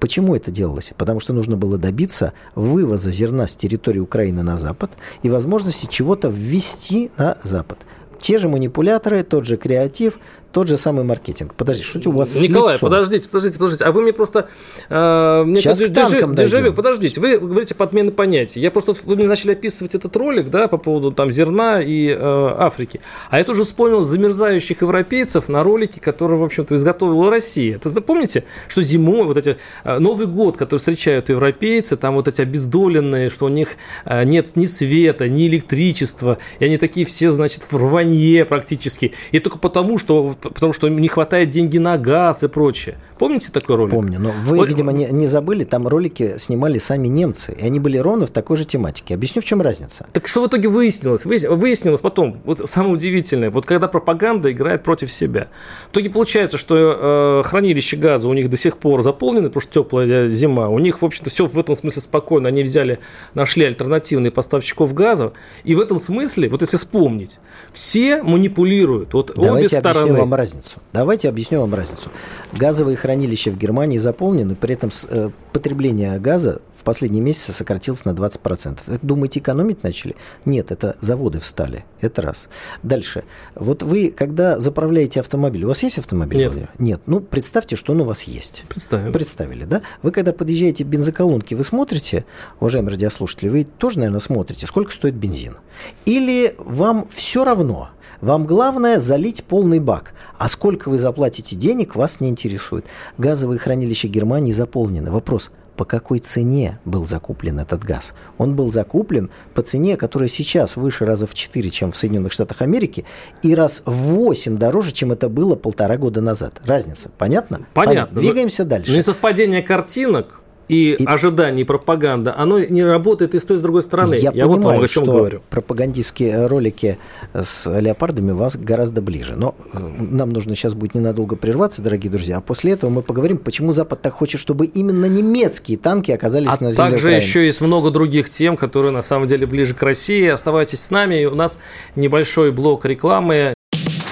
Почему 0.00 0.34
это 0.34 0.50
делалось? 0.50 0.92
Потому 0.96 1.20
что 1.20 1.32
нужно 1.32 1.56
было 1.56 1.78
добиться 1.78 2.32
вывоза 2.54 3.10
зерна 3.10 3.46
с 3.46 3.56
территории 3.56 4.00
Украины 4.00 4.42
на 4.42 4.58
Запад 4.58 4.92
и 5.22 5.30
возможности 5.30 5.86
чего-то 5.86 6.28
ввести 6.28 7.10
на 7.16 7.38
Запад. 7.44 7.78
Те 8.18 8.38
же 8.38 8.48
манипуляторы, 8.48 9.22
тот 9.22 9.46
же 9.46 9.56
креатив, 9.56 10.18
тот 10.52 10.68
же 10.68 10.76
самый 10.76 11.04
маркетинг. 11.04 11.54
Подожди, 11.54 11.82
что 11.82 12.10
у 12.10 12.12
вас 12.12 12.34
Николай, 12.36 12.78
подождите, 12.78 13.28
подождите, 13.28 13.58
подождите. 13.58 13.84
А 13.84 13.92
вы 13.92 14.02
мне 14.02 14.12
просто... 14.12 14.48
Э, 14.88 15.42
мне 15.44 15.56
Сейчас 15.56 15.80
к 15.80 15.92
танкам 15.92 16.34
дежавю. 16.34 16.72
Подождите, 16.72 17.20
вы 17.20 17.38
говорите 17.38 17.74
подмены 17.74 18.10
понятий. 18.10 18.60
Я 18.60 18.70
просто... 18.70 18.94
Вы 19.04 19.16
мне 19.16 19.26
начали 19.26 19.52
описывать 19.52 19.94
этот 19.94 20.14
ролик, 20.16 20.50
да, 20.50 20.68
по 20.68 20.76
поводу 20.76 21.10
там 21.10 21.32
зерна 21.32 21.82
и 21.82 22.08
э, 22.08 22.54
Африки. 22.58 23.00
А 23.30 23.38
я 23.38 23.44
тоже 23.44 23.64
вспомнил 23.64 24.02
замерзающих 24.02 24.82
европейцев 24.82 25.48
на 25.48 25.64
ролике, 25.64 26.00
который, 26.00 26.38
в 26.38 26.44
общем-то, 26.44 26.74
изготовила 26.74 27.30
Россия. 27.30 27.78
То 27.78 27.88
есть, 27.88 28.04
помните, 28.04 28.44
что 28.68 28.82
зимой 28.82 29.24
вот 29.24 29.38
эти... 29.38 29.56
Э, 29.84 29.98
Новый 29.98 30.26
год, 30.26 30.56
который 30.56 30.80
встречают 30.80 31.30
европейцы, 31.30 31.96
там 31.96 32.14
вот 32.14 32.28
эти 32.28 32.42
обездоленные, 32.42 33.30
что 33.30 33.46
у 33.46 33.48
них 33.48 33.76
э, 34.04 34.24
нет 34.24 34.54
ни 34.56 34.66
света, 34.66 35.28
ни 35.28 35.48
электричества, 35.48 36.38
и 36.58 36.64
они 36.66 36.76
такие 36.76 37.06
все, 37.06 37.30
значит, 37.30 37.66
в 37.70 37.76
рванье 37.76 38.44
практически. 38.44 39.12
И 39.30 39.38
только 39.38 39.58
потому, 39.58 39.98
что 39.98 40.36
потому 40.42 40.72
что 40.72 40.88
не 40.88 41.08
хватает 41.08 41.50
деньги 41.50 41.78
на 41.78 41.98
газ 41.98 42.42
и 42.42 42.48
прочее. 42.48 42.96
Помните 43.18 43.50
такой 43.52 43.76
ролик? 43.76 43.92
Помню, 43.92 44.18
но 44.18 44.32
вы, 44.44 44.56
вот, 44.56 44.68
видимо, 44.68 44.92
не, 44.92 45.06
не 45.06 45.26
забыли, 45.28 45.64
там 45.64 45.86
ролики 45.86 46.34
снимали 46.38 46.78
сами 46.78 47.08
немцы, 47.08 47.54
и 47.56 47.64
они 47.64 47.78
были 47.78 47.98
ровно 47.98 48.26
в 48.26 48.30
такой 48.30 48.56
же 48.56 48.64
тематике. 48.64 49.14
Объясню, 49.14 49.42
в 49.42 49.44
чем 49.44 49.62
разница. 49.62 50.06
Так 50.12 50.26
что 50.26 50.42
в 50.42 50.48
итоге 50.48 50.68
выяснилось? 50.68 51.24
Выяснилось 51.24 52.00
потом, 52.00 52.38
вот 52.44 52.68
самое 52.68 52.94
удивительное, 52.94 53.50
вот 53.50 53.64
когда 53.64 53.88
пропаганда 53.88 54.50
играет 54.50 54.82
против 54.82 55.12
себя. 55.12 55.48
В 55.88 55.92
итоге 55.92 56.10
получается, 56.10 56.58
что 56.58 57.40
э, 57.44 57.48
хранилище 57.48 57.96
газа 57.96 58.28
у 58.28 58.32
них 58.32 58.50
до 58.50 58.56
сих 58.56 58.78
пор 58.78 59.02
заполнены, 59.02 59.48
потому 59.48 59.60
что 59.60 59.72
теплая 59.72 60.26
зима. 60.28 60.68
У 60.68 60.78
них, 60.78 61.02
в 61.02 61.04
общем-то, 61.04 61.30
все 61.30 61.46
в 61.46 61.58
этом 61.58 61.74
смысле 61.74 62.02
спокойно. 62.02 62.48
Они 62.48 62.62
взяли, 62.62 62.98
нашли 63.34 63.64
альтернативные 63.64 64.30
поставщиков 64.30 64.94
газа. 64.94 65.32
И 65.64 65.74
в 65.74 65.80
этом 65.80 66.00
смысле, 66.00 66.48
вот 66.48 66.62
если 66.62 66.76
вспомнить, 66.76 67.38
все 67.72 68.22
манипулируют. 68.22 69.14
Вот 69.14 69.32
Давайте 69.36 69.76
обе 69.76 69.78
стороны. 69.78 70.02
Объясню 70.02 70.22
вам 70.32 70.38
разницу. 70.38 70.80
Давайте 70.92 71.28
объясню 71.28 71.60
вам 71.60 71.74
разницу. 71.74 72.10
Газовые 72.52 72.96
хранилища 72.96 73.50
в 73.50 73.58
Германии 73.58 73.98
заполнены, 73.98 74.54
при 74.54 74.74
этом 74.74 74.90
э, 75.08 75.30
потребление 75.52 76.18
газа 76.18 76.60
в 76.76 76.84
последние 76.84 77.22
месяцы 77.22 77.52
сократилось 77.52 78.04
на 78.04 78.10
20%. 78.10 78.80
Это, 78.86 79.06
думаете, 79.06 79.38
экономить 79.38 79.84
начали? 79.84 80.16
Нет, 80.44 80.72
это 80.72 80.96
заводы 81.00 81.38
встали. 81.38 81.84
Это 82.00 82.22
раз. 82.22 82.48
Дальше. 82.82 83.24
Вот 83.54 83.82
вы, 83.82 84.10
когда 84.10 84.58
заправляете 84.58 85.20
автомобиль, 85.20 85.64
у 85.64 85.68
вас 85.68 85.82
есть 85.82 85.98
автомобиль? 85.98 86.38
Нет. 86.38 86.48
Владимир? 86.48 86.70
Нет. 86.78 87.00
Ну, 87.06 87.20
представьте, 87.20 87.76
что 87.76 87.92
он 87.92 88.00
у 88.00 88.04
вас 88.04 88.24
есть. 88.24 88.64
Представим. 88.68 89.12
Представили, 89.12 89.64
да? 89.64 89.82
Вы, 90.02 90.10
когда 90.10 90.32
подъезжаете 90.32 90.84
к 90.84 90.88
бензоколонке, 90.88 91.54
вы 91.54 91.62
смотрите, 91.62 92.24
уважаемые 92.58 92.92
радиослушатели, 92.92 93.48
вы 93.48 93.64
тоже, 93.64 93.98
наверное, 93.98 94.20
смотрите, 94.20 94.66
сколько 94.66 94.92
стоит 94.92 95.14
бензин. 95.14 95.56
Или 96.04 96.54
вам 96.58 97.06
все 97.10 97.44
равно– 97.44 97.90
вам 98.22 98.46
главное 98.46 99.00
залить 99.00 99.44
полный 99.44 99.80
бак. 99.80 100.14
А 100.38 100.48
сколько 100.48 100.88
вы 100.88 100.96
заплатите 100.96 101.56
денег, 101.56 101.96
вас 101.96 102.20
не 102.20 102.28
интересует. 102.28 102.86
Газовые 103.18 103.58
хранилища 103.58 104.06
Германии 104.06 104.52
заполнены. 104.52 105.10
Вопрос, 105.10 105.50
по 105.76 105.84
какой 105.84 106.20
цене 106.20 106.78
был 106.84 107.04
закуплен 107.04 107.58
этот 107.58 107.82
газ. 107.82 108.14
Он 108.38 108.54
был 108.54 108.70
закуплен 108.70 109.30
по 109.54 109.62
цене, 109.62 109.96
которая 109.96 110.28
сейчас 110.28 110.76
выше 110.76 111.04
раза 111.04 111.26
в 111.26 111.34
4, 111.34 111.68
чем 111.70 111.90
в 111.90 111.96
Соединенных 111.96 112.32
Штатах 112.32 112.62
Америки, 112.62 113.04
и 113.42 113.54
раз 113.56 113.82
в 113.84 113.92
8 113.92 114.56
дороже, 114.56 114.92
чем 114.92 115.10
это 115.10 115.28
было 115.28 115.56
полтора 115.56 115.96
года 115.96 116.20
назад. 116.20 116.60
Разница, 116.64 117.10
понятно? 117.18 117.66
Понятно. 117.74 118.06
Понятно. 118.06 118.20
Двигаемся 118.20 118.64
дальше. 118.64 118.96
Несовпадение 118.96 119.62
картинок 119.62 120.41
и, 120.68 120.94
и 120.94 121.04
ожидание, 121.04 121.62
и 121.62 121.64
пропаганда, 121.64 122.34
оно 122.36 122.58
не 122.58 122.84
работает 122.84 123.34
и 123.34 123.38
с 123.38 123.44
той, 123.44 123.56
и 123.56 123.60
с 123.60 123.62
другой 123.62 123.82
стороны. 123.82 124.14
Я, 124.14 124.32
Я 124.32 124.46
понимаю, 124.46 124.52
вот 124.52 124.64
вам 124.64 124.76
о 124.76 124.88
чем 124.88 125.04
что 125.04 125.12
говорю. 125.12 125.42
пропагандистские 125.50 126.46
ролики 126.46 126.98
с 127.34 127.68
леопардами 127.70 128.32
вас 128.32 128.56
гораздо 128.56 129.02
ближе. 129.02 129.34
Но 129.36 129.54
э, 129.72 129.78
нам 129.78 130.30
нужно 130.30 130.54
сейчас 130.54 130.74
будет 130.74 130.94
ненадолго 130.94 131.36
прерваться, 131.36 131.82
дорогие 131.82 132.10
друзья, 132.10 132.38
а 132.38 132.40
после 132.40 132.72
этого 132.72 132.90
мы 132.90 133.02
поговорим, 133.02 133.38
почему 133.38 133.72
Запад 133.72 134.02
так 134.02 134.12
хочет, 134.14 134.40
чтобы 134.40 134.66
именно 134.66 135.06
немецкие 135.06 135.78
танки 135.78 136.10
оказались 136.10 136.48
а 136.48 136.64
на 136.64 136.70
земле 136.70 136.90
также 136.90 137.08
Украины. 137.08 137.22
еще 137.22 137.46
есть 137.46 137.60
много 137.60 137.90
других 137.90 138.30
тем, 138.30 138.56
которые 138.56 138.92
на 138.92 139.02
самом 139.02 139.26
деле 139.26 139.46
ближе 139.46 139.74
к 139.74 139.82
России. 139.82 140.26
Оставайтесь 140.26 140.80
с 140.80 140.90
нами, 140.90 141.24
у 141.24 141.34
нас 141.34 141.58
небольшой 141.96 142.52
блок 142.52 142.84
рекламы. 142.84 143.54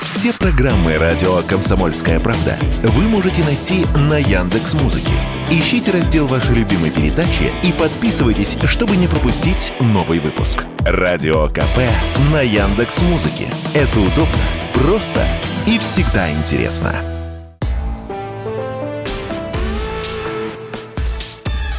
Все 0.03 0.33
программы 0.39 0.99
радио 0.99 1.41
Комсомольская 1.49 2.21
правда 2.21 2.57
вы 2.83 3.03
можете 3.05 3.43
найти 3.45 3.87
на 3.97 4.19
Яндекс 4.19 4.75
Музыке. 4.75 5.13
Ищите 5.53 5.91
раздел 5.91 6.29
вашей 6.29 6.55
любимой 6.55 6.93
передачи 6.93 7.53
и 7.65 7.73
подписывайтесь, 7.73 8.57
чтобы 8.67 8.97
не 8.97 9.09
пропустить 9.09 9.73
новый 9.81 10.21
выпуск. 10.21 10.65
Радио 10.85 11.49
КП 11.49 11.91
на 12.33 12.41
Яндекс 12.41 13.03
Музыке. 13.03 13.49
Это 13.75 13.99
удобно, 13.99 14.39
просто 14.73 15.27
и 15.67 15.77
всегда 15.81 16.31
интересно. 16.31 16.95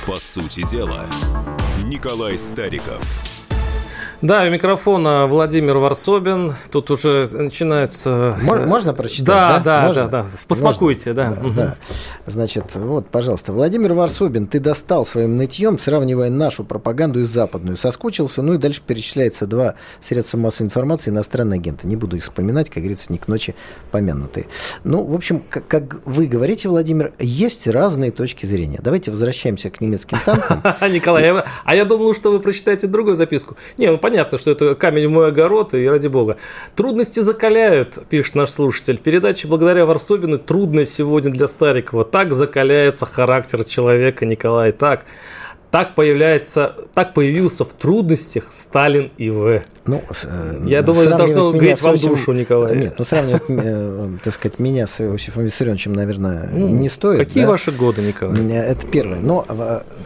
По 0.06 0.18
сути 0.18 0.70
дела, 0.70 1.08
Николай 1.86 2.38
Стариков– 2.38 3.02
да, 4.22 4.44
у 4.44 4.50
микрофона 4.52 5.26
Владимир 5.26 5.78
Варсобин. 5.78 6.54
Тут 6.70 6.92
уже 6.92 7.28
начинается... 7.32 8.38
Можно 8.44 8.94
прочитать? 8.94 9.26
Да, 9.26 9.60
да, 9.60 9.88
Можно? 9.88 10.04
да, 10.04 10.22
да. 10.24 10.28
Поспокойте, 10.48 11.14
да. 11.14 11.34
да, 11.42 11.50
да. 11.50 11.76
Значит, 12.28 12.66
вот, 12.76 13.08
пожалуйста. 13.08 13.52
Владимир 13.52 13.94
Варсобин, 13.94 14.46
ты 14.46 14.60
достал 14.60 15.06
своим 15.06 15.38
нытьем, 15.38 15.80
сравнивая 15.80 16.30
нашу 16.30 16.64
пропаганду 16.64 17.22
и 17.22 17.24
западную. 17.24 17.78
Соскучился, 17.78 18.44
ну 18.44 18.54
и 18.54 18.58
дальше 18.58 18.82
перечисляется 18.86 19.48
два 19.48 19.74
средства 20.02 20.38
массовой 20.38 20.68
информации 20.68 21.10
иностранные 21.10 21.58
агенты. 21.58 21.88
Не 21.88 21.96
буду 21.96 22.18
их 22.18 22.24
вспоминать, 22.24 22.70
как 22.70 22.84
говорится, 22.84 23.12
не 23.12 23.18
к 23.18 23.28
ночи 23.28 23.56
помянутые. 23.90 24.46
Ну, 24.84 25.04
в 25.04 25.16
общем, 25.16 25.42
как, 25.50 25.68
как 25.68 26.06
вы 26.06 26.28
говорите, 26.28 26.70
Владимир, 26.70 27.14
есть 27.18 27.68
разные 27.68 28.12
точки 28.12 28.46
зрения. 28.46 28.80
Давайте 28.84 29.10
возвращаемся 29.10 29.72
к 29.72 29.82
немецким 29.82 30.20
танкам. 30.24 30.62
Николай, 30.92 31.44
а 31.64 31.76
я 31.76 31.86
думал, 31.86 32.14
что 32.14 32.32
вы 32.32 32.40
прочитаете 32.40 32.86
другую 32.86 33.16
записку. 33.16 33.58
Не, 33.80 33.88
ну 33.88 33.98
понятно, 34.12 34.38
что 34.38 34.52
это 34.52 34.76
камень 34.76 35.08
в 35.08 35.12
мой 35.12 35.28
огород, 35.30 35.74
и 35.74 35.88
ради 35.88 36.08
бога. 36.08 36.36
Трудности 36.76 37.22
закаляют, 37.22 37.98
пишет 38.10 38.36
наш 38.36 38.50
слушатель. 38.50 38.98
Передача 38.98 39.48
благодаря 39.48 39.86
Варсобину 39.86 40.38
трудная 40.38 40.84
сегодня 40.84 41.32
для 41.32 41.48
Старикова. 41.48 42.04
Так 42.04 42.34
закаляется 42.34 43.06
характер 43.06 43.64
человека, 43.64 44.26
Николай, 44.26 44.74
так. 44.74 45.06
Так 45.72 45.96
появляется, 45.96 46.76
так 46.94 47.14
появился 47.14 47.64
в 47.64 47.72
трудностях 47.72 48.52
Сталин 48.52 49.10
и 49.18 49.30
В. 49.30 49.64
Ну, 49.86 50.04
э, 50.26 50.64
я 50.66 50.84
думаю, 50.84 51.08
это 51.08 51.18
должно 51.18 51.54
греть 51.54 51.82
вам 51.82 51.98
душу, 51.98 52.34
Николай. 52.34 52.78
Нет, 52.78 52.96
ну 53.00 53.06
сравнивать, 53.06 53.44
э, 53.48 54.10
так 54.22 54.34
сказать, 54.34 54.60
меня 54.60 54.86
с 54.86 55.00
Иосифом 55.02 55.44
Виссарионовичем, 55.44 55.94
наверное, 55.94 56.50
ну, 56.52 56.68
не 56.68 56.90
стоит. 56.90 57.18
Какие 57.18 57.46
да? 57.46 57.52
ваши 57.52 57.72
годы, 57.72 58.02
Николай? 58.02 58.38
Это 58.52 58.86
первое. 58.86 59.20
Но, 59.20 59.46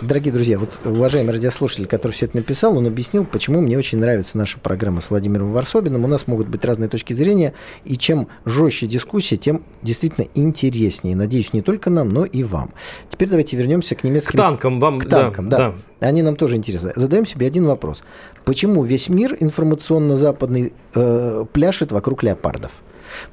дорогие 0.01 0.31
друзья, 0.31 0.59
вот 0.59 0.79
уважаемый 0.85 1.31
радиослушатель, 1.31 1.87
который 1.87 2.11
все 2.11 2.27
это 2.27 2.37
написал, 2.37 2.77
он 2.77 2.85
объяснил, 2.85 3.25
почему 3.25 3.59
мне 3.59 3.77
очень 3.77 3.97
нравится 3.97 4.37
наша 4.37 4.59
программа 4.59 5.01
с 5.01 5.09
Владимиром 5.09 5.51
Варсобиным. 5.51 6.03
У 6.03 6.07
нас 6.07 6.27
могут 6.27 6.47
быть 6.47 6.63
разные 6.63 6.89
точки 6.89 7.13
зрения, 7.13 7.53
и 7.85 7.97
чем 7.97 8.27
жестче 8.45 8.85
дискуссия, 8.85 9.37
тем 9.37 9.63
действительно 9.81 10.27
интереснее. 10.35 11.15
Надеюсь, 11.15 11.53
не 11.53 11.63
только 11.63 11.89
нам, 11.89 12.09
но 12.09 12.23
и 12.23 12.43
вам. 12.43 12.71
Теперь 13.09 13.29
давайте 13.29 13.57
вернемся 13.57 13.95
к 13.95 14.03
немецким... 14.03 14.33
К 14.33 14.37
танкам 14.37 14.79
вам, 14.79 14.99
К 14.99 15.05
танкам, 15.05 15.49
да. 15.49 15.54
Да. 15.57 15.73
да. 15.99 16.07
Они 16.07 16.21
нам 16.21 16.35
тоже 16.35 16.55
интересны. 16.55 16.93
Задаем 16.95 17.25
себе 17.25 17.47
один 17.47 17.65
вопрос. 17.65 18.03
Почему 18.43 18.83
весь 18.83 19.09
мир 19.09 19.37
информационно-западный 19.39 20.73
э, 20.93 21.45
пляшет 21.51 21.91
вокруг 21.91 22.23
леопардов? 22.23 22.81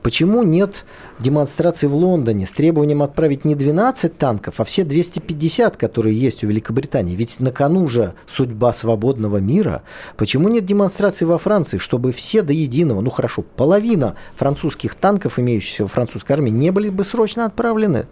Почему 0.02 0.42
нет 0.42 0.84
демонстрации 1.18 1.86
в 1.86 1.94
Лондоне 1.94 2.46
с 2.46 2.50
требованием 2.50 3.02
отправить 3.02 3.44
не 3.44 3.54
12 3.54 4.16
танков, 4.16 4.60
а 4.60 4.64
все 4.64 4.84
250, 4.84 5.76
которые 5.76 6.18
есть 6.18 6.44
у 6.44 6.46
Великобритании? 6.46 7.14
Ведь 7.14 7.40
на 7.40 7.52
кону 7.52 7.88
же 7.88 8.14
судьба 8.26 8.72
свободного 8.72 9.38
мира. 9.38 9.82
Почему 10.16 10.48
нет 10.48 10.66
демонстрации 10.66 11.24
во 11.24 11.38
Франции, 11.38 11.78
чтобы 11.78 12.12
все 12.12 12.42
до 12.42 12.52
единого, 12.52 13.00
ну 13.00 13.10
хорошо, 13.10 13.42
половина 13.42 14.16
французских 14.36 14.94
танков, 14.94 15.38
имеющихся 15.38 15.84
в 15.84 15.92
французской 15.92 16.32
армии, 16.32 16.50
не 16.50 16.70
были 16.70 16.88
бы 16.88 17.04
срочно 17.04 17.46
отправлены? 17.46 18.06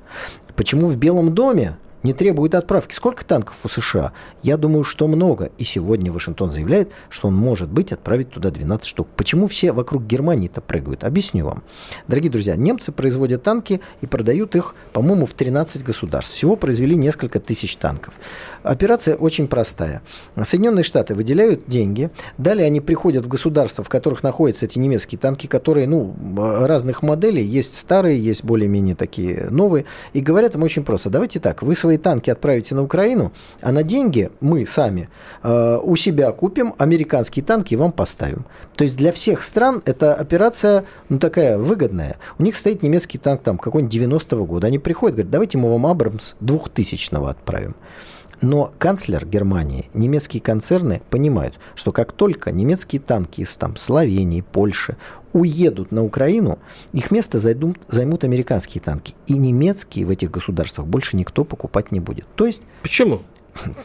Почему 0.57 0.87
в 0.87 0.97
Белом 0.97 1.35
доме 1.35 1.77
не 2.03 2.13
требует 2.13 2.55
отправки. 2.55 2.95
Сколько 2.95 3.25
танков 3.25 3.57
у 3.65 3.69
США? 3.69 4.13
Я 4.43 4.57
думаю, 4.57 4.85
что 4.85 5.09
много. 5.09 5.51
И 5.59 5.65
сегодня 5.65 6.13
Вашингтон 6.13 6.51
заявляет, 6.51 6.91
что 7.09 7.29
он 7.29 7.35
может 7.35 7.71
быть 7.71 7.93
отправить 7.93 8.31
туда 8.31 8.51
12 8.51 8.87
штук. 8.87 9.09
Почему 9.17 9.47
все 9.47 9.73
вокруг 9.73 10.05
Германии-то 10.05 10.61
прыгают? 10.61 11.05
Объясню 11.05 11.45
вам. 11.45 11.63
Дорогие 12.09 12.31
друзья, 12.31 12.57
немцы 12.57 12.93
производят 12.93 13.43
танки 13.43 13.81
и 14.01 14.07
продают 14.07 14.57
их, 14.57 14.75
по-моему, 14.93 15.27
в 15.27 15.35
13 15.35 15.85
государств. 15.85 16.35
Всего 16.35 16.57
произвели 16.57 16.97
несколько 16.97 17.41
тысяч 17.41 17.77
танков. 17.77 18.15
Операция 18.63 19.17
очень 19.17 19.49
простая. 19.49 20.03
Соединенные 20.43 20.85
Штаты 20.85 21.15
выделяют 21.15 21.65
деньги, 21.67 22.11
далее 22.39 22.67
они 22.67 22.81
приходят 22.81 23.25
в 23.25 23.29
государства, 23.29 23.85
в 23.85 23.89
которых 23.89 24.23
находятся 24.23 24.67
эти 24.67 24.79
немецкие 24.79 25.19
танки, 25.19 25.47
которые, 25.47 25.87
ну, 25.87 26.15
разных 26.37 27.03
моделей, 27.03 27.45
есть 27.45 27.79
старые, 27.79 28.23
есть 28.23 28.45
более-менее 28.45 28.95
такие 28.95 29.49
новые, 29.51 29.85
и 30.13 30.21
говорят 30.21 30.55
им 30.55 30.63
очень 30.63 30.85
просто, 30.85 31.11
давайте 31.11 31.41
так, 31.41 31.63
вы 31.63 31.75
свои 31.75 31.90
свои 31.91 31.99
танки 31.99 32.31
отправите 32.31 32.77
на 32.77 32.83
Украину, 32.83 33.33
а 33.61 33.73
на 33.73 33.83
деньги 33.83 34.31
мы 34.41 34.65
сами 34.65 35.09
э, 35.43 35.79
у 35.83 35.97
себя 35.97 36.31
купим 36.31 36.75
американские 36.79 37.45
танки 37.45 37.75
и 37.75 37.77
вам 37.77 37.91
поставим. 37.91 38.45
То 38.77 38.85
есть 38.85 38.97
для 38.97 39.11
всех 39.11 39.43
стран 39.43 39.83
эта 39.87 40.15
операция 40.15 40.85
ну, 41.09 41.19
такая 41.19 41.59
выгодная. 41.59 42.19
У 42.39 42.45
них 42.45 42.55
стоит 42.55 42.85
немецкий 42.85 43.19
танк 43.19 43.43
там 43.43 43.59
какой-нибудь 43.59 43.95
90-го 43.97 44.45
года. 44.45 44.69
Они 44.69 44.79
приходят, 44.79 45.17
говорят, 45.17 45.33
давайте 45.33 45.59
мы 45.59 45.69
вам 45.69 45.87
Абрамс 45.87 46.37
2000-го 46.41 47.27
отправим. 47.27 47.75
Но 48.41 48.73
канцлер 48.79 49.27
Германии, 49.27 49.91
немецкие 49.93 50.41
концерны 50.41 51.03
понимают, 51.11 51.59
что 51.75 51.93
как 51.93 52.13
только 52.13 52.51
немецкие 52.53 53.01
танки 53.01 53.43
из 53.43 53.55
там, 53.57 53.77
Словении, 53.77 54.41
Польши 54.41 54.97
уедут 55.33 55.93
на 55.93 56.03
Украину, 56.03 56.59
их 56.93 57.11
место 57.11 57.39
займут, 57.39 57.79
займут 57.89 58.25
американские 58.25 58.81
танки. 58.81 59.15
И 59.27 59.35
немецкие 59.35 60.07
в 60.07 60.11
этих 60.11 60.31
государствах 60.31 60.87
больше 60.87 61.17
никто 61.17 61.45
покупать 61.45 61.93
не 61.93 62.01
будет. 62.01 62.27
То 62.35 62.47
есть... 62.47 62.63
Почему? 62.83 63.23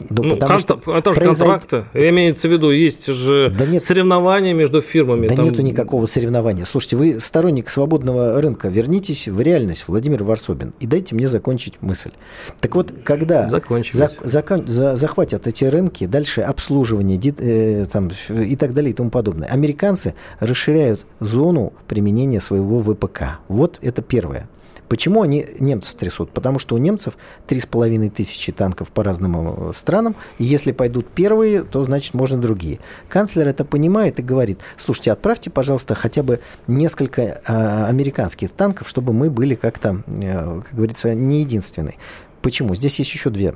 Ну, 0.10 0.24
ну 0.24 0.38
потому 0.38 0.60
что 0.60 0.80
это 0.88 1.14
же 1.14 1.20
произойд... 1.20 1.52
контракты. 1.52 1.86
Имеется 1.94 2.48
в 2.48 2.52
виду, 2.52 2.72
есть 2.72 3.08
же 3.08 3.50
да 3.50 3.66
нет, 3.66 3.82
соревнования 3.82 4.54
между 4.54 4.82
фирмами. 4.82 5.28
Да 5.28 5.36
там... 5.36 5.46
нету 5.46 5.62
никакого 5.62 6.06
соревнования. 6.06 6.66
Слушайте, 6.66 6.96
вы 6.96 7.20
сторонник 7.20 7.70
свободного 7.70 8.42
рынка. 8.42 8.68
Вернитесь 8.68 9.28
в 9.28 9.40
реальность, 9.42 9.86
Владимир 9.88 10.24
Варсобин, 10.24 10.74
и 10.80 10.88
дайте 10.88 11.16
мне 11.16 11.28
закончить 11.28 11.82
мысль. 11.82 12.12
Так 12.60 12.76
вот, 12.76 12.94
когда 13.04 13.50
за, 13.50 14.12
закон, 14.24 14.68
за, 14.68 14.96
захватят 14.96 15.48
эти 15.48 15.66
рынки, 15.66 16.06
дальше 16.06 16.42
обслуживание 16.42 17.18
ди, 17.18 17.34
э, 17.38 17.86
там, 17.92 18.10
и 18.30 18.56
так 18.56 18.74
далее 18.74 18.92
и 18.92 18.94
тому 18.94 19.10
подобное, 19.10 19.50
американцы 19.50 20.16
расширяют 20.40 21.06
зону 21.20 21.74
применения 21.88 22.42
своего 22.42 22.80
ВПК. 22.80 23.40
Вот 23.48 23.80
это 23.82 24.02
первое. 24.02 24.48
Почему 24.90 25.22
они 25.22 25.46
немцев 25.60 25.96
трясут? 25.96 26.32
Потому 26.32 26.60
что 26.60 26.76
у 26.76 26.78
немцев 26.78 27.18
3,5 27.48 28.10
тысячи 28.10 28.52
танков 28.52 28.92
по 28.92 29.04
разным 29.04 29.70
э, 29.70 29.74
странам, 29.74 30.16
и 30.38 30.44
если 30.44 30.72
пойдут 30.72 31.08
первые, 31.08 31.64
то, 31.64 31.84
значит, 31.84 32.14
можно 32.14 32.40
другие. 32.40 32.80
Канцлер 33.10 33.48
это 33.48 33.66
понимает 33.66 34.20
и 34.20 34.24
говорит, 34.24 34.60
слушайте, 34.78 35.12
отправьте, 35.12 35.50
пожалуйста, 35.50 35.96
хотя 35.96 36.24
бы 36.24 36.40
несколько 36.68 37.22
э, 37.22 37.86
американских 37.86 38.52
танков, 38.52 38.88
чтобы 38.88 39.14
мы 39.14 39.30
были 39.30 39.56
как-то, 39.56 40.04
э, 40.08 40.62
как 40.62 40.76
говорится, 40.76 41.14
не 41.14 41.40
единственные. 41.40 41.96
Почему? 42.42 42.76
Здесь 42.76 43.00
есть 43.00 43.12
еще 43.12 43.32
две 43.32 43.56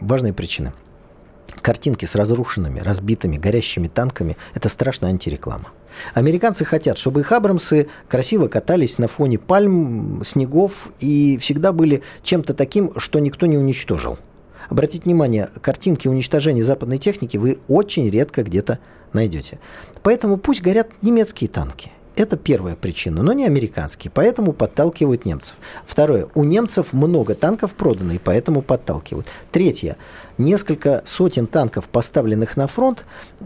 важные 0.00 0.32
причины. 0.32 0.72
Картинки 1.60 2.04
с 2.04 2.14
разрушенными, 2.14 2.80
разбитыми, 2.80 3.36
горящими 3.36 3.88
танками– 3.88 4.36
это 4.54 4.68
страшная 4.68 5.10
антиреклама. 5.10 5.68
Американцы 6.14 6.64
хотят, 6.64 6.98
чтобы 6.98 7.20
их 7.20 7.32
Абрамсы 7.32 7.88
красиво 8.08 8.48
катались 8.48 8.98
на 8.98 9.08
фоне 9.08 9.38
пальм, 9.38 10.22
снегов 10.24 10.90
и 11.00 11.36
всегда 11.38 11.72
были 11.72 12.02
чем-то 12.22 12.54
таким, 12.54 12.98
что 12.98 13.18
никто 13.18 13.46
не 13.46 13.58
уничтожил. 13.58 14.18
Обратите 14.68 15.04
внимание, 15.04 15.50
картинки 15.60 16.08
уничтожения 16.08 16.64
западной 16.64 16.98
техники 16.98 17.36
вы 17.36 17.58
очень 17.68 18.08
редко 18.08 18.42
где-то 18.42 18.78
найдете. 19.12 19.58
Поэтому 20.02 20.38
пусть 20.38 20.62
горят 20.62 20.88
немецкие 21.02 21.48
танки– 21.48 21.92
это 22.16 22.36
первая 22.36 22.76
причина, 22.76 23.22
но 23.22 23.32
не 23.32 23.46
американские, 23.46 24.10
поэтому 24.14 24.52
подталкивают 24.52 25.24
немцев. 25.24 25.56
Второе. 25.86 26.28
У 26.34 26.44
немцев 26.44 26.92
много 26.92 27.34
танков 27.34 27.74
продано, 27.74 28.12
и 28.12 28.18
поэтому 28.18 28.62
подталкивают. 28.62 29.26
Третье. 29.50 29.96
Несколько 30.38 31.02
сотен 31.04 31.46
танков, 31.46 31.88
поставленных 31.88 32.56
на 32.56 32.66
фронт, 32.66 33.04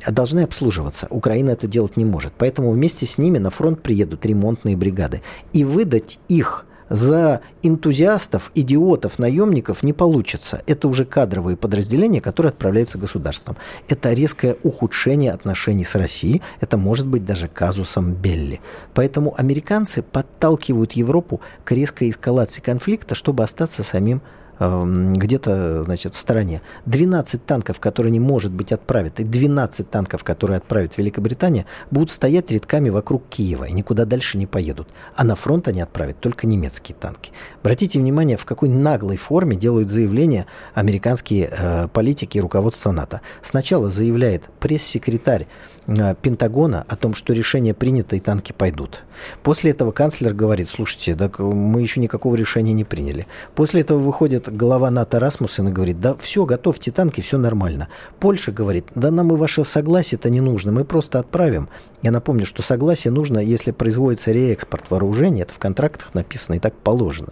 должны 0.08 0.40
обслуживаться. 0.40 1.06
Украина 1.10 1.50
это 1.50 1.66
делать 1.66 1.96
не 1.96 2.04
может. 2.04 2.32
Поэтому 2.36 2.70
вместе 2.70 3.06
с 3.06 3.18
ними 3.18 3.38
на 3.38 3.50
фронт 3.50 3.82
приедут 3.82 4.26
ремонтные 4.26 4.76
бригады. 4.76 5.22
И 5.52 5.64
выдать 5.64 6.18
их 6.28 6.66
за 6.88 7.40
энтузиастов, 7.62 8.50
идиотов, 8.54 9.18
наемников 9.18 9.82
не 9.82 9.92
получится. 9.92 10.62
Это 10.66 10.88
уже 10.88 11.04
кадровые 11.04 11.56
подразделения, 11.56 12.20
которые 12.20 12.50
отправляются 12.50 12.98
государством. 12.98 13.56
Это 13.88 14.12
резкое 14.12 14.56
ухудшение 14.62 15.32
отношений 15.32 15.84
с 15.84 15.94
Россией. 15.94 16.42
Это 16.60 16.76
может 16.76 17.06
быть 17.06 17.24
даже 17.24 17.48
казусом 17.48 18.14
Белли. 18.14 18.60
Поэтому 18.94 19.34
американцы 19.36 20.02
подталкивают 20.02 20.92
Европу 20.92 21.40
к 21.64 21.72
резкой 21.72 22.10
эскалации 22.10 22.60
конфликта, 22.60 23.14
чтобы 23.14 23.42
остаться 23.42 23.82
самим 23.82 24.22
где-то, 24.58 25.82
значит, 25.82 26.14
в 26.14 26.18
стороне. 26.18 26.62
12 26.86 27.44
танков, 27.44 27.80
которые 27.80 28.10
не 28.10 28.20
может 28.20 28.52
быть 28.52 28.72
отправят, 28.72 29.20
и 29.20 29.24
12 29.24 29.90
танков, 29.90 30.24
которые 30.24 30.58
отправит 30.58 30.96
Великобритания, 30.96 31.66
будут 31.90 32.10
стоять 32.10 32.50
рядками 32.50 32.88
вокруг 32.88 33.24
Киева 33.28 33.64
и 33.64 33.72
никуда 33.72 34.04
дальше 34.04 34.38
не 34.38 34.46
поедут. 34.46 34.88
А 35.14 35.24
на 35.24 35.36
фронт 35.36 35.68
они 35.68 35.80
отправят 35.80 36.20
только 36.20 36.46
немецкие 36.46 36.96
танки. 36.96 37.32
Обратите 37.60 37.98
внимание, 37.98 38.36
в 38.36 38.44
какой 38.44 38.68
наглой 38.68 39.16
форме 39.16 39.56
делают 39.56 39.90
заявления 39.90 40.46
американские 40.74 41.50
э, 41.50 41.88
политики 41.92 42.38
и 42.38 42.40
руководство 42.40 42.92
НАТО. 42.92 43.20
Сначала 43.42 43.90
заявляет 43.90 44.44
пресс-секретарь 44.60 45.46
Пентагона 45.86 46.84
о 46.88 46.96
том, 46.96 47.14
что 47.14 47.32
решение 47.32 47.72
принято 47.72 48.16
и 48.16 48.20
танки 48.20 48.52
пойдут. 48.52 49.04
После 49.42 49.70
этого 49.70 49.92
канцлер 49.92 50.34
говорит, 50.34 50.68
слушайте, 50.68 51.14
так 51.14 51.38
мы 51.38 51.80
еще 51.80 52.00
никакого 52.00 52.34
решения 52.34 52.72
не 52.72 52.84
приняли. 52.84 53.26
После 53.54 53.82
этого 53.82 53.98
выходит 53.98 54.54
глава 54.54 54.90
НАТО 54.90 55.20
Расмуссен 55.20 55.68
и 55.68 55.72
говорит, 55.72 56.00
да 56.00 56.16
все, 56.16 56.44
готовьте 56.44 56.90
танки, 56.90 57.20
все 57.20 57.38
нормально. 57.38 57.88
Польша 58.18 58.50
говорит, 58.50 58.86
да 58.94 59.12
нам 59.12 59.32
и 59.32 59.36
ваше 59.36 59.64
согласие-то 59.64 60.28
не 60.28 60.40
нужно, 60.40 60.72
мы 60.72 60.84
просто 60.84 61.20
отправим. 61.20 61.68
Я 62.02 62.10
напомню, 62.10 62.46
что 62.46 62.62
согласие 62.62 63.12
нужно, 63.12 63.38
если 63.38 63.70
производится 63.70 64.32
реэкспорт 64.32 64.90
вооружений, 64.90 65.42
это 65.42 65.54
в 65.54 65.58
контрактах 65.58 66.14
написано 66.14 66.56
и 66.56 66.58
так 66.58 66.74
положено. 66.74 67.28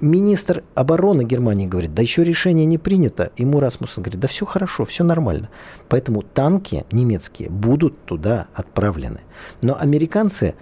Министр 0.00 0.64
обороны 0.74 1.22
Германии 1.22 1.66
говорит, 1.66 1.94
да 1.94 2.02
еще 2.02 2.24
решение 2.24 2.66
не 2.66 2.78
принято. 2.78 3.30
Ему 3.36 3.60
Расмуссен 3.60 4.02
говорит, 4.02 4.20
да 4.20 4.28
все 4.28 4.44
хорошо, 4.44 4.84
все 4.84 5.04
нормально. 5.04 5.48
Поэтому 5.88 6.22
танки 6.22 6.84
немецкие 6.90 7.50
будут 7.50 8.04
туда 8.04 8.48
отправлены. 8.52 9.20
Но 9.62 9.78
американцы, 9.78 10.54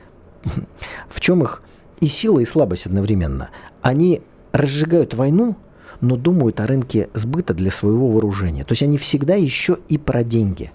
в 1.08 1.20
чем 1.20 1.42
их 1.42 1.62
и 2.00 2.08
сила, 2.08 2.40
и 2.40 2.44
слабость 2.44 2.86
одновременно, 2.86 3.50
они 3.80 4.20
разжигают 4.52 5.14
войну, 5.14 5.56
но 6.00 6.16
думают 6.16 6.60
о 6.60 6.66
рынке 6.66 7.08
сбыта 7.14 7.54
для 7.54 7.70
своего 7.70 8.08
вооружения. 8.08 8.64
То 8.64 8.72
есть 8.72 8.82
они 8.82 8.98
всегда 8.98 9.34
еще 9.34 9.78
и 9.88 9.96
про 9.96 10.22
деньги. 10.22 10.70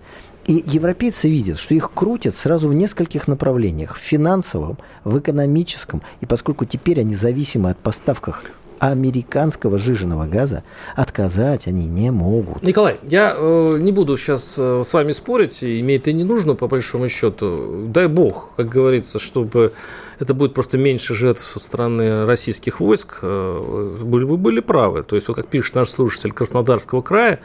И 0.46 0.64
европейцы 0.66 1.30
видят, 1.30 1.60
что 1.60 1.76
их 1.76 1.92
крутят 1.94 2.36
сразу 2.36 2.68
в 2.68 2.74
нескольких 2.74 3.28
направлениях. 3.28 3.96
В 3.96 4.00
финансовом, 4.00 4.78
в 5.04 5.20
экономическом. 5.20 6.02
И 6.22 6.26
поскольку 6.26 6.66
теперь 6.66 7.02
они 7.02 7.16
зависимы 7.16 7.70
от 7.70 7.78
поставках 7.78 8.44
американского 8.80 9.78
жиженного 9.78 10.26
газа 10.26 10.64
отказать 10.96 11.68
они 11.68 11.88
не 11.88 12.12
могут. 12.12 12.64
Николай, 12.64 13.00
я 13.04 13.36
э, 13.38 13.78
не 13.80 13.92
буду 13.92 14.18
сейчас 14.18 14.56
э, 14.58 14.84
с 14.86 14.94
вами 14.94 15.12
спорить, 15.12 15.62
и 15.64 15.84
мне 15.84 15.98
это 15.98 16.12
не 16.12 16.24
нужно, 16.24 16.56
по 16.56 16.68
большому 16.68 17.10
счету. 17.10 17.86
Дай 17.88 18.08
бог, 18.08 18.52
как 18.56 18.70
говорится, 18.70 19.20
чтобы 19.20 19.74
это 20.20 20.34
будет 20.34 20.54
просто 20.54 20.78
меньше 20.78 21.14
жертв 21.14 21.44
со 21.44 21.60
стороны 21.60 22.26
российских 22.26 22.80
войск. 22.80 23.20
Э, 23.22 23.96
вы 24.02 24.38
были 24.38 24.60
правы. 24.60 25.04
То 25.04 25.16
есть, 25.16 25.28
вот 25.28 25.36
как 25.36 25.48
пишет 25.48 25.76
наш 25.76 25.90
слушатель 25.90 26.32
Краснодарского 26.32 27.02
края, 27.02 27.40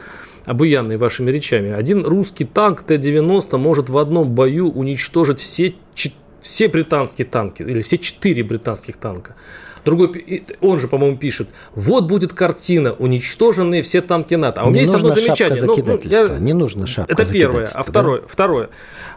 обуянный 0.45 0.97
вашими 0.97 1.31
речами, 1.31 1.71
один 1.71 2.05
русский 2.05 2.45
танк 2.45 2.83
Т-90 2.83 3.57
может 3.57 3.89
в 3.89 3.97
одном 3.97 4.29
бою 4.31 4.69
уничтожить 4.69 5.39
все, 5.39 5.73
все 6.39 6.67
британские 6.67 7.25
танки, 7.25 7.61
или 7.61 7.81
все 7.81 7.97
четыре 7.97 8.43
британских 8.43 8.97
танка. 8.97 9.35
Другой, 9.85 10.43
он 10.61 10.79
же, 10.79 10.87
по-моему, 10.87 11.15
пишет, 11.15 11.47
вот 11.75 12.05
будет 12.05 12.33
картина, 12.33 12.93
уничтоженные 12.93 13.83
все 13.83 14.01
танки 14.01 14.33
НАТО. 14.33 14.61
А 14.61 14.65
у 14.65 14.69
меня 14.69 14.79
не 14.79 14.81
есть 14.81 14.95
одно 14.95 15.13
замечание. 15.13 15.61
Ну, 15.63 15.75
ну, 15.77 15.99
я... 16.03 16.27
Не 16.39 16.53
нужно 16.53 16.87
шапка 16.87 17.13
Это 17.13 17.31
первое. 17.31 17.67
А 17.73 17.83
второе, 17.83 18.21
да? 18.21 18.27
второе. 18.27 18.69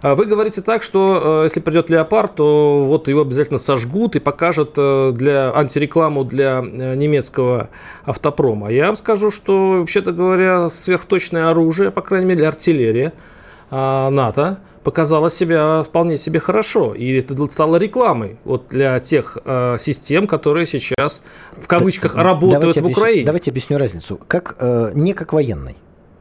А 0.03 0.15
вы 0.15 0.27
говорите 0.27 0.61
так, 0.61 0.83
что 0.83 1.41
э, 1.43 1.45
если 1.45 1.61
придет 1.61 1.89
леопард, 1.89 2.37
то 2.37 2.85
вот 2.87 3.09
его 3.09 3.23
обязательно 3.23 3.59
сожгут 3.59 4.15
и 4.15 4.21
покажут 4.21 4.75
э, 4.77 5.13
для 5.15 5.53
антирекламу 5.55 6.25
для 6.25 6.63
э, 6.63 6.95
немецкого 6.95 7.71
автопрома. 8.05 8.71
Я 8.71 8.87
вам 8.87 8.97
скажу, 8.97 9.31
что, 9.31 9.79
вообще-то 9.81 10.13
говоря, 10.13 10.69
сверхточное 10.69 11.51
оружие, 11.51 11.91
по 11.91 12.03
крайней 12.03 12.27
мере, 12.27 12.47
артиллерия 12.47 13.09
а, 13.09 13.38
НАТО, 13.71 14.59
показала 14.89 15.29
себя 15.29 15.83
вполне 15.83 16.17
себе 16.17 16.41
хорошо. 16.41 16.95
И 16.95 17.13
это 17.13 17.35
стало 17.53 17.77
рекламой 17.77 18.39
вот 18.45 18.69
для 18.71 18.99
тех 19.01 19.37
э, 19.45 19.77
систем, 19.79 20.27
которые 20.27 20.67
сейчас 20.67 21.21
в 21.53 21.67
кавычках 21.67 22.15
работают 22.17 22.61
давайте 22.61 22.81
в 22.81 22.87
Украине. 22.87 23.27
давайте 23.27 23.51
объясню 23.51 23.77
разницу. 23.77 24.19
Как, 24.27 24.57
э, 24.59 24.93
не 24.95 25.13
как 25.13 25.33
военный. 25.33 25.77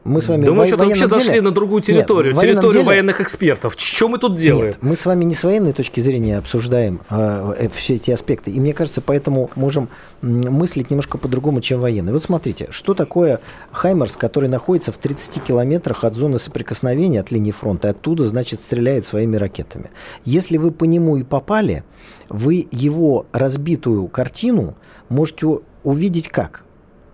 Мы 0.08 0.22
с 0.22 0.28
вами 0.28 0.44
да 0.44 0.52
мы 0.52 0.66
что-то 0.66 0.84
вообще 0.84 1.06
деле... 1.06 1.06
зашли 1.06 1.40
на 1.40 1.50
другую 1.50 1.82
территорию, 1.82 2.32
Нет, 2.32 2.42
территорию 2.42 2.72
деле... 2.72 2.84
военных 2.84 3.20
экспертов. 3.20 3.74
Что 3.76 4.08
мы 4.08 4.18
тут 4.18 4.36
делаем? 4.36 4.66
Нет, 4.66 4.78
мы 4.80 4.96
с 4.96 5.04
вами 5.04 5.24
не 5.24 5.34
с 5.34 5.44
военной 5.44 5.72
точки 5.72 6.00
зрения 6.00 6.38
обсуждаем 6.38 7.00
э, 7.10 7.68
все 7.72 7.94
эти 7.94 8.10
аспекты. 8.10 8.50
И 8.50 8.58
мне 8.58 8.72
кажется, 8.72 9.00
поэтому 9.02 9.50
можем 9.54 9.88
мыслить 10.22 10.90
немножко 10.90 11.18
по-другому, 11.18 11.60
чем 11.60 11.80
военные. 11.80 12.12
Вот 12.12 12.22
смотрите, 12.22 12.68
что 12.70 12.94
такое 12.94 13.40
Хаймерс, 13.72 14.16
который 14.16 14.48
находится 14.48 14.92
в 14.92 14.98
30 14.98 15.42
километрах 15.44 16.04
от 16.04 16.14
зоны 16.14 16.38
соприкосновения, 16.38 17.20
от 17.20 17.30
линии 17.30 17.52
фронта, 17.52 17.90
оттуда, 17.90 18.26
значит, 18.26 18.60
стреляет 18.60 19.04
своими 19.04 19.36
ракетами. 19.36 19.90
Если 20.24 20.56
вы 20.56 20.70
по 20.70 20.84
нему 20.84 21.18
и 21.18 21.22
попали, 21.22 21.84
вы 22.28 22.66
его 22.70 23.26
разбитую 23.32 24.08
картину 24.08 24.74
можете 25.08 25.60
увидеть 25.84 26.28
как? 26.28 26.64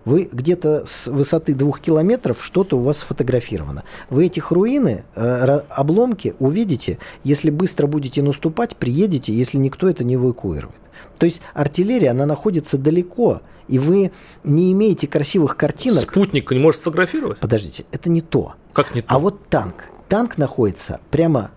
Вы 0.05 0.29
где-то 0.31 0.85
с 0.87 1.07
высоты 1.07 1.55
двух 1.55 1.81
километров 1.81 2.43
что-то 2.43 2.79
у 2.79 2.83
вас 2.83 2.99
сфотографировано. 2.99 3.85
Вы 4.11 4.27
этих 4.27 4.51
руины, 4.51 5.05
э, 5.15 5.61
обломки 5.69 6.35
увидите, 6.39 6.99
если 7.23 7.51
быстро 7.51 7.87
будете 7.87 8.23
наступать, 8.23 8.77
приедете, 8.77 9.33
если 9.33 9.59
никто 9.59 9.89
это 9.89 10.05
не 10.05 10.15
эвакуирует. 10.15 10.75
То 11.19 11.27
есть 11.27 11.41
артиллерия, 11.55 12.11
она 12.11 12.27
находится 12.27 12.77
далеко, 12.79 13.41
и 13.69 13.79
вы 13.79 14.13
не 14.43 14.73
имеете 14.73 15.07
красивых 15.07 15.57
картинок. 15.57 16.03
Спутник 16.03 16.51
не 16.51 16.59
может 16.59 16.81
сфотографировать? 16.81 17.39
Подождите, 17.39 17.85
это 17.93 18.11
не 18.11 18.21
то. 18.21 18.55
Как 18.73 18.95
не 18.95 19.03
то? 19.03 19.15
А 19.15 19.19
вот 19.19 19.49
танк. 19.49 19.87
Танк 20.09 20.37
находится 20.37 21.01
прямо 21.11 21.51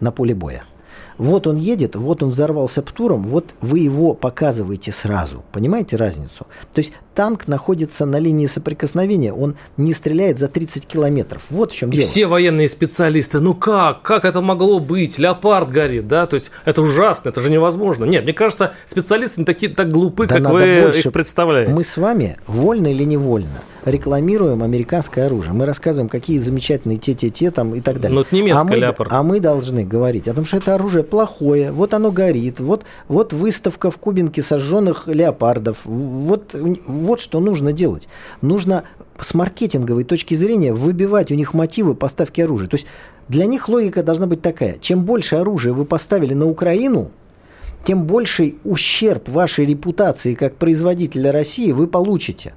на 0.00 0.10
поле 0.10 0.34
боя. 0.34 0.64
Вот 1.18 1.46
он 1.46 1.56
едет, 1.56 1.94
вот 1.94 2.22
он 2.22 2.30
взорвался 2.30 2.82
птуром, 2.82 3.22
вот 3.22 3.54
вы 3.60 3.80
его 3.80 4.14
показываете 4.14 4.92
сразу. 4.92 5.44
Понимаете 5.52 5.96
разницу? 5.96 6.46
То 6.72 6.78
есть 6.78 6.92
танк 7.14 7.48
находится 7.48 8.06
на 8.06 8.18
линии 8.18 8.46
соприкосновения, 8.46 9.32
он 9.32 9.56
не 9.76 9.92
стреляет 9.92 10.38
за 10.38 10.48
30 10.48 10.86
километров. 10.86 11.42
Вот 11.50 11.72
в 11.72 11.76
чем 11.76 11.90
и 11.90 11.96
дело. 11.96 12.04
все 12.04 12.26
военные 12.26 12.68
специалисты, 12.68 13.40
ну 13.40 13.54
как, 13.54 14.02
как 14.02 14.24
это 14.24 14.40
могло 14.40 14.78
быть? 14.78 15.18
Леопард 15.18 15.70
горит, 15.70 16.08
да? 16.08 16.26
То 16.26 16.34
есть 16.34 16.50
это 16.64 16.82
ужасно, 16.82 17.30
это 17.30 17.40
же 17.40 17.50
невозможно. 17.50 18.04
Нет, 18.04 18.24
мне 18.24 18.32
кажется, 18.32 18.72
специалисты 18.86 19.40
не 19.40 19.44
такие 19.44 19.74
так 19.74 19.90
глупы, 19.90 20.26
да 20.26 20.36
как 20.36 20.50
вы 20.50 20.82
больше. 20.82 21.08
их 21.08 21.12
представляете. 21.12 21.72
Мы 21.72 21.84
с 21.84 21.96
вами, 21.96 22.36
вольно 22.46 22.88
или 22.88 23.04
невольно, 23.04 23.62
рекламируем 23.84 24.62
американское 24.62 25.26
оружие. 25.26 25.52
Мы 25.52 25.66
рассказываем, 25.66 26.08
какие 26.08 26.38
замечательные 26.38 26.98
те-те-те 26.98 27.50
там 27.50 27.74
и 27.74 27.80
так 27.80 28.00
далее. 28.00 28.14
Ну, 28.14 28.22
это 28.22 28.34
немецкое 28.34 28.62
а 28.62 28.64
мы, 28.64 28.76
леопард. 28.76 29.12
А 29.12 29.22
мы 29.22 29.40
должны 29.40 29.84
говорить 29.84 30.28
о 30.28 30.34
том, 30.34 30.44
что 30.44 30.58
это 30.58 30.74
оружие 30.74 31.04
плохое, 31.04 31.72
вот 31.72 31.94
оно 31.94 32.10
горит, 32.10 32.60
вот, 32.60 32.84
вот 33.08 33.32
выставка 33.32 33.90
в 33.90 33.98
Кубинке 33.98 34.42
сожженных 34.42 35.06
леопардов, 35.06 35.78
вот 35.84 36.54
вот 37.02 37.20
что 37.20 37.40
нужно 37.40 37.72
делать. 37.72 38.08
Нужно 38.40 38.84
с 39.20 39.34
маркетинговой 39.34 40.04
точки 40.04 40.34
зрения 40.34 40.72
выбивать 40.72 41.30
у 41.30 41.34
них 41.34 41.54
мотивы 41.54 41.94
поставки 41.94 42.40
оружия. 42.40 42.68
То 42.68 42.76
есть 42.76 42.86
для 43.28 43.46
них 43.46 43.68
логика 43.68 44.02
должна 44.02 44.26
быть 44.26 44.42
такая. 44.42 44.78
Чем 44.78 45.04
больше 45.04 45.36
оружия 45.36 45.72
вы 45.72 45.84
поставили 45.84 46.34
на 46.34 46.46
Украину, 46.46 47.10
тем 47.84 48.04
больший 48.04 48.58
ущерб 48.64 49.28
вашей 49.28 49.64
репутации 49.64 50.34
как 50.34 50.56
производителя 50.56 51.32
России 51.32 51.72
вы 51.72 51.86
получите. 51.86 52.54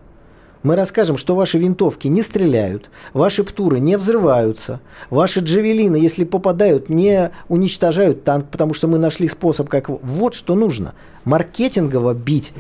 Мы 0.66 0.76
расскажем, 0.76 1.16
что 1.16 1.36
ваши 1.36 1.60
винтовки 1.60 2.08
не 2.08 2.24
стреляют, 2.24 2.90
ваши 3.14 3.44
птуры 3.44 3.80
не 3.80 4.00
взрываются, 4.00 4.82
ваши 5.12 5.42
джавелины, 5.42 5.96
если 5.96 6.24
попадают, 6.24 6.90
не 6.90 7.30
уничтожают 7.50 8.24
танк, 8.24 8.48
потому 8.50 8.74
что 8.74 8.88
мы 8.88 8.98
нашли 8.98 9.28
способ, 9.28 9.70
как... 9.70 9.90
Вот 9.90 10.34
что 10.34 10.56
нужно. 10.56 10.96
Маркетингово 11.24 12.16
бить 12.16 12.52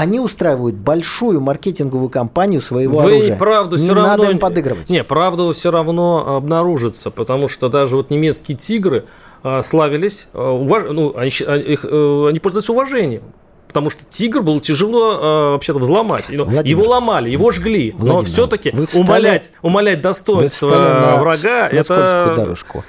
они 0.00 0.18
устраивают 0.18 0.76
большую 0.76 1.42
маркетинговую 1.42 2.08
кампанию 2.08 2.62
своего 2.62 3.00
Вы 3.00 3.16
оружия. 3.16 3.36
правду 3.36 3.76
не 3.76 3.82
все 3.82 3.92
равно... 3.92 4.08
надо 4.08 4.30
им 4.30 4.38
подыгрывать. 4.38 4.88
Не, 4.88 5.04
правда 5.04 5.52
все 5.52 5.70
равно 5.70 6.36
обнаружится, 6.36 7.10
потому 7.10 7.48
что 7.48 7.68
даже 7.68 7.96
вот 7.96 8.08
немецкие 8.08 8.56
тигры 8.56 9.04
а, 9.42 9.62
славились, 9.62 10.26
а, 10.32 10.52
уваж... 10.52 10.84
ну, 10.90 11.14
они, 11.18 11.28
их, 11.28 11.84
а, 11.84 12.28
они 12.30 12.38
пользовались 12.38 12.70
уважением. 12.70 13.24
Потому 13.68 13.90
что 13.90 14.02
тигр 14.08 14.42
был 14.42 14.58
тяжело 14.58 15.12
э, 15.12 15.50
вообще-то 15.52 15.78
взломать. 15.78 16.28
Владимир, 16.28 16.66
его 16.66 16.88
ломали, 16.88 17.30
его 17.30 17.52
жгли. 17.52 17.92
Владимир, 17.92 18.22
но 18.22 18.24
все-таки 18.24 18.74
умолять, 18.94 19.52
умолять 19.62 20.00
достоинство 20.00 21.18
врага 21.20 21.68
это... 21.68 22.34
дорожку. 22.36 22.84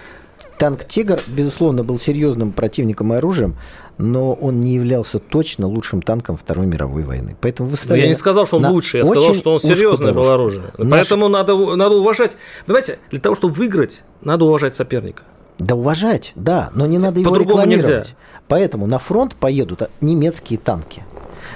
Танк 0.61 0.85
«Тигр», 0.85 1.19
безусловно, 1.25 1.83
был 1.83 1.97
серьезным 1.97 2.51
противником 2.51 3.13
и 3.13 3.17
оружием, 3.17 3.55
но 3.97 4.33
он 4.33 4.59
не 4.59 4.73
являлся 4.73 5.19
точно 5.19 5.67
лучшим 5.67 6.01
танком 6.01 6.37
Второй 6.37 6.65
мировой 6.65 7.03
войны. 7.03 7.35
Поэтому 7.39 7.69
вы 7.69 7.77
стали 7.77 8.01
Я 8.01 8.07
не 8.07 8.15
сказал, 8.15 8.45
что 8.47 8.57
он 8.57 8.65
лучший, 8.67 8.99
я 8.99 9.05
сказал, 9.05 9.33
что 9.33 9.53
он 9.53 9.59
серьезное 9.59 10.13
было 10.13 10.33
оружие. 10.33 10.71
Наш... 10.77 10.89
Поэтому 10.89 11.27
надо, 11.27 11.55
надо 11.75 11.95
уважать. 11.95 12.37
Понимаете, 12.65 12.99
для 13.09 13.19
того, 13.19 13.35
чтобы 13.35 13.53
выиграть, 13.53 14.03
надо 14.21 14.45
уважать 14.45 14.75
соперника. 14.75 15.23
Да 15.59 15.75
уважать, 15.75 16.31
да, 16.35 16.71
но 16.73 16.87
не 16.87 16.97
надо 16.97 17.19
его 17.19 17.35
рекламировать. 17.35 17.85
Нельзя. 17.85 18.03
Поэтому 18.47 18.87
на 18.87 18.97
фронт 18.97 19.35
поедут 19.35 19.83
немецкие 20.01 20.57
танки. 20.57 21.03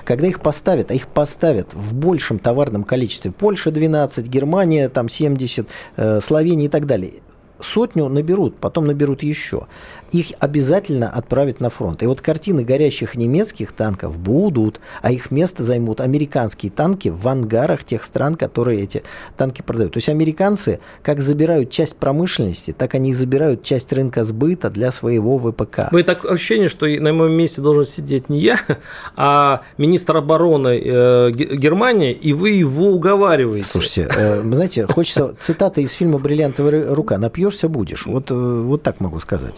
Когда 0.04 0.28
их 0.28 0.41
поставят, 0.41 0.91
а 0.91 0.93
их 0.93 1.08
поставят 1.08 1.74
в 1.74 1.95
большем 1.95 2.38
товарном 2.38 2.84
количестве, 2.84 3.32
Польша 3.32 3.71
12, 3.71 4.28
Германия 4.28 4.89
там 4.89 5.10
70, 5.10 5.67
э, 5.95 6.21
Словения 6.21 6.65
и 6.65 6.69
так 6.69 6.86
далее, 6.86 7.13
сотню 7.60 8.08
наберут, 8.10 8.58
потом 8.58 8.86
наберут 8.86 9.24
еще. 9.24 9.67
Их 10.15 10.28
обязательно 10.39 11.10
отправят 11.10 11.60
на 11.60 11.69
фронт. 11.69 12.01
И 12.01 12.08
вот 12.08 12.21
картины 12.21 12.63
горящих 12.63 13.15
немецких 13.15 13.73
танков 13.73 14.17
будут, 14.17 14.80
а 15.01 15.12
их 15.12 15.30
место 15.30 15.62
займут 15.62 15.99
американские 15.99 16.71
танки 16.71 17.10
в 17.10 17.28
ангарах 17.28 17.84
тех 17.84 18.01
стран, 18.01 18.36
которые 18.36 18.82
эти 18.82 19.04
танки 19.36 19.62
продают. 19.62 19.91
То 19.91 19.97
есть 19.97 20.08
американцы 20.08 20.80
как 21.04 21.19
забирают 21.19 21.69
часть 21.69 21.97
промышленности, 21.97 22.71
так 22.71 22.95
они 22.95 23.10
и 23.10 23.13
забирают 23.13 23.63
часть 23.63 23.91
рынка 23.91 24.23
сбыта 24.23 24.69
для 24.69 24.93
своего 24.93 25.38
ВПК. 25.38 25.91
Вы 25.91 26.04
так 26.04 26.23
ощущение, 26.23 26.69
что 26.69 26.86
на 26.86 27.12
моем 27.12 27.34
месте 27.34 27.60
должен 27.60 27.84
сидеть 27.84 28.30
не 28.30 28.39
я, 28.39 28.58
а 29.17 29.63
министр 29.78 30.15
обороны 30.15 30.82
э, 30.82 31.32
Германии, 31.32 32.13
и 32.13 32.32
вы 32.32 32.51
его 32.51 32.91
уговариваете. 32.91 33.67
Слушайте, 33.67 34.10
э, 34.15 34.41
знаете, 34.43 34.88
хочется 34.88 35.36
цитаты 35.38 35.82
из 35.82 35.91
фильма 35.91 36.19
«Бриллиантовая 36.19 36.95
рука». 36.95 37.17
Напьешься 37.17 37.67
будешь. 37.67 38.06
Вот, 38.06 38.32
э, 38.32 38.34
вот 38.34 38.82
так 38.82 39.01
могу 39.01 39.19
сказать. 39.19 39.56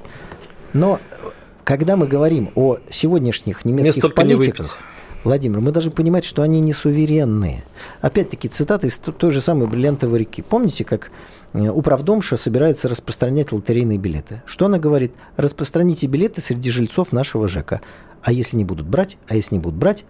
Но 0.74 1.00
когда 1.64 1.96
мы 1.96 2.08
говорим 2.08 2.50
о 2.56 2.78
сегодняшних 2.90 3.66
немецких 3.66 4.14
политиках, 4.14 4.78
Владимир, 5.24 5.60
мы 5.60 5.72
должны 5.72 5.92
понимать, 5.92 6.24
что 6.24 6.42
они 6.42 6.62
не 6.62 6.72
суверенные. 6.72 7.64
Опять-таки, 8.02 8.48
цитата 8.48 8.88
из 8.88 8.98
той 8.98 9.32
же 9.32 9.42
самой 9.42 9.68
бриллиантовой 9.68 10.20
реки. 10.20 10.42
Помните, 10.42 10.86
как 10.86 11.12
э, 11.52 11.68
управдомша 11.68 12.38
собирается 12.38 12.88
распространять 12.88 13.52
лотерейные 13.52 13.98
билеты? 13.98 14.42
Что 14.46 14.68
она 14.68 14.80
говорит? 14.80 15.12
Распространите 15.36 16.08
билеты 16.08 16.40
среди 16.40 16.70
жильцов 16.70 17.12
нашего 17.12 17.48
ЖЭКа. 17.50 17.82
А 18.22 18.32
если 18.32 18.56
не 18.56 18.64
будут 18.64 18.88
брать? 18.88 19.18
А 19.28 19.36
если 19.36 19.56
не 19.56 19.60
будут 19.60 19.78
брать? 19.78 20.06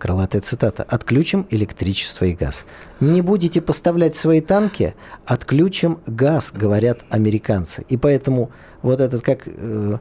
Крылатая 0.00 0.40
цитата, 0.40 0.82
отключим 0.82 1.46
электричество 1.50 2.24
и 2.24 2.32
газ. 2.32 2.64
Не 3.00 3.20
будете 3.22 3.60
поставлять 3.60 4.16
свои 4.16 4.40
танки, 4.40 4.94
отключим 5.26 5.98
газ, 6.06 6.52
говорят 6.52 7.00
американцы. 7.10 7.84
И 7.88 7.96
поэтому 7.96 8.50
вот 8.82 9.00
этот, 9.00 9.22
как 9.22 9.42
э, 9.46 9.98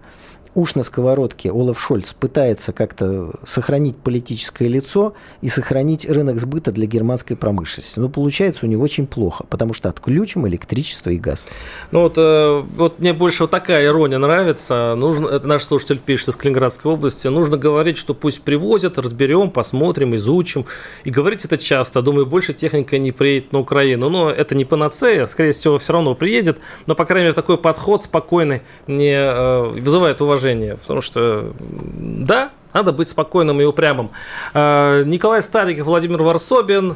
уж 0.55 0.75
на 0.75 0.83
сковородке 0.83 1.51
Олаф 1.51 1.79
Шольц 1.79 2.13
пытается 2.13 2.71
как-то 2.71 3.31
сохранить 3.45 3.97
политическое 3.97 4.67
лицо 4.67 5.13
и 5.41 5.49
сохранить 5.49 6.09
рынок 6.09 6.39
сбыта 6.39 6.71
для 6.71 6.85
германской 6.85 7.35
промышленности. 7.35 7.99
Но 7.99 8.09
получается 8.09 8.65
у 8.65 8.69
него 8.69 8.83
очень 8.83 9.07
плохо, 9.07 9.45
потому 9.49 9.73
что 9.73 9.89
отключим 9.89 10.47
электричество 10.47 11.11
и 11.11 11.17
газ. 11.17 11.47
Ну 11.91 12.01
вот, 12.01 12.15
э, 12.17 12.63
вот 12.75 12.99
мне 12.99 13.13
больше 13.13 13.43
вот 13.43 13.51
такая 13.51 13.85
ирония 13.85 14.17
нравится. 14.17 14.95
Нужно, 14.95 15.27
это 15.27 15.47
наш 15.47 15.63
слушатель 15.63 15.99
пишет 15.99 16.29
из 16.29 16.35
Калининградской 16.35 16.91
области. 16.91 17.27
Нужно 17.27 17.57
говорить, 17.57 17.97
что 17.97 18.13
пусть 18.13 18.41
привозят, 18.41 18.97
разберем, 18.97 19.51
посмотрим, 19.51 20.15
изучим. 20.15 20.65
И 21.03 21.11
говорить 21.11 21.45
это 21.45 21.57
часто. 21.57 22.01
Думаю, 22.01 22.25
больше 22.25 22.53
техника 22.53 22.97
не 22.97 23.11
приедет 23.11 23.53
на 23.53 23.59
Украину. 23.59 24.09
Но 24.09 24.29
это 24.29 24.55
не 24.55 24.65
панацея. 24.65 25.25
Скорее 25.27 25.51
всего, 25.51 25.77
все 25.77 25.93
равно 25.93 26.15
приедет. 26.15 26.57
Но, 26.87 26.95
по 26.95 27.05
крайней 27.05 27.25
мере, 27.25 27.35
такой 27.35 27.57
подход 27.57 28.03
спокойный 28.03 28.61
не 28.87 29.13
э, 29.13 29.63
вызывает 29.79 30.21
уважение 30.21 30.38
уважение, 30.39 30.77
потому 30.77 31.01
что, 31.01 31.53
да, 31.59 32.51
надо 32.73 32.91
быть 32.91 33.09
спокойным 33.09 33.59
и 33.61 33.65
упрямым. 33.65 34.11
А, 34.53 35.03
Николай 35.03 35.43
Стариков, 35.43 35.85
Владимир 35.85 36.23
Варсобин. 36.23 36.95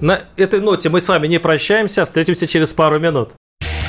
На 0.00 0.20
этой 0.36 0.60
ноте 0.60 0.88
мы 0.88 1.00
с 1.00 1.08
вами 1.08 1.26
не 1.26 1.40
прощаемся, 1.40 2.04
встретимся 2.04 2.46
через 2.46 2.72
пару 2.72 3.00
минут. 3.00 3.30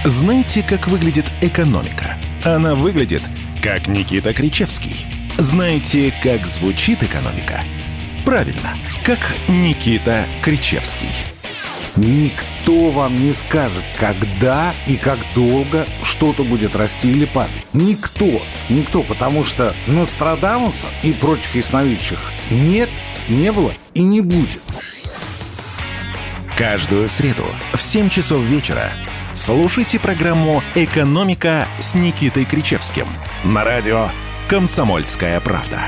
Знаете, 0.06 0.66
как 0.68 0.88
выглядит 0.88 1.26
экономика? 1.42 2.18
Она 2.44 2.74
выглядит, 2.74 3.22
как 3.62 3.88
Никита 3.88 4.34
Кричевский. 4.34 5.06
Знаете, 5.38 6.12
как 6.24 6.46
звучит 6.48 7.04
экономика? 7.04 7.60
Правильно, 8.26 8.76
как 9.06 9.20
Никита 9.48 10.24
Кричевский. 10.42 11.39
Никто 12.00 12.92
вам 12.92 13.18
не 13.18 13.34
скажет, 13.34 13.84
когда 14.00 14.74
и 14.88 14.96
как 14.96 15.20
долго 15.36 15.86
что-то 16.02 16.46
будет 16.46 16.74
расти 16.74 17.12
или 17.12 17.26
падать. 17.26 17.66
Никто. 17.74 18.42
Никто, 18.70 19.04
потому 19.04 19.44
что 19.44 19.76
Нострадамуса 19.86 20.88
и 21.04 21.12
прочих 21.12 21.56
ясновидящих 21.56 22.20
нет, 22.52 22.90
не 23.28 23.52
было 23.52 23.74
и 23.94 24.04
не 24.04 24.22
будет. 24.22 24.64
Каждую 26.58 27.10
среду 27.10 27.44
в 27.74 27.82
7 27.82 28.08
часов 28.08 28.40
вечера 28.44 28.92
слушайте 29.34 30.00
программу 30.00 30.64
«Экономика» 30.76 31.68
с 31.80 31.96
Никитой 31.96 32.46
Кричевским 32.46 33.08
на 33.44 33.66
радио 33.66 34.10
«Комсомольская 34.48 35.42
правда». 35.42 35.82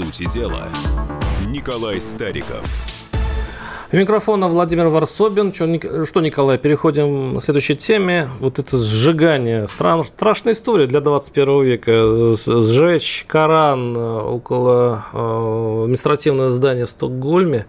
Сути 0.00 0.26
дела, 0.32 0.68
Николай 1.46 2.00
Стариков. 2.00 2.64
У 3.92 3.96
микрофона 3.96 4.48
Владимир 4.48 4.88
Варсобин. 4.88 5.52
Что, 5.52 6.20
Николай, 6.20 6.58
переходим 6.58 7.36
к 7.36 7.42
следующей 7.42 7.76
теме. 7.76 8.30
Вот 8.38 8.58
это 8.58 8.78
сжигание. 8.78 9.66
Стран, 9.68 10.04
страшная 10.04 10.54
история 10.54 10.86
для 10.86 11.00
21 11.00 11.62
века. 11.62 12.34
Сжечь 12.34 13.24
Коран 13.28 13.96
э, 13.96 14.20
около 14.22 15.04
э, 15.12 15.82
административного 15.84 16.50
здания 16.50 16.86
в 16.86 16.90
Стокгольме. 16.90 17.66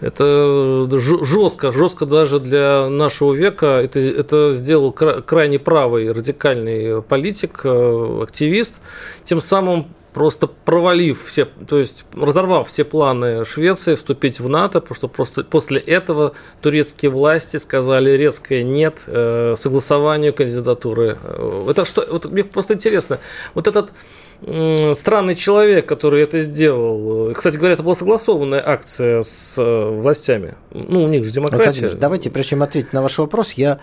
Это 0.00 0.88
жестко, 0.92 1.72
жестко 1.72 2.06
даже 2.06 2.38
для 2.38 2.88
нашего 2.88 3.32
века. 3.32 3.80
Это, 3.82 3.98
это 3.98 4.52
сделал 4.52 4.92
крайне 4.92 5.58
правый 5.58 6.12
радикальный 6.12 7.02
политик, 7.02 7.62
э, 7.64 8.22
активист. 8.22 8.76
Тем 9.24 9.40
самым 9.40 9.88
просто 10.12 10.46
провалив 10.46 11.24
все, 11.24 11.44
то 11.44 11.78
есть 11.78 12.04
разорвав 12.14 12.68
все 12.68 12.84
планы 12.84 13.44
Швеции 13.44 13.94
вступить 13.94 14.40
в 14.40 14.48
НАТО, 14.48 14.80
потому 14.80 14.96
что 14.96 15.08
просто 15.08 15.44
после 15.44 15.80
этого 15.80 16.32
турецкие 16.60 17.10
власти 17.10 17.56
сказали 17.58 18.10
резкое 18.10 18.62
нет 18.62 19.04
э, 19.06 19.54
согласованию 19.56 20.34
кандидатуры. 20.34 21.18
Э, 21.22 21.66
это 21.70 21.84
что? 21.84 22.06
Вот 22.10 22.26
мне 22.26 22.44
просто 22.44 22.74
интересно. 22.74 23.18
Вот 23.54 23.66
этот 23.66 23.92
странный 24.94 25.34
человек, 25.34 25.86
который 25.86 26.22
это 26.22 26.40
сделал. 26.40 27.30
Э, 27.30 27.34
кстати 27.34 27.56
говоря, 27.56 27.74
это 27.74 27.82
была 27.82 27.94
согласованная 27.94 28.62
акция 28.66 29.22
с 29.22 29.54
э, 29.58 29.90
властями. 30.00 30.54
Ну, 30.72 31.04
у 31.04 31.08
них 31.08 31.24
же 31.24 31.30
демократия. 31.30 31.64
Владимир, 31.64 31.94
давайте, 31.94 32.30
прежде 32.30 32.50
чем 32.50 32.62
ответить 32.62 32.92
на 32.92 33.02
ваш 33.02 33.18
вопрос, 33.18 33.52
я 33.52 33.80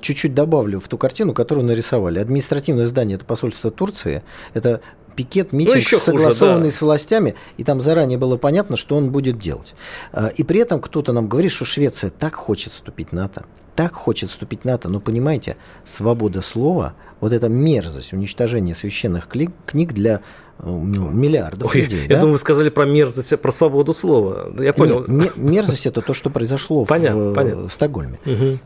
чуть-чуть 0.00 0.34
добавлю 0.34 0.80
в 0.80 0.88
ту 0.88 0.96
картину, 0.96 1.34
которую 1.34 1.66
нарисовали. 1.66 2.18
Административное 2.18 2.86
здание– 2.86 3.16
это 3.16 3.24
посольство 3.24 3.70
Турции. 3.70 4.22
Это 4.54 4.80
пикет, 5.16 5.52
митинг, 5.52 5.74
ну, 5.74 5.80
еще 5.80 5.98
согласованный 5.98 6.56
хуже, 6.56 6.70
да. 6.70 6.76
с 6.76 6.82
властями, 6.82 7.34
и 7.56 7.64
там 7.64 7.80
заранее 7.80 8.18
было 8.18 8.36
понятно, 8.36 8.76
что 8.76 8.96
он 8.96 9.10
будет 9.10 9.38
делать. 9.38 9.74
А, 10.12 10.28
и 10.28 10.42
при 10.44 10.60
этом 10.60 10.80
кто-то 10.80 11.12
нам 11.12 11.28
говорит, 11.28 11.50
что 11.50 11.64
Швеция 11.64 12.10
так 12.10 12.34
хочет 12.34 12.72
вступить 12.72 13.08
в 13.10 13.12
НАТО, 13.12 13.46
так 13.74 13.94
хочет 13.94 14.30
вступить 14.30 14.62
в 14.62 14.64
НАТО, 14.64 14.88
но 14.88 15.00
понимаете, 15.00 15.56
свобода 15.84 16.42
слова, 16.42 16.94
вот 17.20 17.32
эта 17.32 17.48
мерзость, 17.48 18.12
уничтожение 18.12 18.74
священных 18.74 19.28
книг 19.28 19.92
для 19.92 20.20
ну, 20.62 21.10
миллиардов 21.10 21.74
Ой, 21.74 21.82
людей. 21.82 22.02
Я 22.02 22.08
да? 22.08 22.14
думаю, 22.20 22.32
вы 22.32 22.38
сказали 22.38 22.70
про 22.70 22.86
мерзость, 22.86 23.38
про 23.40 23.52
свободу 23.52 23.92
слова. 23.92 24.52
Я 24.58 24.72
понял. 24.72 25.04
Нет, 25.06 25.36
мерзость 25.36 25.86
это 25.86 26.00
то, 26.00 26.14
что 26.14 26.30
произошло 26.30 26.84
понятно, 26.84 27.30
в 27.30 27.34
понятно. 27.34 27.68
Стокгольме. 27.68 28.18
Угу. 28.24 28.58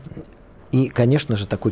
И, 0.71 0.87
конечно 0.87 1.35
же, 1.35 1.47
такой 1.47 1.71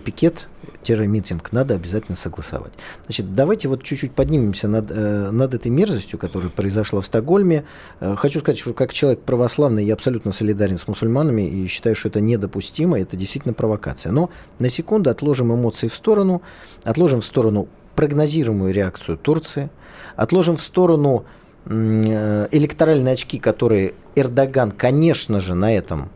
пикет-митинг 0.84 1.52
надо 1.52 1.76
обязательно 1.76 2.16
согласовать. 2.16 2.74
Значит, 3.06 3.36
давайте 3.36 3.68
вот 3.68 3.84
чуть-чуть 3.84 4.12
поднимемся 4.12 4.68
над, 4.68 4.92
э, 4.92 5.32
над 5.32 5.54
этой 5.54 5.70
мерзостью, 5.70 6.20
которая 6.20 6.50
произошла 6.50 7.02
в 7.02 7.06
Стокгольме. 7.06 7.66
Э, 8.00 8.16
хочу 8.16 8.40
сказать, 8.40 8.60
что 8.60 8.74
как 8.74 8.94
человек 8.94 9.22
православный 9.22 9.86
я 9.86 9.94
абсолютно 9.94 10.32
солидарен 10.32 10.78
с 10.78 10.88
мусульманами 10.88 11.48
и 11.48 11.68
считаю, 11.68 11.96
что 11.96 12.10
это 12.10 12.22
недопустимо, 12.22 13.00
это 13.00 13.18
действительно 13.18 13.54
провокация. 13.54 14.12
Но 14.12 14.30
на 14.60 14.70
секунду 14.70 15.10
отложим 15.10 15.54
эмоции 15.54 15.88
в 15.88 15.96
сторону, 15.96 16.42
отложим 16.84 17.22
в 17.22 17.26
сторону 17.26 17.68
прогнозируемую 17.96 18.74
реакцию 18.74 19.18
Турции, 19.18 19.70
отложим 20.16 20.58
в 20.58 20.62
сторону 20.62 21.26
э, 21.66 22.48
электоральные 22.52 23.14
очки, 23.14 23.40
которые 23.40 23.94
Эрдоган, 24.16 24.72
конечно 24.72 25.40
же, 25.40 25.56
на 25.56 25.74
этом 25.74 26.10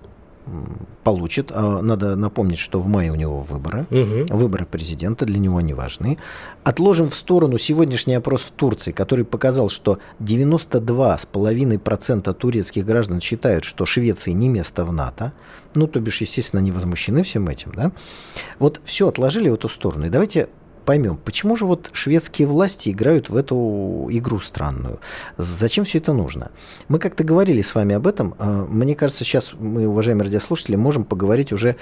получит. 1.03 1.51
А, 1.53 1.81
надо 1.81 2.15
напомнить, 2.15 2.59
что 2.59 2.79
в 2.79 2.87
мае 2.87 3.11
у 3.11 3.15
него 3.15 3.41
выборы. 3.41 3.85
Угу. 3.91 4.35
Выборы 4.35 4.65
президента 4.65 5.25
для 5.25 5.39
него 5.39 5.59
не 5.61 5.73
важны. 5.73 6.17
Отложим 6.63 7.09
в 7.09 7.15
сторону 7.15 7.57
сегодняшний 7.57 8.13
опрос 8.15 8.43
в 8.43 8.51
Турции, 8.51 8.91
который 8.91 9.25
показал, 9.25 9.69
что 9.69 9.99
92,5% 10.19 12.33
турецких 12.33 12.85
граждан 12.85 13.21
считают, 13.21 13.63
что 13.63 13.85
Швеции 13.85 14.31
не 14.31 14.49
место 14.49 14.83
в 14.85 14.93
НАТО. 14.93 15.33
Ну, 15.75 15.87
то 15.87 15.99
бишь, 15.99 16.21
естественно, 16.21 16.61
они 16.61 16.71
возмущены 16.71 17.23
всем 17.23 17.47
этим. 17.47 17.71
Да? 17.75 17.91
Вот 18.59 18.79
все 18.83 19.07
отложили 19.07 19.49
в 19.49 19.55
эту 19.55 19.69
сторону. 19.69 20.05
И 20.05 20.09
давайте 20.09 20.49
поймем, 20.83 21.17
почему 21.23 21.55
же 21.55 21.65
вот 21.65 21.89
шведские 21.93 22.47
власти 22.47 22.89
играют 22.89 23.29
в 23.29 23.35
эту 23.35 24.07
игру 24.11 24.39
странную? 24.39 24.99
Зачем 25.37 25.85
все 25.85 25.97
это 25.97 26.13
нужно? 26.13 26.51
Мы 26.87 26.99
как-то 26.99 27.23
говорили 27.23 27.61
с 27.61 27.75
вами 27.75 27.95
об 27.95 28.07
этом. 28.07 28.35
А, 28.39 28.65
мне 28.65 28.95
кажется, 28.95 29.23
сейчас 29.23 29.53
мы, 29.53 29.87
уважаемые 29.87 30.25
радиослушатели, 30.25 30.75
можем 30.75 31.03
поговорить 31.03 31.51
уже 31.51 31.75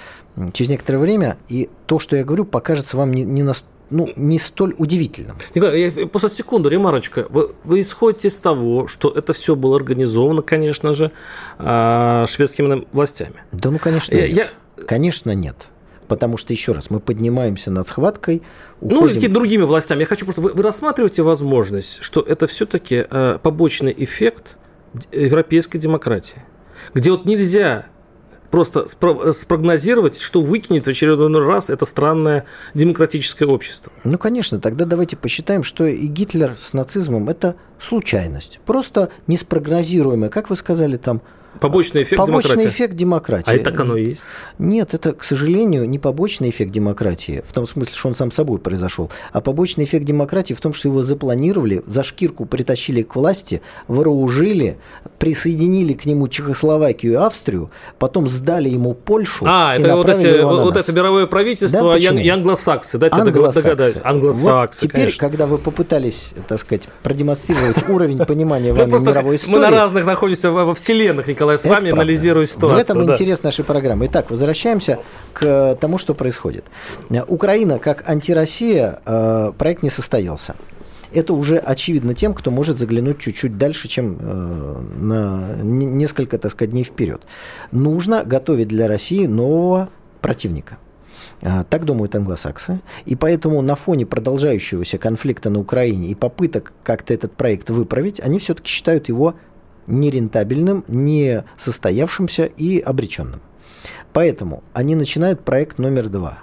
через 0.54 0.70
некоторое 0.70 1.00
время, 1.00 1.38
и 1.50 1.70
то, 1.86 2.00
что 2.00 2.16
я 2.16 2.24
говорю, 2.24 2.46
покажется 2.46 2.98
вам 2.98 3.14
не, 3.14 3.24
не 3.24 3.44
настолько 3.44 3.72
ну, 3.92 4.08
не 4.16 4.40
столь 4.40 4.74
удивительным. 4.78 5.36
Николай, 5.54 5.92
я 5.94 6.08
просто 6.08 6.30
секунду, 6.30 6.70
ремарочка. 6.70 7.28
Вы, 7.30 7.54
вы 7.66 7.82
исходите 7.82 8.30
из 8.30 8.40
того, 8.40 8.88
что 8.88 9.10
это 9.10 9.34
все 9.34 9.56
было 9.56 9.76
организовано, 9.76 10.42
конечно 10.42 10.94
же, 10.94 11.12
а, 11.60 12.26
шведскими 12.26 12.88
властями. 12.94 13.44
Да, 13.52 13.70
ну, 13.70 13.80
конечно, 13.80 14.16
я, 14.16 14.30
нет. 14.30 14.56
Я... 14.78 14.84
Конечно, 14.86 15.36
нет 15.36 15.70
потому 16.08 16.38
что, 16.38 16.54
еще 16.54 16.72
раз, 16.72 16.90
мы 16.90 17.00
поднимаемся 17.00 17.72
над 17.72 17.88
схваткой. 17.88 18.42
Уходим... 18.80 19.16
Ну, 19.16 19.22
и 19.22 19.28
другими 19.28 19.64
властями. 19.64 20.02
Я 20.02 20.06
хочу 20.06 20.26
просто... 20.26 20.42
Вы, 20.42 20.54
вы 20.54 20.64
рассматриваете 20.64 21.24
возможность, 21.24 22.00
что 22.02 22.22
это 22.22 22.48
все-таки 22.48 23.06
э, 23.10 23.40
побочный 23.42 23.94
эффект 23.98 24.58
европейской 25.12 25.78
демократии, 25.78 26.44
где 26.94 27.12
вот 27.12 27.26
нельзя 27.26 27.86
просто 28.52 28.86
спрогнозировать, 28.88 30.20
что 30.20 30.42
выкинет 30.42 30.86
в 30.86 30.90
очередной 30.90 31.46
раз 31.46 31.70
это 31.70 31.86
странное 31.86 32.46
демократическое 32.74 33.46
общество. 33.46 33.92
Ну, 34.04 34.18
конечно, 34.18 34.60
тогда 34.60 34.86
давайте 34.86 35.16
посчитаем, 35.16 35.64
что 35.64 35.86
и 35.86 36.06
Гитлер 36.06 36.58
с 36.58 36.74
нацизмом– 36.74 37.30
это 37.30 37.56
случайность. 37.80 38.60
Просто 38.66 39.10
неспрогнозируемая, 39.28 40.30
как 40.30 40.50
вы 40.50 40.58
сказали 40.58 40.98
там, 40.98 41.22
Побочный 41.60 42.04
эффект 42.04 42.18
побочный 42.18 42.52
демократии. 42.52 42.70
эффект 42.70 42.96
демократии. 42.96 43.52
А 43.52 43.54
это 43.54 43.66
так 43.66 43.80
оно 43.82 43.98
и 43.98 44.10
есть? 44.10 44.24
Нет, 44.58 44.94
это, 44.94 45.14
к 45.14 45.24
сожалению, 45.24 45.88
не 45.88 46.00
побочный 46.00 46.50
эффект 46.50 46.72
демократии, 46.72 47.44
в 47.46 47.52
том 47.52 47.68
смысле, 47.68 47.94
что 47.94 48.08
он 48.08 48.16
сам 48.16 48.32
собой 48.32 48.60
произошел, 48.60 49.12
а 49.34 49.42
побочный 49.42 49.84
эффект 49.84 50.06
демократии 50.06 50.54
в 50.54 50.62
том, 50.62 50.74
что 50.74 50.88
его 50.88 51.04
запланировали, 51.04 51.84
за 51.86 52.04
шкирку 52.04 52.46
притащили 52.46 53.04
к 53.04 53.16
власти, 53.16 53.62
вооружили, 53.88 54.78
присоединили 55.20 55.94
к 55.94 56.06
нему 56.06 56.30
Чехословакию 56.30 57.14
и 57.14 57.16
Австрию, 57.16 57.70
потом 58.00 58.30
сдали 58.30 58.70
ему 58.70 58.94
Польшу. 58.94 59.46
А, 59.48 59.76
это 59.76 59.96
вот, 59.96 60.10
эти, 60.10 60.42
вот 60.42 60.78
это 60.78 60.94
мировое 60.94 61.28
правительство 61.28 61.94
да, 61.94 61.98
и 61.98 62.30
англосаксы, 62.30 62.98
дайте 62.98 63.20
англосаксы. 63.20 63.62
догадаюсь. 63.62 63.96
Англосаксы, 64.04 64.82
вот 64.82 64.90
теперь, 64.90 65.02
конечно. 65.02 65.20
когда 65.20 65.48
вы 65.48 65.58
попытались, 65.58 66.32
так 66.48 66.60
сказать, 66.60 66.88
продемонстрировать 67.04 67.78
уровень 67.90 68.20
понимания 68.20 68.72
вами 68.74 68.90
мировой 68.90 69.36
истории... 69.36 69.52
Мы 69.52 69.60
на 69.60 69.70
разных 69.70 70.06
находимся 70.06 70.52
во 70.52 70.74
вселенных, 70.74 71.28
Николай, 71.28 71.41
с 71.58 71.66
вами 71.66 71.92
анализирую 71.92 72.46
ситуацию. 72.46 72.78
В 72.78 72.82
этом 72.82 73.04
интерес 73.12 73.44
нашей 73.44 73.66
программы. 73.66 74.06
Итак, 74.08 74.30
возвращаемся 74.30 75.00
к 75.34 75.78
тому, 75.80 75.98
что 75.98 76.14
происходит. 76.14 76.66
Украина 77.28 77.80
как 77.80 78.08
антироссия, 78.10 79.00
э, 79.06 79.52
проект 79.58 79.84
не 79.84 79.90
состоялся 79.90 80.56
это 81.14 81.34
уже 81.34 81.58
очевидно 81.58 82.14
тем, 82.14 82.34
кто 82.34 82.52
может 82.52 82.80
заглянуть 82.80 83.20
чуть-чуть 83.20 83.58
дальше, 83.58 83.88
чем 83.88 84.18
э, 84.20 84.82
на 85.00 85.56
несколько, 85.62 86.38
так 86.38 86.52
сказать, 86.52 86.72
дней 86.72 86.84
вперед. 86.84 87.24
Нужно 87.72 88.24
готовить 88.24 88.68
для 88.68 88.88
России 88.88 89.26
нового 89.26 89.90
противника. 90.22 90.78
Так 91.42 91.86
думают 91.86 92.16
англосаксы. 92.16 92.82
И 93.06 93.16
поэтому 93.16 93.62
на 93.62 93.76
фоне 93.76 94.06
продолжающегося 94.06 95.00
конфликта 95.00 95.50
на 95.50 95.60
Украине 95.60 96.10
и 96.10 96.16
попыток 96.16 96.72
как-то 96.84 97.14
этот 97.14 97.34
проект 97.34 97.70
выправить, 97.72 98.20
они 98.20 98.38
все-таки 98.38 98.70
считают 98.70 99.10
его 99.10 99.36
нерентабельным, 99.92 100.84
не 100.88 101.44
состоявшимся 101.58 102.46
и 102.46 102.80
обреченным. 102.80 103.42
Поэтому 104.14 104.64
они 104.74 104.96
начинают 104.96 105.44
проект 105.44 105.78
номер 105.78 106.10
два. 106.10 106.40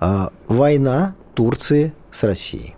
А, 0.00 0.32
война 0.46 1.14
Турции 1.34 1.92
с 2.10 2.22
Россией 2.22 2.74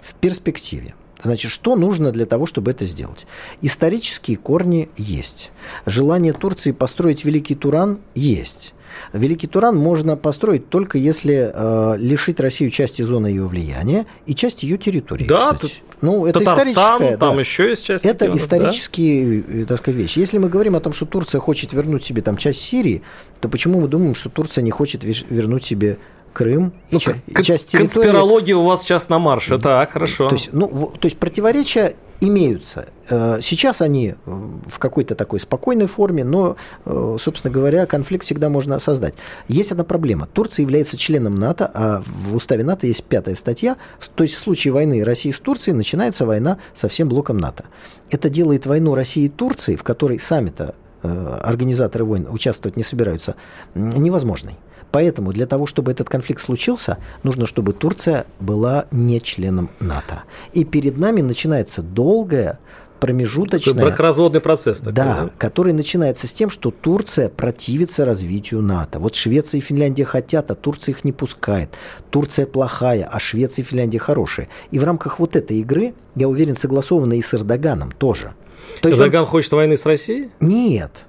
в 0.00 0.14
перспективе. 0.14 0.94
Значит, 1.22 1.50
что 1.50 1.76
нужно 1.76 2.12
для 2.12 2.26
того, 2.26 2.46
чтобы 2.46 2.70
это 2.70 2.84
сделать? 2.84 3.26
Исторические 3.62 4.36
корни 4.36 4.88
есть. 4.96 5.50
Желание 5.86 6.32
Турции 6.32 6.72
построить 6.72 7.24
Великий 7.24 7.54
Туран 7.54 8.00
есть. 8.14 8.74
Великий 9.12 9.46
Туран 9.46 9.76
можно 9.76 10.16
построить 10.16 10.68
только 10.68 10.98
если 10.98 11.50
э, 11.52 11.98
лишить 11.98 12.40
Россию 12.40 12.70
части 12.70 13.02
зоны 13.02 13.28
ее 13.28 13.46
влияния 13.46 14.06
и 14.26 14.34
части 14.34 14.64
ее 14.64 14.78
территории. 14.78 15.26
Да, 15.26 15.52
кстати. 15.54 15.82
ну 16.00 16.26
это 16.26 16.40
Татарстан, 16.40 16.72
историческая, 16.72 17.16
там 17.16 17.34
да. 17.34 17.40
еще 17.40 17.68
есть 17.68 17.84
часть. 17.84 18.04
Это 18.04 18.24
регионов, 18.24 18.42
исторические, 18.42 19.42
да? 19.42 19.58
Э, 19.58 19.64
так 19.66 19.78
сказать, 19.78 20.00
вещи. 20.00 20.18
Если 20.18 20.38
мы 20.38 20.48
говорим 20.48 20.76
о 20.76 20.80
том, 20.80 20.92
что 20.92 21.06
Турция 21.06 21.40
хочет 21.40 21.72
вернуть 21.72 22.04
себе 22.04 22.22
там 22.22 22.36
часть 22.36 22.60
Сирии, 22.60 23.02
то 23.40 23.48
почему 23.48 23.80
мы 23.80 23.88
думаем, 23.88 24.14
что 24.14 24.28
Турция 24.28 24.62
не 24.62 24.70
хочет 24.70 25.02
вернуть 25.04 25.64
себе 25.64 25.98
Крым, 26.36 26.74
ну, 26.90 26.98
ча- 26.98 27.14
часть 27.42 27.68
территории. 27.68 28.08
Конспирология 28.08 28.56
у 28.56 28.64
вас 28.64 28.82
сейчас 28.82 29.08
на 29.08 29.18
марше, 29.18 29.58
так, 29.58 29.90
хорошо. 29.92 30.28
То 30.28 30.34
есть, 30.34 30.50
ну, 30.52 30.92
то 31.00 31.06
есть 31.06 31.16
противоречия 31.16 31.96
имеются. 32.20 32.88
Э, 33.08 33.38
сейчас 33.40 33.80
они 33.80 34.16
в 34.26 34.78
какой-то 34.78 35.14
такой 35.14 35.40
спокойной 35.40 35.86
форме, 35.86 36.24
но, 36.24 36.56
э, 36.84 37.16
собственно 37.18 37.50
говоря, 37.50 37.86
конфликт 37.86 38.26
всегда 38.26 38.50
можно 38.50 38.78
создать. 38.80 39.14
Есть 39.48 39.72
одна 39.72 39.84
проблема. 39.84 40.26
Турция 40.26 40.64
является 40.64 40.98
членом 40.98 41.36
НАТО, 41.36 41.70
а 41.72 42.02
в 42.04 42.36
уставе 42.36 42.64
НАТО 42.64 42.86
есть 42.86 43.04
пятая 43.04 43.34
статья. 43.34 43.78
То 44.14 44.22
есть 44.22 44.34
в 44.34 44.38
случае 44.38 44.74
войны 44.74 45.02
России 45.02 45.30
с 45.30 45.38
Турцией 45.38 45.74
начинается 45.74 46.26
война 46.26 46.58
со 46.74 46.90
всем 46.90 47.08
блоком 47.08 47.38
НАТО. 47.38 47.64
Это 48.10 48.28
делает 48.28 48.66
войну 48.66 48.94
России 48.94 49.24
и 49.24 49.28
Турции, 49.30 49.74
в 49.74 49.84
которой 49.84 50.18
сами-то 50.18 50.74
э, 51.02 51.38
организаторы 51.42 52.04
войн 52.04 52.26
участвовать 52.28 52.76
не 52.76 52.82
собираются, 52.82 53.36
невозможной. 53.74 54.58
Поэтому 54.96 55.30
для 55.30 55.44
того, 55.44 55.66
чтобы 55.66 55.90
этот 55.90 56.08
конфликт 56.08 56.40
случился, 56.40 56.96
нужно, 57.22 57.46
чтобы 57.46 57.74
Турция 57.74 58.24
была 58.40 58.86
не 58.90 59.20
членом 59.20 59.68
НАТО. 59.78 60.22
И 60.54 60.64
перед 60.64 60.96
нами 60.96 61.20
начинается 61.20 61.82
долгая 61.82 62.60
промежуточная... 62.98 63.74
Бракоразводный 63.74 64.40
процесс. 64.40 64.78
Такой, 64.78 64.94
да, 64.94 65.04
да, 65.24 65.30
который 65.36 65.74
начинается 65.74 66.26
с 66.26 66.32
тем, 66.32 66.48
что 66.48 66.70
Турция 66.70 67.28
противится 67.28 68.06
развитию 68.06 68.62
НАТО. 68.62 68.98
Вот 68.98 69.14
Швеция 69.14 69.58
и 69.58 69.60
Финляндия 69.60 70.06
хотят, 70.06 70.50
а 70.50 70.54
Турция 70.54 70.94
их 70.94 71.04
не 71.04 71.12
пускает. 71.12 71.74
Турция 72.08 72.46
плохая, 72.46 73.04
а 73.04 73.18
Швеция 73.18 73.64
и 73.64 73.66
Финляндия 73.66 73.98
хорошие. 73.98 74.48
И 74.70 74.78
в 74.78 74.84
рамках 74.84 75.18
вот 75.18 75.36
этой 75.36 75.58
игры, 75.58 75.92
я 76.14 76.26
уверен, 76.26 76.56
согласованно 76.56 77.12
и 77.12 77.20
с 77.20 77.34
Эрдоганом 77.34 77.92
тоже. 77.92 78.32
То 78.80 78.88
Эрдоган 78.88 79.24
он... 79.24 79.26
хочет 79.26 79.52
войны 79.52 79.76
с 79.76 79.84
Россией? 79.84 80.30
Нет. 80.40 81.04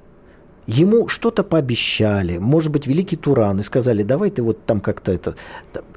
Ему 0.67 1.07
что-то 1.07 1.43
пообещали, 1.43 2.37
может 2.37 2.71
быть, 2.71 2.87
великий 2.87 3.15
Туран, 3.15 3.59
и 3.59 3.63
сказали, 3.63 4.03
давай 4.03 4.29
ты 4.29 4.43
вот 4.43 4.65
там 4.65 4.81
как-то 4.81 5.13
это... 5.13 5.35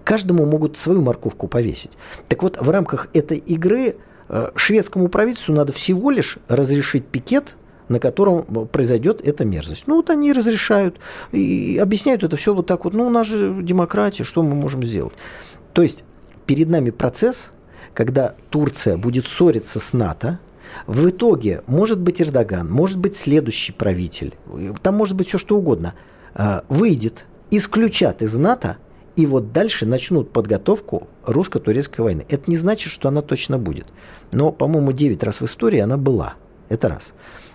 Каждому 0.04 0.46
могут 0.46 0.78
свою 0.78 1.02
морковку 1.02 1.48
повесить. 1.48 1.98
Так 2.28 2.42
вот, 2.42 2.56
в 2.60 2.70
рамках 2.70 3.08
этой 3.12 3.38
игры 3.38 3.96
э, 4.28 4.50
шведскому 4.54 5.08
правительству 5.08 5.52
надо 5.54 5.72
всего 5.72 6.10
лишь 6.10 6.38
разрешить 6.48 7.04
пикет, 7.04 7.56
на 7.88 7.98
котором 7.98 8.44
произойдет 8.68 9.20
эта 9.26 9.44
мерзость. 9.44 9.88
Ну, 9.88 9.96
вот 9.96 10.10
они 10.10 10.32
разрешают 10.32 10.98
и 11.32 11.76
объясняют 11.82 12.22
это 12.22 12.36
все 12.36 12.54
вот 12.54 12.66
так 12.66 12.84
вот. 12.84 12.94
Ну, 12.94 13.08
у 13.08 13.10
нас 13.10 13.26
же 13.26 13.58
демократия, 13.62 14.22
что 14.22 14.44
мы 14.44 14.54
можем 14.54 14.84
сделать? 14.84 15.14
То 15.72 15.82
есть 15.82 16.04
перед 16.46 16.68
нами 16.68 16.90
процесс, 16.90 17.50
когда 17.92 18.34
Турция 18.50 18.96
будет 18.96 19.26
ссориться 19.26 19.80
с 19.80 19.92
НАТО, 19.92 20.38
в 20.86 21.08
итоге, 21.08 21.62
может 21.66 22.00
быть 22.00 22.20
Эрдоган, 22.20 22.70
может 22.70 22.98
быть 22.98 23.16
следующий 23.16 23.72
правитель, 23.72 24.34
там 24.82 24.94
может 24.96 25.16
быть 25.16 25.28
все 25.28 25.38
что 25.38 25.56
угодно, 25.56 25.94
а, 26.34 26.64
выйдет, 26.68 27.26
исключат 27.50 28.22
из 28.22 28.36
НАТО, 28.36 28.76
и 29.16 29.26
вот 29.26 29.52
дальше 29.52 29.86
начнут 29.86 30.32
подготовку 30.32 31.08
русско-турецкой 31.26 32.00
войны. 32.02 32.26
Это 32.28 32.50
не 32.50 32.56
значит, 32.56 32.92
что 32.92 33.08
она 33.08 33.22
точно 33.22 33.58
будет. 33.58 33.86
Но, 34.32 34.52
по-моему, 34.52 34.92
9 34.92 35.22
раз 35.22 35.40
в 35.40 35.44
истории 35.44 35.80
она 35.80 35.96
была. 35.96 36.34
Это 36.68 36.88
раз. 36.88 37.12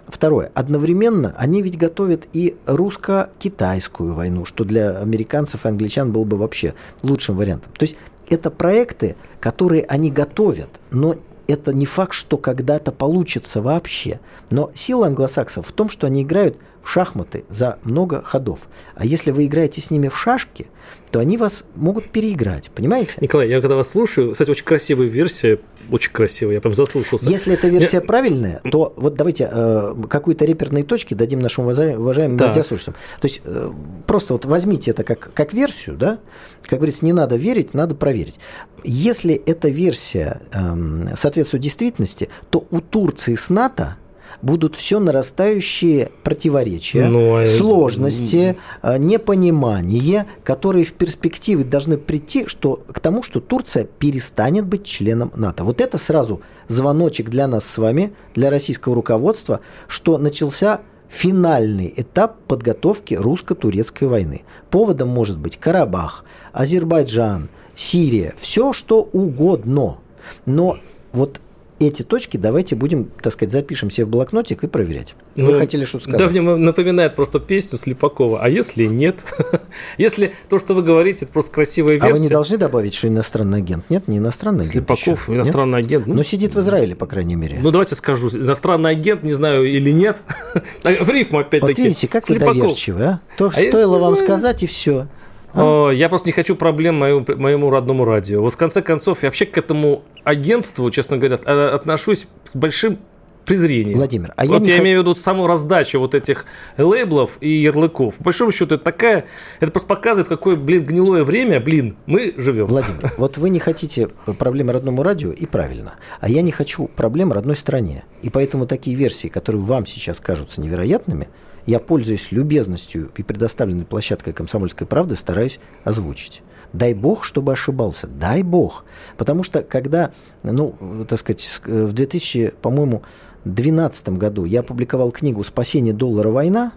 Второе. 0.08 0.52
Одновременно 0.54 1.34
они 1.38 1.62
ведь 1.62 1.78
готовят 1.78 2.28
и 2.34 2.56
русско-китайскую 2.68 4.14
войну, 4.14 4.46
что 4.46 4.64
для 4.64 5.00
американцев 5.00 5.66
и 5.66 5.70
англичан 5.70 6.12
было 6.12 6.26
бы 6.26 6.38
вообще 6.38 6.76
лучшим 7.02 7.36
вариантом. 7.38 7.72
То 7.74 7.84
есть 7.84 7.98
это 8.30 8.52
проекты, 8.52 9.16
которые 9.40 9.84
они 9.86 10.12
готовят, 10.12 10.70
но 10.92 11.16
это 11.48 11.74
не 11.74 11.86
факт, 11.86 12.14
что 12.14 12.38
когда-то 12.38 12.92
получится 12.92 13.62
вообще. 13.62 14.20
Но 14.52 14.72
сила 14.74 15.08
англосаксов 15.08 15.68
в 15.68 15.72
том, 15.72 15.90
что 15.90 16.08
они 16.08 16.24
играют 16.24 16.58
в 16.86 16.90
шахматы 16.90 17.46
за 17.50 17.80
много 17.84 18.22
ходов. 18.24 18.68
А 18.94 19.06
если 19.06 19.32
вы 19.32 19.48
играете 19.48 19.82
с 19.82 19.90
ними 19.90 20.08
в 20.08 20.16
шашки, 20.16 20.68
то 21.10 21.20
они 21.20 21.36
вас 21.36 21.64
могут 21.76 22.06
переиграть, 22.10 22.70
понимаете? 22.70 23.14
Николай, 23.22 23.50
я 23.50 23.60
когда 23.60 23.76
вас 23.76 23.90
слушаю, 23.90 24.34
кстати, 24.34 24.52
очень 24.52 24.66
красивая 24.66 25.08
версия, 25.08 25.60
очень 25.92 26.12
красивая, 26.12 26.56
я 26.56 26.62
прям 26.62 26.76
заслушался. 26.76 27.28
Если 27.28 27.56
эта 27.56 27.70
версия 27.70 27.98
я... 27.98 28.02
правильная, 28.02 28.62
то 28.72 28.94
вот 28.98 29.16
давайте 29.16 29.50
э, 29.52 29.96
какую-то 30.08 30.46
реперные 30.46 30.84
точки 30.84 31.16
дадим 31.16 31.40
нашим 31.40 31.66
уважаемым 31.66 32.38
да. 32.38 32.50
радиослушателям. 32.50 32.96
То 33.20 33.28
есть 33.28 33.42
э, 33.44 33.72
просто 34.06 34.34
вот 34.34 34.46
возьмите 34.46 34.92
это 34.92 35.04
как, 35.04 35.34
как 35.34 35.54
версию, 35.54 35.98
да, 35.98 36.20
как 36.64 36.80
говорится, 36.80 37.04
не 37.04 37.14
надо 37.14 37.36
верить, 37.36 37.74
надо 37.74 37.96
проверить. 37.96 38.40
Если 38.84 39.34
эта 39.34 39.70
версия 39.70 40.42
э, 40.54 41.16
соответствует 41.16 41.64
действительности, 41.64 42.30
то 42.52 42.68
у 42.70 42.80
Турции 42.80 43.34
с 43.34 43.50
НАТО 43.50 43.98
будут 44.42 44.76
все 44.76 45.00
нарастающие 45.00 46.12
противоречия, 46.24 47.08
ну, 47.08 47.38
а 47.38 47.48
сложности, 47.48 48.58
а, 48.82 48.98
непонимание, 48.98 50.26
которые 50.44 50.86
в 50.86 50.94
перспективе 50.94 51.64
должны 51.64 51.98
прийти 51.98 52.48
что, 52.48 52.84
к 52.92 53.00
тому, 53.00 53.24
что 53.24 53.40
Турция 53.40 53.86
перестанет 53.86 54.66
быть 54.66 54.86
членом 54.86 55.32
НАТО. 55.36 55.64
Вот 55.64 55.82
это 55.82 55.98
сразу 55.98 56.42
звоночек 56.68 57.30
для 57.30 57.48
нас 57.48 57.66
с 57.66 57.78
вами, 57.78 58.14
для 58.34 58.50
российского 58.50 58.96
руководства, 58.96 59.62
что 59.88 60.18
начался 60.18 60.82
финальный 61.10 61.94
этап 61.96 62.38
подготовки 62.48 63.14
русско-турецкой 63.14 64.08
войны. 64.08 64.44
Поводом 64.70 65.10
может 65.10 65.38
быть 65.38 65.58
Карабах, 65.58 66.26
Азербайджан, 66.52 67.50
Сирия, 67.76 68.34
все 68.38 68.74
что 68.74 69.02
угодно. 69.02 69.98
Но 70.46 70.78
вот 71.14 71.40
эти 71.80 72.04
точки 72.04 72.38
давайте 72.38 72.76
будем, 72.76 73.12
так 73.22 73.34
сказать, 73.34 73.52
запишем 73.52 73.90
себе 73.90 74.06
в 74.06 74.10
блокнотик 74.10 74.64
и 74.64 74.68
проверять. 74.68 75.16
Вы 75.36 75.54
ну, 75.54 75.60
хотели 75.60 75.84
что-то 75.84 76.06
сказать? 76.06 76.20
Да, 76.20 76.30
мне 76.30 76.42
напоминает 76.42 77.16
просто 77.16 77.40
песню 77.40 77.78
Слепакова. 77.78 78.42
А 78.42 78.48
если 78.48 78.86
нет? 78.86 79.20
если 79.98 80.34
то, 80.48 80.58
что 80.58 80.74
вы 80.74 80.84
говорите, 80.84 81.26
это 81.26 81.34
просто 81.34 81.52
красивая 81.52 81.94
версия. 81.94 82.08
А 82.08 82.14
вы 82.14 82.20
не 82.20 82.30
должны 82.30 82.58
добавить, 82.58 82.94
что 82.94 83.10
иностанный 83.10 83.58
агент? 83.58 83.90
Нет, 83.90 84.08
не 84.08 84.20
иностранный 84.20 84.64
агент. 84.64 84.88
Слепаков, 84.88 85.30
иностранный 85.30 85.82
нет? 85.82 85.88
агент. 85.88 86.08
Ну, 86.08 86.14
Но 86.16 86.24
сидит 86.24 86.56
в 86.56 86.60
Израиле, 86.62 86.96
по 86.96 87.08
крайней 87.08 87.36
мере. 87.36 87.60
Ну, 87.62 87.72
давайте 87.72 87.96
скажу. 87.96 88.30
Иностранный 88.30 88.92
агент, 88.92 89.24
не 89.24 89.34
знаю, 89.34 89.66
или 89.66 89.92
нет. 89.92 90.24
в 90.84 91.10
рифму 91.10 91.40
опять-таки. 91.40 91.82
Вот 91.82 91.88
видите, 91.88 92.08
как 92.08 92.24
Слепаков. 92.24 92.56
вы 92.56 92.62
доверчивы, 92.62 93.04
а? 93.04 93.20
То, 93.38 93.48
а 93.48 93.52
стоило 93.52 94.00
вам 94.00 94.16
сказать, 94.16 94.64
и 94.64 94.66
все. 94.66 95.08
А? 95.56 95.90
Я 95.92 96.10
просто 96.10 96.28
не 96.28 96.34
хочу 96.34 96.56
проблем 96.56 96.96
моему, 96.96 97.26
моему 97.38 97.70
родному 97.70 98.06
радио. 98.06 98.42
Вот 98.42 98.54
в 98.54 98.58
конце 98.58 98.82
концов, 98.82 99.24
я 99.24 99.30
вообще 99.30 99.46
к 99.46 99.58
этому 99.58 100.04
агентству, 100.24 100.90
честно 100.92 101.18
говоря, 101.18 101.36
отношусь 101.74 102.28
с 102.44 102.56
большим 102.56 103.00
презрение. 103.46 103.96
Владимир, 103.96 104.34
а 104.36 104.46
вот 104.46 104.66
я, 104.66 104.76
я 104.76 104.82
имею 104.82 105.00
в 105.00 105.04
виду 105.04 105.16
саму 105.16 105.48
раздачу 105.48 106.00
вот 106.00 106.16
этих 106.16 106.46
лейблов 106.78 107.38
и 107.40 107.50
ярлыков. 107.50 108.16
По 108.16 108.26
большому 108.26 108.52
счету, 108.52 108.76
это 108.76 108.84
такая, 108.84 109.26
это 109.60 109.72
просто 109.72 109.88
показывает, 109.88 110.28
в 110.28 110.30
какое, 110.30 110.56
блин, 110.56 110.84
гнилое 110.84 111.24
время, 111.24 111.60
блин, 111.60 111.96
мы 112.06 112.34
живем. 112.38 112.68
Владимир, 112.68 113.14
вот 113.18 113.38
вы 113.38 113.50
не 113.50 113.60
хотите 113.60 114.10
проблемы 114.38 114.74
родному 114.74 115.04
радио, 115.04 115.32
и 115.32 115.46
правильно. 115.46 115.94
А 116.20 116.30
я 116.30 116.42
не 116.42 116.52
хочу 116.52 116.88
проблем 116.88 117.32
родной 117.32 117.56
стране. 117.56 118.04
И 118.22 118.30
поэтому 118.30 118.66
такие 118.66 118.96
версии, 118.96 119.28
которые 119.28 119.62
вам 119.62 119.86
сейчас 119.86 120.20
кажутся 120.20 120.60
невероятными, 120.60 121.30
я, 121.66 121.80
пользуясь 121.80 122.32
любезностью 122.32 123.12
и 123.18 123.24
предоставленной 123.24 123.86
площадкой 123.86 124.34
«Комсомольской 124.34 124.86
правды», 124.86 125.16
стараюсь 125.16 125.60
озвучить. 125.84 126.44
Дай 126.74 126.94
бог, 126.94 127.24
чтобы 127.24 127.54
ошибался. 127.54 128.08
Дай 128.08 128.44
бог. 128.44 128.86
Потому 129.18 129.44
что 129.44 129.64
когда, 129.64 130.12
ну, 130.44 130.76
так 131.08 131.20
сказать, 131.20 131.62
в 131.66 131.94
2000, 131.94 132.54
по-моему, 132.62 133.04
2012 133.46 134.10
году 134.10 134.46
я 134.46 134.60
опубликовал 134.60 135.12
книгу 135.12 135.44
«Спасение 135.44 135.94
доллара. 135.94 136.30
Война», 136.30 136.72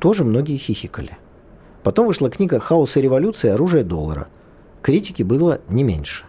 тоже 0.00 0.24
многие 0.24 0.56
хихикали. 0.56 1.16
Потом 1.82 2.06
вышла 2.06 2.28
книга 2.30 2.60
«Хаос 2.60 2.96
и 2.96 3.00
революция. 3.00 3.54
Оружие 3.54 3.84
доллара». 3.84 4.28
Критики 4.82 5.22
было 5.22 5.60
не 5.68 5.82
меньше. 5.82 6.24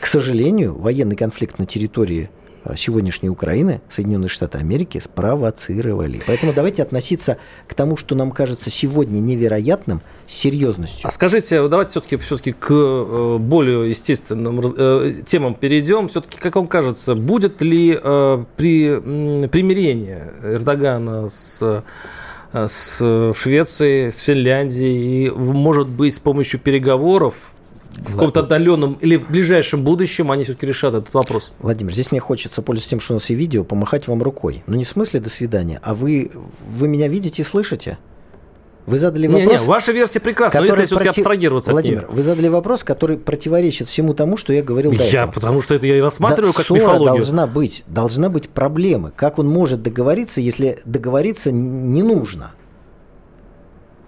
К 0.00 0.06
сожалению, 0.06 0.76
военный 0.76 1.16
конфликт 1.16 1.58
на 1.58 1.66
территории 1.66 2.30
Э, 2.30 2.45
сегодняшней 2.76 3.28
Украины 3.28 3.80
Соединенные 3.88 4.28
Штаты 4.28 4.58
Америки 4.58 4.98
спровоцировали. 4.98 6.20
Поэтому 6.26 6.52
давайте 6.52 6.82
относиться 6.82 7.38
к 7.68 7.74
тому, 7.74 7.96
что 7.96 8.14
нам 8.14 8.30
кажется 8.30 8.70
сегодня 8.70 9.20
невероятным, 9.20 10.00
с 10.26 10.34
серьезностью. 10.34 11.06
А 11.06 11.10
скажите, 11.10 11.68
давайте 11.68 11.90
все-таки 11.90 12.16
все-таки 12.16 12.52
к 12.52 12.70
э, 12.70 13.36
более 13.38 13.90
естественным 13.90 14.60
э, 14.76 15.12
темам 15.24 15.54
перейдем. 15.54 16.08
Все-таки, 16.08 16.38
как 16.38 16.56
вам 16.56 16.66
кажется, 16.66 17.14
будет 17.14 17.62
ли 17.62 17.92
при 18.56 19.46
примирение 19.48 20.32
Эрдогана 20.42 21.28
с 21.28 21.82
с 22.52 23.32
Швецией, 23.34 24.10
с 24.10 24.20
Финляндией, 24.20 25.26
и, 25.26 25.30
может 25.30 25.88
быть, 25.88 26.14
с 26.14 26.20
помощью 26.20 26.58
переговоров 26.60 27.52
в 27.96 28.12
каком-то 28.12 28.40
отдаленном 28.40 28.94
или 29.00 29.16
в 29.16 29.28
ближайшем 29.28 29.82
будущем 29.82 30.30
они 30.30 30.44
все-таки 30.44 30.66
решат 30.66 30.94
этот 30.94 31.12
вопрос. 31.14 31.52
Владимир, 31.60 31.92
здесь 31.92 32.10
мне 32.10 32.20
хочется, 32.20 32.62
пользуясь 32.62 32.88
тем, 32.88 33.00
что 33.00 33.14
у 33.14 33.16
нас 33.16 33.30
и 33.30 33.34
видео, 33.34 33.64
помахать 33.64 34.08
вам 34.08 34.22
рукой. 34.22 34.62
Ну, 34.66 34.76
не 34.76 34.84
в 34.84 34.88
смысле 34.88 35.20
«до 35.20 35.30
свидания», 35.30 35.80
а 35.82 35.94
вы, 35.94 36.30
вы 36.68 36.88
меня 36.88 37.08
видите 37.08 37.42
и 37.42 37.44
слышите? 37.44 37.98
Вы 38.86 38.98
задали 38.98 39.26
вопрос... 39.26 39.46
Не, 39.46 39.58
не, 39.58 39.66
ваша 39.66 39.90
версия 39.90 40.20
прекрасна, 40.20 40.60
но 40.60 40.66
если 40.66 40.86
все-таки 40.86 41.06
против... 41.06 41.18
абстрагироваться 41.18 41.72
Владимир, 41.72 42.04
от 42.04 42.08
нее. 42.08 42.16
вы 42.16 42.22
задали 42.22 42.48
вопрос, 42.48 42.84
который 42.84 43.16
противоречит 43.16 43.88
всему 43.88 44.14
тому, 44.14 44.36
что 44.36 44.52
я 44.52 44.62
говорил 44.62 44.92
до 44.92 45.02
я, 45.02 45.22
этого. 45.22 45.32
потому 45.32 45.60
что 45.60 45.74
это 45.74 45.88
я 45.88 45.98
и 45.98 46.00
рассматриваю 46.00 46.52
да, 46.52 46.56
как 46.56 46.66
ссора 46.66 46.78
мифологию. 46.78 47.16
должна 47.16 47.46
быть, 47.48 47.84
должна 47.88 48.28
быть 48.28 48.48
проблемы. 48.48 49.12
Как 49.14 49.40
он 49.40 49.48
может 49.48 49.82
договориться, 49.82 50.40
если 50.40 50.78
договориться 50.84 51.50
не 51.50 52.04
нужно? 52.04 52.52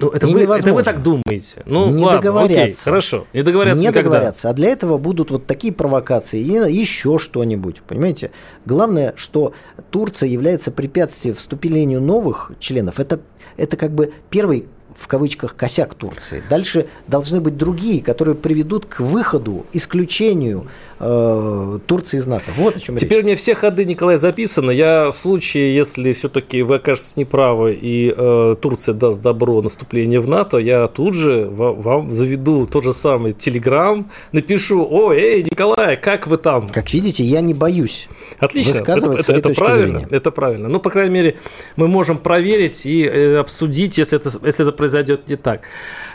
Ну, 0.01 0.09
это, 0.11 0.27
вы, 0.29 0.43
это 0.43 0.75
вы 0.75 0.83
так 0.83 1.03
думаете. 1.03 1.63
Ну, 1.67 1.91
не 1.91 2.05
ладно, 2.05 2.21
договорятся. 2.21 2.63
Окей, 2.63 2.75
хорошо. 2.85 3.27
Не 3.33 3.43
договорятся 3.43 3.83
Не 3.83 3.89
никогда. 3.89 4.11
договорятся. 4.11 4.51
А 4.51 4.53
для 4.53 4.69
этого 4.71 4.97
будут 4.99 5.31
вот 5.31 5.47
такие 5.47 5.73
провокации 5.73 6.41
и 6.41 6.73
еще 6.73 7.19
что-нибудь. 7.19 7.83
Понимаете? 7.83 8.31
Главное, 8.65 9.15
что 9.17 9.55
Турция 9.91 10.29
является 10.29 10.71
препятствием 10.71 11.35
вступлению 11.35 12.01
новых 12.01 12.53
членов. 12.61 13.01
Это, 13.01 13.21
это 13.57 13.77
как 13.77 13.91
бы 13.91 14.13
первый 14.31 14.67
в 14.99 15.07
кавычках 15.07 15.55
косяк 15.55 15.95
Турции. 15.95 16.43
Дальше 16.51 16.89
должны 17.07 17.41
быть 17.41 17.57
другие, 17.57 18.03
которые 18.03 18.35
приведут 18.35 18.87
к 18.87 19.01
выходу, 19.01 19.65
исключению 19.73 20.67
э, 20.99 21.79
Турции 21.87 22.17
из 22.17 22.27
НАТО. 22.27 22.45
Вот 22.57 22.77
о 22.77 22.81
чем 22.81 22.97
Теперь 22.97 23.19
речь. 23.19 23.25
мне 23.25 23.37
все 23.37 23.55
ходы, 23.55 23.85
Николай, 23.85 24.17
записаны. 24.17 24.73
Я 24.73 25.11
в 25.13 25.17
случае, 25.17 25.75
если 25.75 26.13
все-таки 26.13 26.63
вы 26.63 26.77
окажетесь 26.77 27.17
неправы 27.17 27.79
и 27.81 28.13
э, 28.15 28.57
Турция 28.61 28.95
даст 28.95 29.23
добро 29.23 29.63
наступление 29.63 30.19
в 30.19 30.27
НАТО, 30.27 30.59
я 30.59 30.89
тут 30.89 31.15
же 31.15 31.49
вам, 31.49 31.81
вам 31.81 32.13
заведу 32.13 32.67
тот 32.67 32.83
же 32.83 32.93
самый 32.93 33.33
Телеграм, 33.33 34.11
напишу, 34.33 34.87
о, 34.91 35.13
эй, 35.13 35.45
Николай, 35.45 35.97
как 35.97 36.27
вы 36.27 36.39
там? 36.39 36.69
Как 36.69 36.93
видите, 36.93 37.23
я 37.23 37.41
не 37.41 37.55
боюсь 37.55 38.09
Отлично. 38.39 38.75
высказывать 38.75 39.21
это, 39.21 39.33
это, 39.33 39.51
это 39.51 39.61
правильно, 39.61 39.99
зрения. 40.01 40.17
это 40.17 40.31
правильно. 40.33 40.69
Ну, 40.69 40.81
по 40.81 40.91
крайней 40.91 41.15
мере, 41.15 41.39
мы 41.77 41.87
можем 41.87 42.19
проверить 42.19 42.85
и 42.85 43.05
э, 43.05 43.37
обсудить, 43.37 43.97
если 43.99 44.19
это, 44.19 44.31
если 44.45 44.67
это 44.67 44.73
произойдет 44.89 45.29
не 45.29 45.37
так. 45.37 45.63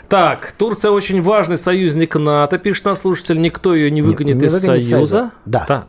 Так, 0.08 0.52
Турция 0.52 0.90
очень 0.90 1.22
важный 1.22 1.56
союзник 1.56 2.16
НАТО, 2.16 2.58
пишет 2.58 2.84
наш 2.84 2.98
слушатель, 2.98 3.40
никто 3.40 3.74
ее 3.74 3.90
не 3.90 4.02
выгонит, 4.02 4.36
не, 4.36 4.40
не 4.42 4.46
из 4.46 4.54
выгонит 4.54 4.86
Союза. 4.86 4.90
Союза. 4.90 5.30
Да. 5.46 5.64
да. 5.68 5.86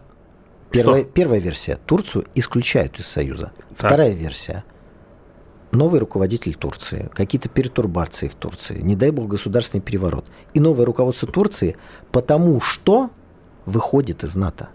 Первая, 0.69 1.03
первая 1.03 1.39
версия. 1.39 1.77
Турцию 1.85 2.25
исключают 2.35 2.99
из 2.99 3.07
Союза. 3.07 3.51
Так. 3.77 3.89
Вторая 3.89 4.13
версия. 4.13 4.63
Новый 5.71 5.99
руководитель 5.99 6.53
Турции, 6.53 7.09
какие-то 7.13 7.49
перетурбации 7.49 8.27
в 8.27 8.35
Турции, 8.35 8.79
не 8.81 8.95
дай 8.95 9.11
бог 9.11 9.27
государственный 9.27 9.81
переворот. 9.81 10.25
И 10.53 10.59
новое 10.59 10.85
руководство 10.85 11.27
Турции 11.27 11.75
потому 12.11 12.61
что 12.61 13.09
выходит 13.65 14.23
из 14.23 14.35
НАТО. 14.35 14.69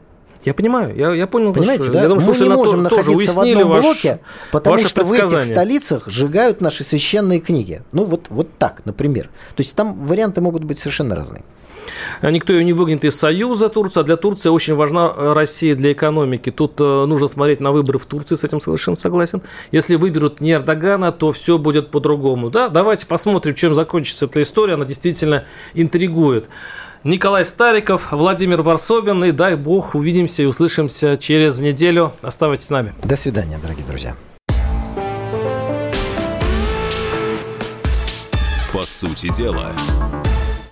Я 0.45 0.55
понимаю, 0.55 0.97
я, 0.97 1.13
я 1.13 1.27
понял. 1.27 1.53
Понимаете, 1.53 1.85
ваш, 1.85 1.93
да? 1.93 2.03
Я 2.03 2.09
думаю, 2.09 2.27
Мы 2.27 2.37
не 2.37 2.49
можем 2.49 2.87
тоже 2.87 3.03
находиться 3.03 3.33
в 3.35 3.41
одном 3.41 3.69
ваш, 3.69 3.85
блоке, 3.85 4.21
потому 4.51 4.79
что 4.79 5.05
в 5.05 5.13
этих 5.13 5.45
столицах 5.45 6.09
сжигают 6.09 6.61
наши 6.61 6.83
священные 6.83 7.41
книги. 7.41 7.83
Ну, 7.93 8.05
вот, 8.05 8.27
вот 8.31 8.49
так, 8.59 8.83
например. 8.85 9.25
То 9.55 9.61
есть 9.61 9.77
там 9.77 9.95
варианты 10.07 10.41
могут 10.41 10.65
быть 10.65 10.79
совершенно 10.79 11.15
разные. 11.15 11.43
Никто 12.23 12.53
ее 12.53 12.65
не 12.65 12.73
выгонит 12.73 13.05
из 13.05 13.19
Союза 13.19 13.69
Турция. 13.69 14.05
Для 14.05 14.17
Турции 14.17 14.49
очень 14.49 14.75
важна 14.75 15.13
э, 15.15 15.33
Россия 15.33 15.75
для 15.75 15.93
экономики. 15.93 16.51
Тут 16.51 16.81
э, 16.81 17.05
нужно 17.07 17.27
смотреть 17.27 17.61
на 17.61 17.73
выборы 17.73 17.99
в 17.99 18.07
Турции, 18.07 18.37
с 18.37 18.45
этим 18.45 18.61
совершенно 18.61 18.97
согласен. 18.97 19.43
Если 19.73 19.97
выберут 19.97 20.41
не 20.41 20.53
Эрдогана, 20.53 21.13
то 21.13 21.33
все 21.33 21.59
будет 21.59 21.91
по-другому. 21.91 22.51
Да, 22.51 22.69
давайте 22.69 23.07
посмотрим, 23.07 23.55
чем 23.55 23.75
закончится 23.75 24.27
эта 24.27 24.43
история. 24.43 24.75
Она 24.75 24.85
действительно 24.85 25.45
интригует. 25.75 26.49
Николай 27.03 27.47
Стариков, 27.47 28.13
Владимир 28.13 28.61
Варсобин. 28.61 29.25
И 29.25 29.33
дай 29.33 29.57
бог 29.57 29.95
увидимся 29.95 30.43
и 30.43 30.47
услышимся 30.47 31.17
через 31.17 31.61
неделю. 31.61 32.13
Оставайтесь 32.21 32.67
с 32.67 32.71
нами. 32.71 32.93
До 33.03 33.17
свидания, 33.17 33.59
дорогие 33.61 33.87
друзья. 33.87 34.15
По 38.73 38.83
сути 38.83 39.35
дела. 39.35 39.73